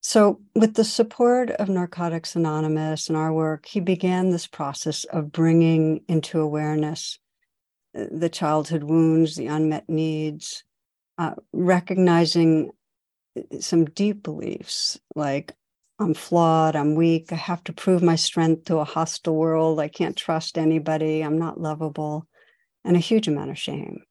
So, 0.01 0.41
with 0.55 0.75
the 0.75 0.85
support 0.85 1.51
of 1.51 1.69
Narcotics 1.69 2.37
Anonymous 2.37 3.09
and 3.09 3.17
our 3.17 3.33
work, 3.33 3.67
he 3.67 3.81
began 3.81 4.31
this 4.31 4.47
process 4.47 5.05
of 5.05 5.33
bringing 5.33 6.03
into 6.09 6.41
awareness 6.41 7.19
the 7.95 8.29
childhood 8.29 8.85
wounds, 8.85 9.35
the 9.35 9.47
unmet 9.47 9.89
needs, 9.89 10.63
uh, 11.19 11.35
recognizing 11.53 12.71
uh, 13.37 13.61
some 13.61 13.87
deep 13.87 14.23
beliefs 14.23 14.99
like 15.15 15.53
I'm 16.01 16.15
flawed, 16.15 16.77
I'm 16.77 16.95
weak, 16.95 17.33
I 17.33 17.37
have 17.37 17.65
to 17.65 17.73
prove 17.73 18.03
my 18.03 18.15
strength 18.15 18.67
to 18.67 18.79
a 18.79 18.85
hostile 18.85 19.35
world, 19.35 19.81
I 19.81 19.89
can't 19.89 20.17
trust 20.17 20.57
anybody, 20.57 21.23
I'm 21.23 21.39
not 21.39 21.61
lovable, 21.61 22.27
and 22.85 22.97
a 22.97 23.01
huge 23.01 23.27
amount 23.27 23.51
of 23.51 23.59
shame. 23.59 24.03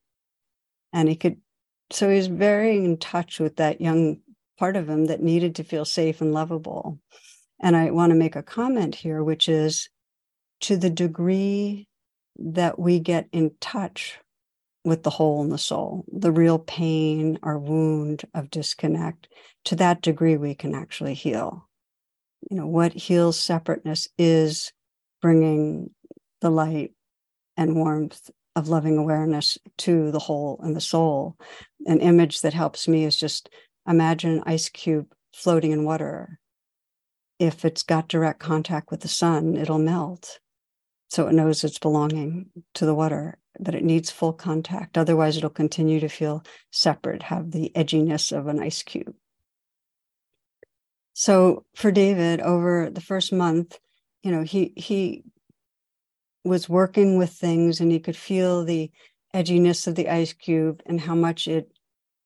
And 0.92 1.08
he 1.08 1.16
could, 1.16 1.38
so 1.90 2.10
he's 2.10 2.28
very 2.28 2.84
in 2.84 2.98
touch 2.98 3.40
with 3.40 3.56
that 3.56 3.80
young 3.80 4.18
part 4.60 4.76
of 4.76 4.90
him 4.90 5.06
that 5.06 5.22
needed 5.22 5.56
to 5.56 5.64
feel 5.64 5.86
safe 5.86 6.20
and 6.20 6.34
lovable. 6.34 7.00
And 7.62 7.76
I 7.76 7.92
want 7.92 8.10
to 8.10 8.18
make 8.18 8.36
a 8.36 8.44
comment 8.44 8.94
here, 8.96 9.24
which 9.24 9.48
is 9.48 9.90
to 10.62 10.76
the 10.76 10.90
degree 10.90 11.88
that 12.38 12.78
we 12.78 13.00
get 13.00 13.28
in 13.32 13.52
touch 13.62 14.20
with 14.84 15.04
the 15.04 15.10
hole 15.10 15.42
in 15.42 15.50
the 15.50 15.58
soul, 15.58 16.06
the 16.12 16.32
real 16.32 16.60
pain 16.60 17.40
or 17.44 17.58
wound 17.58 18.24
of 18.34 18.50
disconnect, 18.50 19.28
to 19.66 19.76
that 19.76 20.02
degree, 20.02 20.38
we 20.38 20.56
can 20.56 20.76
actually 20.76 21.14
heal. 21.14 21.67
You 22.50 22.58
know, 22.58 22.68
what 22.68 22.94
heals 22.94 23.40
separateness 23.40 24.08
is 24.18 24.72
bringing 25.22 25.92
the 26.42 26.50
light 26.50 26.92
and 27.56 27.76
warmth 27.76 28.30
of 28.56 28.70
loving 28.70 28.98
awareness 28.98 29.58
to 29.80 30.12
the 30.12 30.20
whole 30.20 30.60
and 30.64 30.76
the 30.76 30.82
soul. 30.82 31.36
An 31.86 32.00
image 32.00 32.42
that 32.42 32.54
helps 32.54 32.88
me 32.88 33.04
is 33.06 33.18
just 33.18 33.50
imagine 33.88 34.32
an 34.32 34.44
ice 34.46 34.70
cube 34.70 35.14
floating 35.34 35.72
in 35.72 35.84
water. 35.84 36.40
If 37.40 37.66
it's 37.66 37.84
got 37.84 38.08
direct 38.08 38.40
contact 38.40 38.90
with 38.92 39.02
the 39.02 39.08
sun, 39.08 39.58
it'll 39.58 39.78
melt 39.78 40.40
so 41.10 41.28
it 41.28 41.34
knows 41.34 41.64
it's 41.64 41.80
belonging 41.80 42.50
to 42.74 42.86
the 42.86 42.96
water 42.96 43.38
but 43.60 43.76
it 43.76 43.84
needs 43.84 44.12
full 44.12 44.34
contact 44.34 44.98
otherwise 44.98 45.38
it'll 45.38 45.50
continue 45.50 46.00
to 46.00 46.10
feel 46.10 46.44
separate 46.72 47.24
have 47.24 47.52
the 47.52 47.72
edginess 47.76 48.36
of 48.36 48.48
an 48.48 48.60
ice 48.60 48.84
cube 48.84 49.14
so 51.20 51.66
for 51.76 51.92
david 51.92 52.40
over 52.42 52.90
the 52.90 53.02
first 53.02 53.34
month 53.34 53.80
you 54.24 54.32
know 54.32 54.44
he 54.44 54.72
he 54.76 55.24
was 56.44 56.70
working 56.70 57.18
with 57.18 57.32
things 57.32 57.80
and 57.80 57.92
he 57.92 58.00
could 58.00 58.16
feel 58.16 58.64
the 58.64 58.92
edginess 59.34 59.88
of 59.88 59.96
the 59.96 60.10
ice 60.10 60.34
cube 60.34 60.82
and 60.86 61.02
how 61.02 61.16
much 61.16 61.48
it 61.48 61.72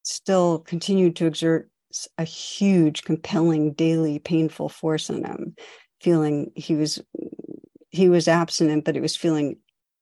still 0.03 0.59
continued 0.59 1.15
to 1.15 1.25
exert 1.25 1.69
a 2.17 2.23
huge 2.23 3.03
compelling 3.03 3.73
daily 3.73 4.19
painful 4.19 4.67
force 4.67 5.09
on 5.09 5.23
him 5.23 5.55
feeling 6.01 6.51
he 6.55 6.75
was 6.75 6.99
he 7.91 8.09
was 8.09 8.27
abstinent, 8.27 8.85
but 8.85 8.95
he 8.95 9.01
was 9.01 9.15
feeling 9.15 9.57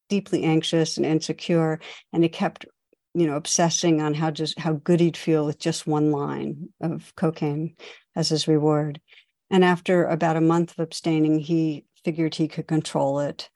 deeply 0.08 0.44
anxious 0.44 0.98
and 0.98 1.06
insecure, 1.06 1.80
and 2.14 2.24
he 2.24 2.30
kept, 2.30 2.66
you 3.14 3.28
know, 3.28 3.36
obsessing 3.36 4.02
on 4.02 4.14
how 4.14 4.32
just 4.32 4.60
how 4.60 4.74
good 4.74 5.00
he'd 5.00 5.18
feel 5.18 5.46
with 5.46 5.60
just 5.60 5.88
one 5.88 6.12
line 6.12 6.70
of 6.82 7.14
cocaine 7.16 7.76
as 8.16 8.30
his 8.30 8.48
reward. 8.48 9.02
And 9.50 9.64
after 9.64 10.06
about 10.06 10.38
a 10.38 10.42
month 10.42 10.72
of 10.72 10.80
abstaining, 10.80 11.40
he 11.40 11.86
figured 12.04 12.36
he 12.36 12.48
could 12.48 12.68
control 12.68 13.20
it. 13.20 13.50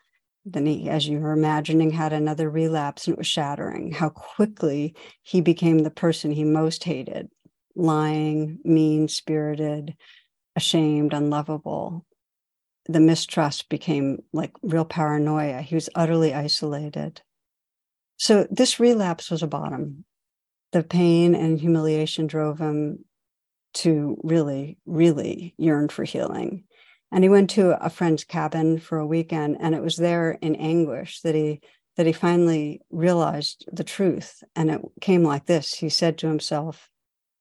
Then 0.45 0.65
he, 0.65 0.89
as 0.89 1.07
you 1.07 1.19
were 1.19 1.31
imagining, 1.31 1.91
had 1.91 2.11
another 2.13 2.49
relapse 2.49 3.07
and 3.07 3.13
it 3.13 3.17
was 3.17 3.27
shattering 3.27 3.91
how 3.91 4.09
quickly 4.09 4.95
he 5.21 5.39
became 5.39 5.79
the 5.79 5.91
person 5.91 6.31
he 6.31 6.43
most 6.43 6.83
hated 6.83 7.29
lying, 7.75 8.59
mean 8.63 9.07
spirited, 9.07 9.95
ashamed, 10.55 11.13
unlovable. 11.13 12.05
The 12.87 12.99
mistrust 12.99 13.69
became 13.69 14.23
like 14.33 14.51
real 14.61 14.85
paranoia. 14.85 15.61
He 15.61 15.75
was 15.75 15.89
utterly 15.95 16.33
isolated. 16.33 17.21
So 18.23 18.47
this 18.49 18.79
relapse 18.79 19.29
was 19.29 19.43
a 19.43 19.47
bottom. 19.47 20.05
The 20.71 20.81
pain 20.81 21.35
and 21.35 21.59
humiliation 21.59 22.25
drove 22.25 22.57
him 22.57 23.03
to 23.73 24.17
really, 24.23 24.77
really 24.85 25.53
yearn 25.57 25.89
for 25.89 26.05
healing. 26.05 26.63
And 27.11 27.25
he 27.25 27.29
went 27.29 27.49
to 27.49 27.71
a 27.85 27.89
friend's 27.89 28.23
cabin 28.23 28.79
for 28.79 28.97
a 28.97 29.05
weekend, 29.05 29.57
and 29.59 29.75
it 29.75 29.83
was 29.83 29.97
there 29.97 30.37
in 30.41 30.55
anguish 30.55 31.19
that 31.23 31.35
he 31.35 31.59
that 31.97 32.05
he 32.05 32.13
finally 32.13 32.79
realized 32.91 33.65
the 33.69 33.83
truth. 33.83 34.41
And 34.55 34.71
it 34.71 34.79
came 35.01 35.23
like 35.23 35.45
this. 35.45 35.73
He 35.73 35.89
said 35.89 36.17
to 36.19 36.27
himself, 36.27 36.89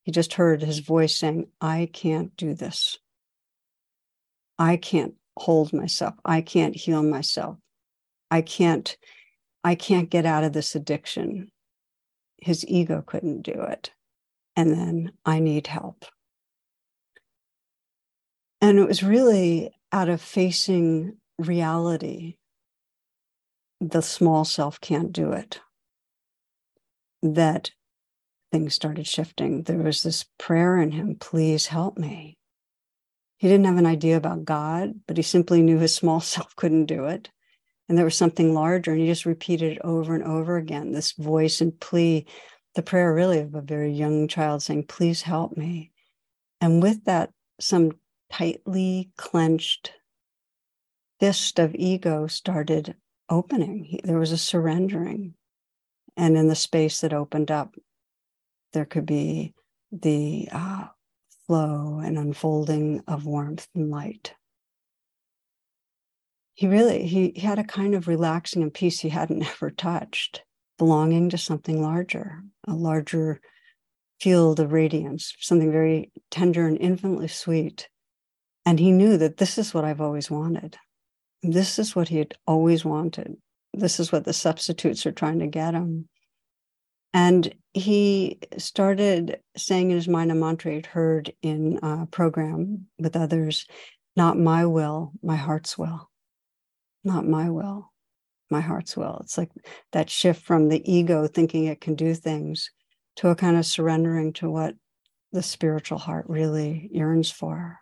he 0.02 0.10
just 0.10 0.34
heard 0.34 0.62
his 0.62 0.80
voice 0.80 1.14
saying, 1.14 1.46
I 1.60 1.90
can't 1.92 2.36
do 2.36 2.54
this. 2.54 2.98
I 4.58 4.78
can't 4.78 5.14
hold 5.38 5.72
myself. 5.72 6.14
I 6.24 6.40
can't 6.40 6.74
heal 6.74 7.04
myself. 7.04 7.58
I 8.32 8.42
can't, 8.42 8.96
I 9.64 9.74
can't 9.74 10.10
get 10.10 10.26
out 10.26 10.44
of 10.44 10.52
this 10.52 10.74
addiction. 10.74 11.50
His 12.38 12.66
ego 12.66 13.02
couldn't 13.06 13.42
do 13.42 13.52
it. 13.52 13.92
And 14.56 14.72
then 14.72 15.12
I 15.24 15.38
need 15.38 15.68
help. 15.68 16.04
And 18.60 18.78
it 18.78 18.86
was 18.86 19.02
really 19.02 19.70
out 19.92 20.08
of 20.08 20.20
facing 20.20 21.16
reality. 21.38 22.36
The 23.80 24.02
small 24.02 24.44
self 24.44 24.80
can't 24.80 25.12
do 25.12 25.32
it. 25.32 25.60
That 27.22 27.70
things 28.52 28.74
started 28.74 29.06
shifting. 29.06 29.62
There 29.62 29.78
was 29.78 30.02
this 30.02 30.26
prayer 30.38 30.76
in 30.78 30.92
him 30.92 31.16
please 31.18 31.66
help 31.66 31.98
me. 31.98 32.36
He 33.38 33.48
didn't 33.48 33.66
have 33.66 33.78
an 33.78 33.86
idea 33.86 34.16
about 34.16 34.44
God, 34.44 35.00
but 35.08 35.16
he 35.16 35.22
simply 35.24 35.62
knew 35.62 35.78
his 35.78 35.94
small 35.94 36.20
self 36.34 36.54
couldn't 36.54 36.86
do 36.86 37.06
it. 37.06 37.30
And 37.88 37.98
there 37.98 38.04
was 38.04 38.16
something 38.16 38.54
larger, 38.54 38.92
and 38.92 39.00
he 39.00 39.06
just 39.06 39.26
repeated 39.26 39.72
it 39.72 39.80
over 39.82 40.14
and 40.14 40.24
over 40.24 40.56
again 40.56 40.92
this 40.92 41.12
voice 41.12 41.60
and 41.60 41.78
plea, 41.78 42.26
the 42.74 42.82
prayer 42.82 43.12
really 43.12 43.40
of 43.40 43.54
a 43.54 43.60
very 43.60 43.92
young 43.92 44.28
child 44.28 44.62
saying, 44.62 44.84
Please 44.84 45.22
help 45.22 45.56
me. 45.56 45.92
And 46.60 46.82
with 46.82 47.04
that, 47.04 47.30
some 47.60 47.92
tightly 48.30 49.10
clenched 49.16 49.92
fist 51.20 51.58
of 51.58 51.74
ego 51.74 52.26
started 52.26 52.96
opening. 53.28 54.00
There 54.04 54.18
was 54.18 54.32
a 54.32 54.38
surrendering. 54.38 55.34
And 56.16 56.36
in 56.36 56.48
the 56.48 56.54
space 56.54 57.00
that 57.00 57.12
opened 57.12 57.50
up, 57.50 57.74
there 58.72 58.84
could 58.84 59.06
be 59.06 59.54
the 59.90 60.48
uh, 60.50 60.86
flow 61.46 62.00
and 62.02 62.18
unfolding 62.18 63.02
of 63.06 63.26
warmth 63.26 63.68
and 63.74 63.90
light. 63.90 64.34
He 66.54 66.66
really 66.66 67.06
he, 67.06 67.32
he 67.34 67.40
had 67.40 67.58
a 67.58 67.64
kind 67.64 67.94
of 67.94 68.08
relaxing 68.08 68.62
and 68.62 68.72
peace 68.72 69.00
he 69.00 69.08
hadn't 69.08 69.42
ever 69.48 69.70
touched, 69.70 70.42
belonging 70.78 71.30
to 71.30 71.38
something 71.38 71.82
larger, 71.82 72.42
a 72.66 72.74
larger 72.74 73.40
field 74.20 74.60
of 74.60 74.72
radiance, 74.72 75.34
something 75.40 75.72
very 75.72 76.12
tender 76.30 76.66
and 76.66 76.78
infinitely 76.78 77.28
sweet 77.28 77.88
and 78.64 78.78
he 78.78 78.92
knew 78.92 79.16
that 79.16 79.38
this 79.38 79.58
is 79.58 79.74
what 79.74 79.84
I've 79.84 80.00
always 80.00 80.30
wanted. 80.30 80.76
This 81.42 81.78
is 81.78 81.96
what 81.96 82.08
he 82.08 82.18
had 82.18 82.34
always 82.46 82.84
wanted. 82.84 83.36
This 83.74 83.98
is 83.98 84.12
what 84.12 84.24
the 84.24 84.32
substitutes 84.32 85.04
are 85.06 85.12
trying 85.12 85.40
to 85.40 85.46
get 85.46 85.74
him. 85.74 86.08
And 87.12 87.52
he 87.74 88.38
started 88.58 89.40
saying 89.56 89.90
in 89.90 89.96
his 89.96 90.08
mind 90.08 90.30
a 90.30 90.34
mantra 90.34 90.72
he'd 90.72 90.86
heard 90.86 91.32
in 91.42 91.78
a 91.82 92.06
program 92.06 92.86
with 92.98 93.16
others 93.16 93.66
not 94.14 94.38
my 94.38 94.66
will, 94.66 95.12
my 95.22 95.36
heart's 95.36 95.76
will. 95.76 96.08
Not 97.04 97.26
my 97.26 97.50
will, 97.50 97.90
my 98.50 98.60
heart's 98.60 98.96
will. 98.96 99.18
It's 99.22 99.36
like 99.36 99.50
that 99.92 100.10
shift 100.10 100.42
from 100.42 100.68
the 100.68 100.82
ego 100.90 101.26
thinking 101.26 101.64
it 101.64 101.80
can 101.80 101.94
do 101.94 102.14
things 102.14 102.70
to 103.16 103.28
a 103.28 103.34
kind 103.34 103.56
of 103.56 103.66
surrendering 103.66 104.32
to 104.34 104.50
what 104.50 104.74
the 105.32 105.42
spiritual 105.42 105.98
heart 105.98 106.26
really 106.28 106.88
yearns 106.92 107.30
for. 107.30 107.78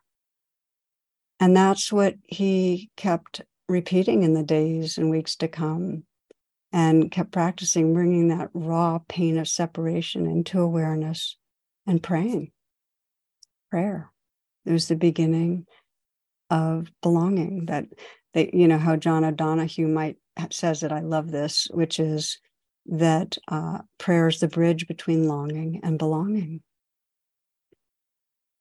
And 1.38 1.56
that's 1.56 1.92
what 1.92 2.14
he 2.26 2.90
kept 2.96 3.42
repeating 3.68 4.22
in 4.22 4.34
the 4.34 4.42
days 4.42 4.98
and 4.98 5.10
weeks 5.10 5.36
to 5.36 5.48
come 5.48 6.04
and 6.72 7.10
kept 7.10 7.32
practicing 7.32 7.94
bringing 7.94 8.28
that 8.28 8.50
raw 8.54 8.98
pain 9.08 9.38
of 9.38 9.48
separation 9.48 10.26
into 10.26 10.60
awareness 10.60 11.36
and 11.86 12.02
praying. 12.02 12.52
Prayer. 13.70 14.10
It 14.66 14.72
was 14.72 14.88
the 14.88 14.96
beginning 14.96 15.66
of 16.50 16.90
belonging 17.02 17.66
that 17.66 17.86
you 18.34 18.68
know, 18.68 18.78
how 18.78 18.96
John 18.96 19.24
O'Donohue 19.24 19.88
might 19.88 20.16
says 20.50 20.80
that 20.80 20.92
I 20.92 21.00
love 21.00 21.30
this, 21.30 21.68
which 21.72 22.00
is 22.00 22.38
that 22.86 23.36
uh, 23.48 23.78
prayer 23.98 24.28
is 24.28 24.40
the 24.40 24.48
bridge 24.48 24.86
between 24.86 25.28
longing 25.28 25.80
and 25.82 25.98
belonging. 25.98 26.62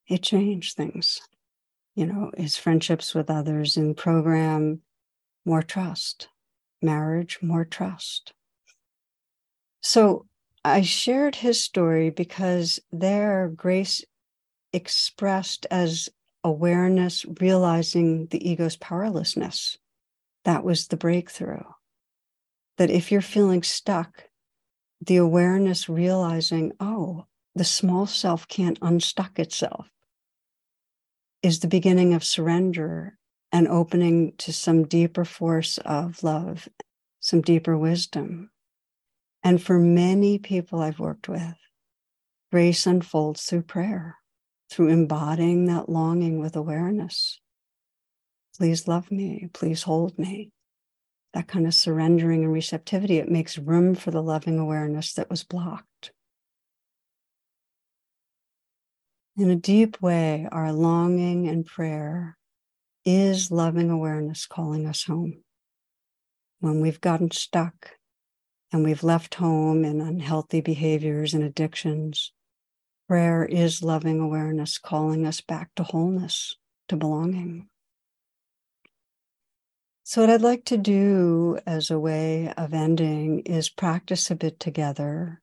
It 0.07 0.23
changed 0.23 0.75
things 0.75 1.21
you 1.99 2.05
know, 2.05 2.31
his 2.37 2.55
friendships 2.55 3.13
with 3.13 3.29
others 3.29 3.75
in 3.75 3.93
program, 3.93 4.79
more 5.43 5.61
trust, 5.61 6.29
marriage, 6.81 7.39
more 7.41 7.65
trust. 7.65 8.31
So 9.81 10.25
I 10.63 10.81
shared 10.81 11.35
his 11.35 11.61
story 11.61 12.09
because 12.09 12.79
there, 12.89 13.51
grace 13.53 14.01
expressed 14.71 15.67
as 15.69 16.07
awareness, 16.43 17.25
realizing 17.39 18.27
the 18.27 18.49
ego's 18.49 18.77
powerlessness. 18.77 19.77
That 20.45 20.63
was 20.63 20.87
the 20.87 20.97
breakthrough. 20.97 21.63
That 22.77 22.89
if 22.89 23.11
you're 23.11 23.21
feeling 23.21 23.63
stuck, 23.63 24.25
the 25.01 25.17
awareness 25.17 25.89
realizing, 25.89 26.73
oh, 26.79 27.25
the 27.55 27.63
small 27.63 28.05
self 28.05 28.47
can't 28.47 28.79
unstuck 28.81 29.39
itself 29.39 29.89
is 31.41 31.59
the 31.59 31.67
beginning 31.67 32.13
of 32.13 32.23
surrender 32.23 33.17
and 33.51 33.67
opening 33.67 34.33
to 34.37 34.53
some 34.53 34.83
deeper 34.83 35.25
force 35.25 35.77
of 35.79 36.23
love, 36.23 36.67
some 37.19 37.41
deeper 37.41 37.77
wisdom. 37.77 38.51
And 39.43 39.61
for 39.61 39.79
many 39.79 40.37
people 40.37 40.81
I've 40.81 40.99
worked 40.99 41.27
with, 41.27 41.55
grace 42.51 42.85
unfolds 42.85 43.43
through 43.43 43.63
prayer, 43.63 44.18
through 44.69 44.89
embodying 44.89 45.65
that 45.65 45.89
longing 45.89 46.39
with 46.39 46.55
awareness. 46.55 47.39
Please 48.57 48.87
love 48.87 49.11
me, 49.11 49.49
please 49.53 49.83
hold 49.83 50.17
me. 50.19 50.51
That 51.33 51.47
kind 51.47 51.67
of 51.67 51.73
surrendering 51.73 52.43
and 52.43 52.51
receptivity, 52.51 53.17
it 53.17 53.29
makes 53.29 53.57
room 53.57 53.95
for 53.95 54.11
the 54.11 54.23
loving 54.23 54.59
awareness 54.59 55.13
that 55.13 55.29
was 55.29 55.43
blocked. 55.43 56.11
In 59.37 59.49
a 59.49 59.55
deep 59.55 60.01
way, 60.01 60.47
our 60.51 60.73
longing 60.73 61.47
and 61.47 61.65
prayer 61.65 62.37
is 63.05 63.51
loving 63.51 63.89
awareness 63.89 64.45
calling 64.45 64.85
us 64.85 65.03
home. 65.03 65.43
When 66.59 66.81
we've 66.81 66.99
gotten 66.99 67.31
stuck 67.31 67.91
and 68.73 68.83
we've 68.83 69.03
left 69.03 69.35
home 69.35 69.85
in 69.85 70.01
unhealthy 70.01 70.59
behaviors 70.59 71.33
and 71.33 71.43
addictions, 71.43 72.33
prayer 73.09 73.43
is 73.43 73.81
loving 73.81 74.19
awareness 74.19 74.77
calling 74.77 75.25
us 75.25 75.41
back 75.41 75.71
to 75.75 75.81
wholeness, 75.81 76.55
to 76.87 76.95
belonging. 76.95 77.67
So, 80.03 80.21
what 80.21 80.29
I'd 80.29 80.41
like 80.41 80.63
to 80.65 80.77
do 80.77 81.57
as 81.65 81.89
a 81.89 81.99
way 81.99 82.53
of 82.55 82.73
ending 82.73 83.39
is 83.41 83.67
practice 83.67 84.29
a 84.29 84.35
bit 84.35 84.59
together 84.59 85.41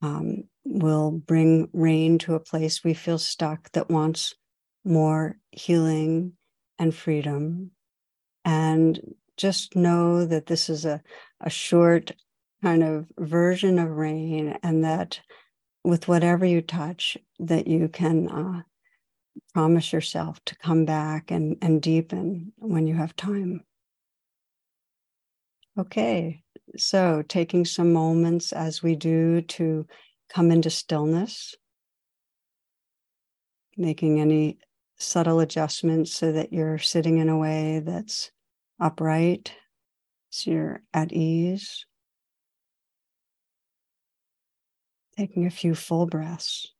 um, 0.00 0.44
will 0.64 1.10
bring 1.10 1.68
rain 1.74 2.18
to 2.20 2.34
a 2.34 2.40
place 2.40 2.82
we 2.82 2.94
feel 2.94 3.18
stuck 3.18 3.70
that 3.72 3.90
wants 3.90 4.34
more 4.82 5.36
healing 5.50 6.32
and 6.78 6.94
freedom. 6.94 7.72
And 8.44 9.14
just 9.36 9.76
know 9.76 10.24
that 10.24 10.46
this 10.46 10.70
is 10.70 10.86
a, 10.86 11.02
a 11.42 11.50
short 11.50 12.12
kind 12.62 12.82
of 12.82 13.06
version 13.18 13.78
of 13.78 13.90
rain, 13.90 14.58
and 14.62 14.82
that 14.84 15.20
with 15.84 16.08
whatever 16.08 16.44
you 16.44 16.62
touch, 16.62 17.16
that 17.40 17.66
you 17.66 17.88
can 17.88 18.28
uh, 18.28 18.62
promise 19.52 19.92
yourself 19.92 20.40
to 20.44 20.56
come 20.56 20.84
back 20.84 21.30
and, 21.30 21.56
and 21.62 21.82
deepen 21.82 22.52
when 22.58 22.86
you 22.86 22.94
have 22.94 23.16
time. 23.16 23.64
Okay, 25.78 26.42
so 26.76 27.22
taking 27.26 27.64
some 27.64 27.92
moments 27.92 28.52
as 28.52 28.82
we 28.82 28.94
do 28.94 29.40
to 29.42 29.86
come 30.28 30.50
into 30.50 30.70
stillness, 30.70 31.54
making 33.76 34.20
any 34.20 34.58
subtle 34.98 35.40
adjustments 35.40 36.12
so 36.12 36.32
that 36.32 36.52
you're 36.52 36.78
sitting 36.78 37.18
in 37.18 37.28
a 37.28 37.38
way 37.38 37.80
that's 37.84 38.30
upright, 38.78 39.52
so 40.30 40.50
you're 40.50 40.82
at 40.92 41.12
ease. 41.12 41.86
Taking 45.16 45.46
a 45.46 45.50
few 45.50 45.74
full 45.74 46.06
breaths. 46.06 46.72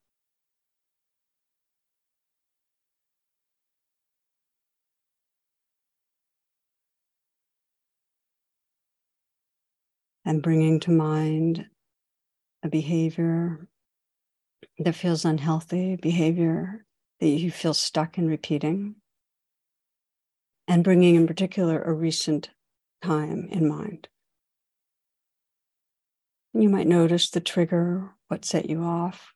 And 10.24 10.43
bringing 10.43 10.80
to 10.80 10.91
mind 10.91 11.66
a 12.62 12.68
behavior 12.68 13.68
that 14.78 14.95
feels 14.95 15.24
unhealthy, 15.24 15.97
behavior 15.97 16.87
that 17.20 17.28
you 17.28 17.51
feel 17.51 17.74
stuck 17.74 18.18
in 18.18 18.28
repeating, 18.28 18.97
and 20.68 20.85
bringing 20.85 21.16
in 21.16 21.26
particular 21.26 21.83
a 21.83 21.93
recent 21.93 22.51
time 23.03 23.49
in 23.51 23.68
mind. 23.68 24.09
You 26.55 26.68
might 26.68 26.86
notice 26.86 27.30
the 27.30 27.40
trigger, 27.40 28.11
what 28.28 28.44
set 28.44 28.68
you 28.68 28.82
off. 28.82 29.32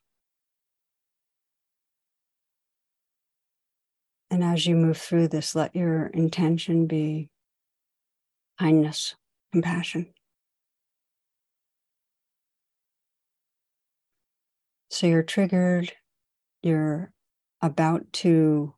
And 4.29 4.43
as 4.43 4.67
you 4.67 4.75
move 4.75 4.97
through 4.97 5.29
this, 5.29 5.55
let 5.55 5.75
your 5.75 6.07
intention 6.07 6.85
be 6.85 7.29
kindness, 8.59 9.15
compassion. 9.51 10.13
So 14.89 15.07
you're 15.07 15.23
triggered, 15.23 15.93
you're 16.61 17.11
about 17.61 18.11
to 18.13 18.73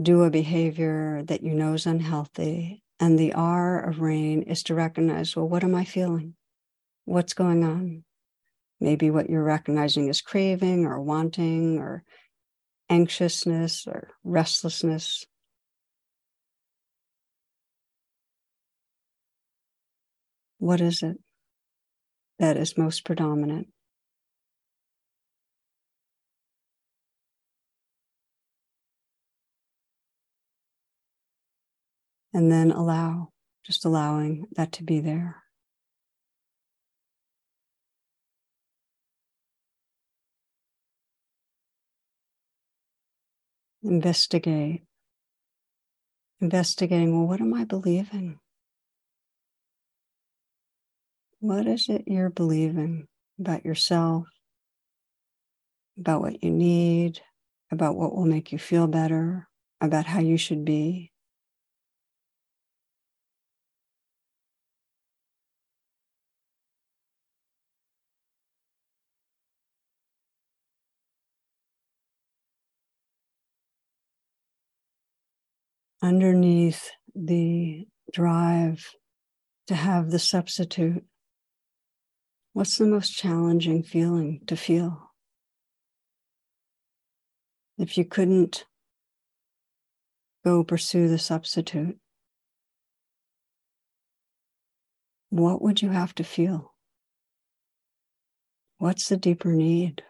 do 0.00 0.22
a 0.22 0.30
behavior 0.30 1.22
that 1.24 1.42
you 1.42 1.54
know 1.54 1.74
is 1.74 1.86
unhealthy. 1.86 2.82
And 3.00 3.18
the 3.18 3.32
R 3.32 3.80
of 3.80 4.00
rain 4.00 4.42
is 4.42 4.62
to 4.64 4.74
recognize 4.74 5.34
well, 5.34 5.48
what 5.48 5.64
am 5.64 5.74
I 5.74 5.84
feeling? 5.84 6.34
What's 7.04 7.34
going 7.34 7.62
on? 7.64 8.04
Maybe 8.80 9.10
what 9.10 9.28
you're 9.28 9.44
recognizing 9.44 10.08
is 10.08 10.20
craving 10.20 10.86
or 10.86 11.00
wanting 11.00 11.78
or 11.78 12.02
anxiousness 12.88 13.86
or 13.86 14.10
restlessness. 14.24 15.24
What 20.58 20.80
is 20.80 21.02
it 21.02 21.18
that 22.38 22.56
is 22.56 22.78
most 22.78 23.04
predominant? 23.04 23.68
And 32.32 32.50
then 32.50 32.72
allow, 32.72 33.28
just 33.64 33.84
allowing 33.84 34.46
that 34.56 34.72
to 34.72 34.82
be 34.82 35.00
there. 35.00 35.43
Investigate. 43.84 44.82
Investigating, 46.40 47.12
well, 47.16 47.26
what 47.26 47.40
am 47.40 47.54
I 47.54 47.64
believing? 47.64 48.38
What 51.38 51.68
is 51.68 51.88
it 51.88 52.08
you're 52.08 52.28
believing 52.28 53.06
about 53.38 53.64
yourself, 53.64 54.26
about 55.98 56.20
what 56.20 56.42
you 56.42 56.50
need, 56.50 57.20
about 57.70 57.96
what 57.96 58.14
will 58.14 58.26
make 58.26 58.52
you 58.52 58.58
feel 58.58 58.86
better, 58.86 59.48
about 59.80 60.06
how 60.06 60.20
you 60.20 60.36
should 60.36 60.64
be? 60.64 61.13
Underneath 76.04 76.90
the 77.14 77.86
drive 78.12 78.86
to 79.66 79.74
have 79.74 80.10
the 80.10 80.18
substitute, 80.18 81.02
what's 82.52 82.76
the 82.76 82.84
most 82.86 83.16
challenging 83.16 83.82
feeling 83.82 84.42
to 84.46 84.54
feel? 84.54 85.12
If 87.78 87.96
you 87.96 88.04
couldn't 88.04 88.66
go 90.44 90.62
pursue 90.62 91.08
the 91.08 91.18
substitute, 91.18 91.96
what 95.30 95.62
would 95.62 95.80
you 95.80 95.88
have 95.88 96.14
to 96.16 96.22
feel? 96.22 96.74
What's 98.76 99.08
the 99.08 99.16
deeper 99.16 99.52
need? 99.52 100.02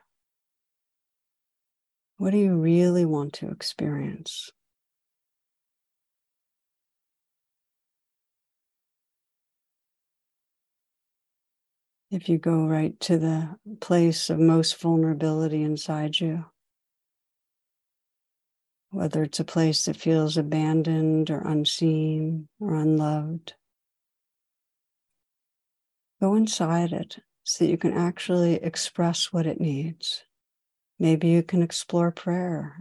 What 2.16 2.32
do 2.32 2.38
you 2.38 2.56
really 2.56 3.04
want 3.04 3.34
to 3.34 3.48
experience? 3.48 4.50
If 12.14 12.28
you 12.28 12.38
go 12.38 12.64
right 12.64 12.98
to 13.00 13.18
the 13.18 13.56
place 13.80 14.30
of 14.30 14.38
most 14.38 14.80
vulnerability 14.80 15.64
inside 15.64 16.20
you, 16.20 16.44
whether 18.90 19.24
it's 19.24 19.40
a 19.40 19.44
place 19.44 19.84
that 19.86 19.96
feels 19.96 20.36
abandoned 20.36 21.28
or 21.28 21.40
unseen 21.40 22.46
or 22.60 22.76
unloved, 22.76 23.54
go 26.22 26.36
inside 26.36 26.92
it 26.92 27.18
so 27.42 27.64
that 27.64 27.70
you 27.70 27.76
can 27.76 27.92
actually 27.92 28.54
express 28.62 29.32
what 29.32 29.44
it 29.44 29.60
needs. 29.60 30.22
Maybe 31.00 31.26
you 31.26 31.42
can 31.42 31.62
explore 31.62 32.12
prayer, 32.12 32.76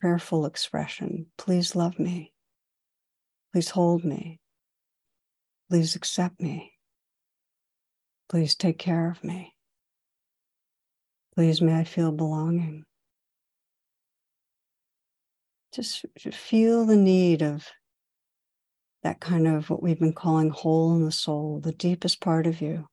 prayerful 0.00 0.46
expression. 0.46 1.26
Please 1.36 1.76
love 1.76 1.98
me. 1.98 2.32
Please 3.52 3.68
hold 3.68 4.02
me. 4.02 4.40
Please 5.68 5.94
accept 5.94 6.40
me. 6.40 6.71
Please 8.32 8.54
take 8.54 8.78
care 8.78 9.10
of 9.10 9.22
me. 9.22 9.52
Please 11.34 11.60
may 11.60 11.78
I 11.78 11.84
feel 11.84 12.10
belonging. 12.10 12.82
Just 15.74 16.06
feel 16.32 16.86
the 16.86 16.96
need 16.96 17.42
of 17.42 17.68
that 19.02 19.20
kind 19.20 19.46
of 19.46 19.68
what 19.68 19.82
we've 19.82 19.98
been 19.98 20.14
calling 20.14 20.48
hole 20.48 20.96
in 20.96 21.04
the 21.04 21.12
soul, 21.12 21.60
the 21.60 21.72
deepest 21.72 22.22
part 22.22 22.46
of 22.46 22.62
you. 22.62 22.86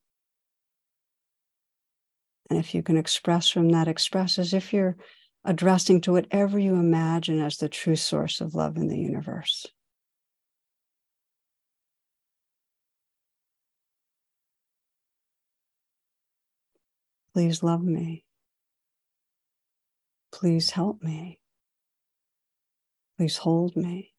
And 2.49 2.59
if 2.59 2.75
you 2.75 2.83
can 2.83 2.97
express 2.97 3.47
from 3.47 3.69
that, 3.69 3.87
express 3.87 4.39
as 4.39 4.53
if 4.53 4.73
you're 4.73 4.97
addressing 5.45 6.01
to 6.01 6.11
whatever 6.11 6.59
you 6.59 6.73
imagine 6.73 7.39
as 7.39 7.57
the 7.57 7.69
true 7.69 7.95
source 7.95 8.41
of 8.41 8.55
love 8.55 8.75
in 8.75 8.89
the 8.89 8.99
universe. 8.99 9.65
Please 17.39 17.63
love 17.63 17.85
me. 17.85 18.25
Please 20.29 20.71
help 20.71 21.01
me. 21.01 21.39
Please 23.17 23.37
hold 23.37 23.77
me. 23.77 24.11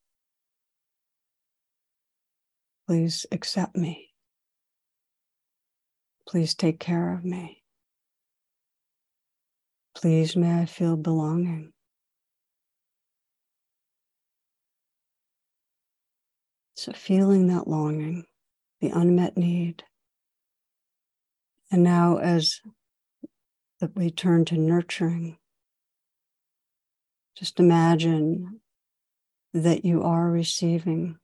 Please 2.89 3.27
accept 3.31 3.77
me. 3.77 4.09
Please 6.27 6.55
take 6.55 6.81
care 6.81 7.13
of 7.13 7.23
me. 7.23 7.63
Please 9.95 10.35
may 10.35 10.63
I 10.63 10.65
feel 10.65 10.97
belonging. 10.97 11.75
So, 16.75 16.93
feeling 16.93 17.49
that 17.49 17.69
longing, 17.69 18.25
the 18.81 18.89
unmet 18.89 19.37
need. 19.37 19.85
And 21.71 21.83
now, 21.85 22.17
as 22.17 22.63
that 23.81 23.97
we 23.97 24.11
turn 24.11 24.45
to 24.45 24.57
nurturing. 24.57 25.39
Just 27.37 27.59
imagine 27.59 28.61
that 29.55 29.85
you 29.85 30.03
are 30.03 30.31
receiving 30.31 31.19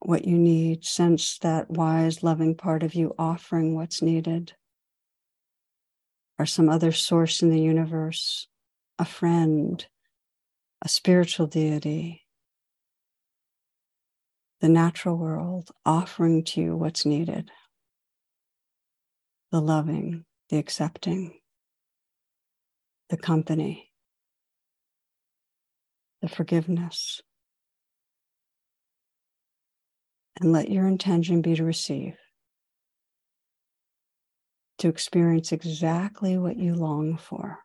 what 0.00 0.24
you 0.24 0.36
need, 0.36 0.84
sense 0.84 1.38
that 1.38 1.70
wise, 1.70 2.22
loving 2.22 2.54
part 2.54 2.82
of 2.82 2.94
you 2.94 3.14
offering 3.18 3.74
what's 3.74 4.02
needed, 4.02 4.54
or 6.38 6.46
some 6.46 6.68
other 6.68 6.90
source 6.90 7.42
in 7.42 7.50
the 7.50 7.60
universe, 7.60 8.48
a 8.98 9.04
friend, 9.04 9.86
a 10.82 10.88
spiritual 10.88 11.46
deity, 11.46 12.26
the 14.60 14.68
natural 14.68 15.16
world 15.16 15.70
offering 15.86 16.42
to 16.44 16.60
you 16.60 16.76
what's 16.76 17.06
needed. 17.06 17.50
The 19.52 19.60
loving, 19.60 20.24
the 20.48 20.58
accepting 20.58 21.39
the 23.10 23.16
company, 23.16 23.90
the 26.22 26.28
forgiveness. 26.28 27.20
And 30.40 30.52
let 30.52 30.70
your 30.70 30.86
intention 30.86 31.42
be 31.42 31.56
to 31.56 31.64
receive, 31.64 32.14
to 34.78 34.88
experience 34.88 35.52
exactly 35.52 36.38
what 36.38 36.56
you 36.56 36.74
long 36.74 37.18
for. 37.18 37.58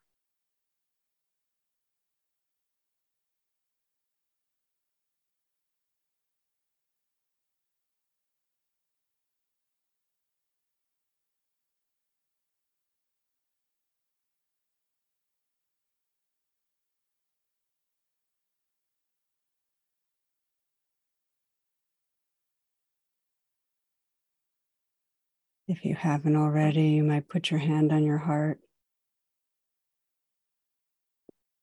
If 25.75 25.83
you 25.83 25.93
haven't 25.93 26.37
already, 26.37 26.83
you 26.83 27.03
might 27.03 27.27
put 27.27 27.51
your 27.51 27.59
hand 27.59 27.91
on 27.91 28.05
your 28.05 28.19
heart. 28.19 28.59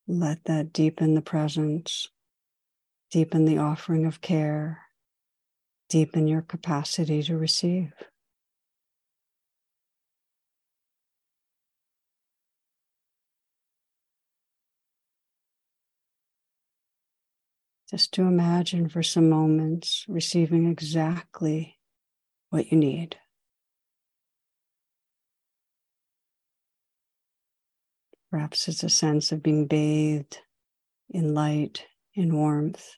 Let 0.06 0.44
that 0.44 0.70
deepen 0.70 1.14
the 1.14 1.22
presence, 1.22 2.08
deepen 3.10 3.46
the 3.46 3.56
offering 3.56 4.04
of 4.04 4.20
care, 4.20 4.82
deepen 5.88 6.28
your 6.28 6.42
capacity 6.42 7.22
to 7.22 7.38
receive. 7.38 7.94
Just 17.90 18.12
to 18.12 18.24
imagine 18.24 18.90
for 18.90 19.02
some 19.02 19.30
moments 19.30 20.04
receiving 20.06 20.66
exactly 20.66 21.78
what 22.50 22.70
you 22.70 22.76
need. 22.76 23.16
Perhaps 28.33 28.66
it's 28.66 28.83
a 28.83 28.89
sense 28.89 29.30
of 29.30 29.43
being 29.43 29.66
bathed 29.66 30.39
in 31.11 31.35
light, 31.35 31.85
in 32.14 32.35
warmth, 32.35 32.97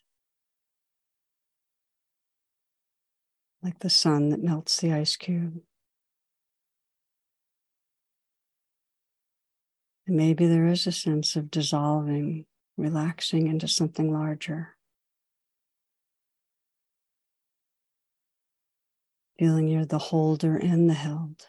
like 3.61 3.77
the 3.79 3.89
sun 3.89 4.29
that 4.29 4.41
melts 4.41 4.79
the 4.79 4.93
ice 4.93 5.17
cube. 5.17 5.59
And 10.07 10.15
maybe 10.15 10.47
there 10.47 10.67
is 10.67 10.87
a 10.87 10.93
sense 10.93 11.35
of 11.35 11.51
dissolving, 11.51 12.45
relaxing 12.77 13.47
into 13.47 13.67
something 13.67 14.13
larger. 14.13 14.77
Feeling 19.37 19.67
you're 19.67 19.83
the 19.83 19.99
holder 19.99 20.55
and 20.55 20.89
the 20.89 20.93
held. 20.93 21.47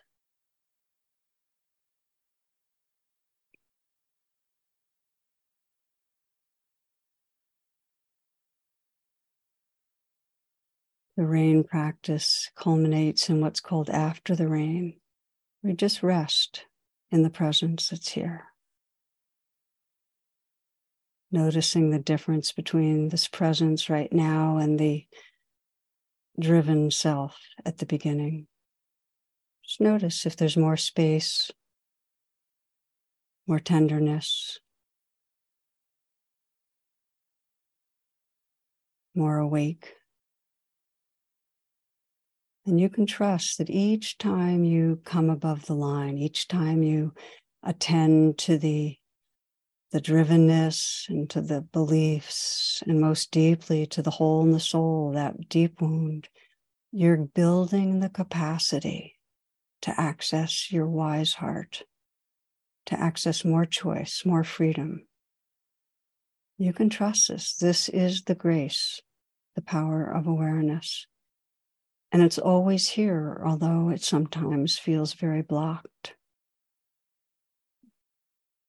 The 11.16 11.26
rain 11.26 11.64
practice 11.64 12.50
culminates 12.54 13.30
in 13.30 13.40
what's 13.40 13.60
called 13.60 13.88
after 13.88 14.36
the 14.36 14.48
rain. 14.48 15.00
We 15.62 15.72
just 15.72 16.02
rest 16.02 16.66
in 17.10 17.22
the 17.22 17.30
presence 17.30 17.88
that's 17.88 18.08
here. 18.08 18.44
Noticing 21.32 21.90
the 21.90 21.98
difference 21.98 22.52
between 22.52 23.08
this 23.08 23.28
presence 23.28 23.88
right 23.88 24.12
now 24.12 24.58
and 24.58 24.78
the 24.78 25.06
driven 26.38 26.90
self 26.90 27.38
at 27.64 27.78
the 27.78 27.86
beginning. 27.86 28.46
Just 29.64 29.80
notice 29.80 30.26
if 30.26 30.36
there's 30.36 30.56
more 30.56 30.76
space, 30.76 31.50
more 33.46 33.58
tenderness, 33.58 34.60
more 39.14 39.38
awake. 39.38 39.94
And 42.66 42.80
you 42.80 42.88
can 42.88 43.06
trust 43.06 43.58
that 43.58 43.70
each 43.70 44.18
time 44.18 44.64
you 44.64 45.00
come 45.04 45.30
above 45.30 45.66
the 45.66 45.74
line, 45.74 46.18
each 46.18 46.48
time 46.48 46.82
you 46.82 47.14
attend 47.62 48.38
to 48.38 48.58
the 48.58 48.96
the 49.92 50.00
drivenness 50.00 51.08
and 51.08 51.30
to 51.30 51.40
the 51.40 51.60
beliefs, 51.60 52.82
and 52.86 53.00
most 53.00 53.30
deeply 53.30 53.86
to 53.86 54.02
the 54.02 54.10
hole 54.10 54.42
in 54.42 54.50
the 54.50 54.58
soul, 54.58 55.12
that 55.12 55.48
deep 55.48 55.80
wound, 55.80 56.28
you're 56.90 57.16
building 57.16 58.00
the 58.00 58.08
capacity 58.08 59.14
to 59.82 59.98
access 59.98 60.72
your 60.72 60.88
wise 60.88 61.34
heart, 61.34 61.84
to 62.86 62.98
access 62.98 63.44
more 63.44 63.64
choice, 63.64 64.24
more 64.26 64.42
freedom. 64.42 65.06
You 66.58 66.72
can 66.72 66.90
trust 66.90 67.28
this. 67.28 67.54
This 67.54 67.88
is 67.88 68.22
the 68.22 68.34
grace, 68.34 69.00
the 69.54 69.62
power 69.62 70.04
of 70.04 70.26
awareness. 70.26 71.06
And 72.16 72.24
it's 72.24 72.38
always 72.38 72.88
here, 72.88 73.42
although 73.44 73.90
it 73.90 74.02
sometimes 74.02 74.78
feels 74.78 75.12
very 75.12 75.42
blocked. 75.42 76.14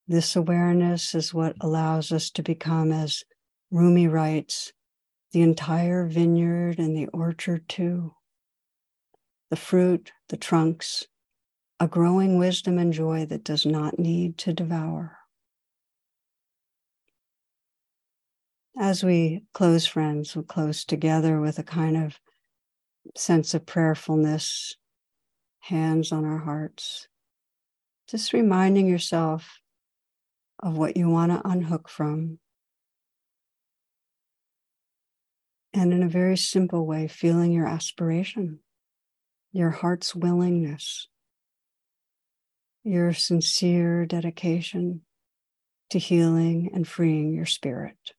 This 0.06 0.36
awareness 0.36 1.16
is 1.16 1.34
what 1.34 1.56
allows 1.62 2.12
us 2.12 2.30
to 2.32 2.44
become, 2.44 2.92
as 2.92 3.24
Rumi 3.72 4.06
writes, 4.10 4.74
the 5.32 5.44
entire 5.44 6.06
vineyard 6.08 6.78
and 6.78 6.94
the 6.94 7.08
orchard 7.14 7.70
too. 7.70 8.16
The 9.50 9.56
fruit, 9.56 10.12
the 10.28 10.36
trunks, 10.36 11.06
a 11.80 11.88
growing 11.88 12.38
wisdom 12.38 12.78
and 12.78 12.92
joy 12.92 13.26
that 13.28 13.46
does 13.46 13.66
not 13.66 13.98
need 13.98 14.38
to 14.40 14.52
devour. 14.52 15.20
As 18.78 19.06
we 19.06 19.46
close, 19.54 19.86
friends, 19.86 20.36
we 20.36 20.44
close 20.44 20.84
together 20.84 21.40
with 21.40 21.58
a 21.58 21.64
kind 21.64 21.96
of 21.96 22.20
sense 23.16 23.54
of 23.54 23.66
prayerfulness, 23.66 24.76
hands 25.60 26.12
on 26.12 26.26
our 26.26 26.40
hearts. 26.40 27.08
Just 28.08 28.34
reminding 28.34 28.88
yourself 28.88 29.60
of 30.62 30.78
what 30.78 30.98
you 30.98 31.10
want 31.10 31.32
to 31.32 31.48
unhook 31.48 31.90
from. 31.90 32.40
And 35.74 35.94
in 35.94 36.02
a 36.02 36.10
very 36.10 36.38
simple 36.38 36.88
way, 36.88 37.08
feeling 37.08 37.52
your 37.52 37.68
aspiration, 37.68 38.60
your 39.52 39.70
heart's 39.70 40.16
willingness, 40.16 41.08
your 42.84 43.14
sincere 43.14 44.06
dedication 44.06 45.02
to 45.90 46.00
healing 46.00 46.72
and 46.74 46.88
freeing 46.88 47.34
your 47.34 47.46
spirit. 47.46 48.14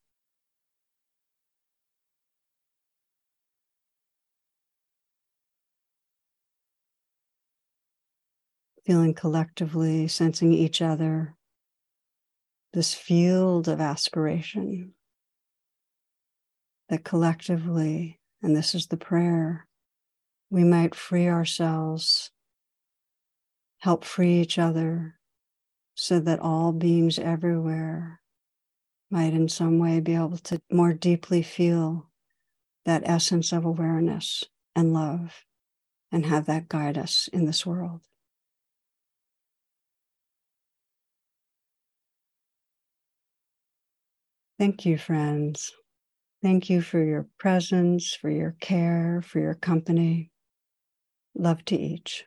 Feeling 8.89 9.12
collectively, 9.12 10.09
sensing 10.09 10.51
each 10.51 10.80
other, 10.80 11.34
this 12.72 12.95
field 12.95 13.68
of 13.68 13.82
aspiration 13.82 14.95
that 16.89 17.05
collectively, 17.05 18.18
and 18.43 18.57
this 18.57 18.74
is 18.74 18.86
the 18.86 18.97
prayer, 18.97 19.66
we 20.49 20.64
might 20.64 20.95
free 20.95 21.28
ourselves, 21.28 22.30
help 23.80 24.07
free 24.07 24.41
each 24.41 24.59
other, 24.59 25.16
so 25.95 26.18
that 26.18 26.41
all 26.41 26.72
beings 26.72 27.18
everywhere 27.18 28.22
might 29.11 29.34
in 29.34 29.51
some 29.51 29.78
way 29.78 30.01
be 30.01 30.14
able 30.14 30.39
to 30.39 30.62
more 30.72 30.95
deeply 30.95 31.43
feel 31.43 32.09
that 32.86 33.03
essence 33.05 33.53
of 33.53 33.66
awareness 33.66 34.45
and 34.74 34.95
love 34.95 35.45
and 36.11 36.24
have 36.24 36.47
that 36.47 36.70
guide 36.70 36.97
us 36.97 37.28
in 37.34 37.45
this 37.45 37.66
world. 37.66 38.01
Thank 44.59 44.85
you, 44.85 44.99
friends. 44.99 45.73
Thank 46.43 46.71
you 46.71 46.83
for 46.83 47.03
your 47.05 47.29
presence, 47.39 48.15
for 48.15 48.31
your 48.31 48.57
care, 48.61 49.23
for 49.23 49.41
your 49.41 49.55
company. 49.55 50.33
Love 51.35 51.65
to 51.65 51.75
each. 51.75 52.27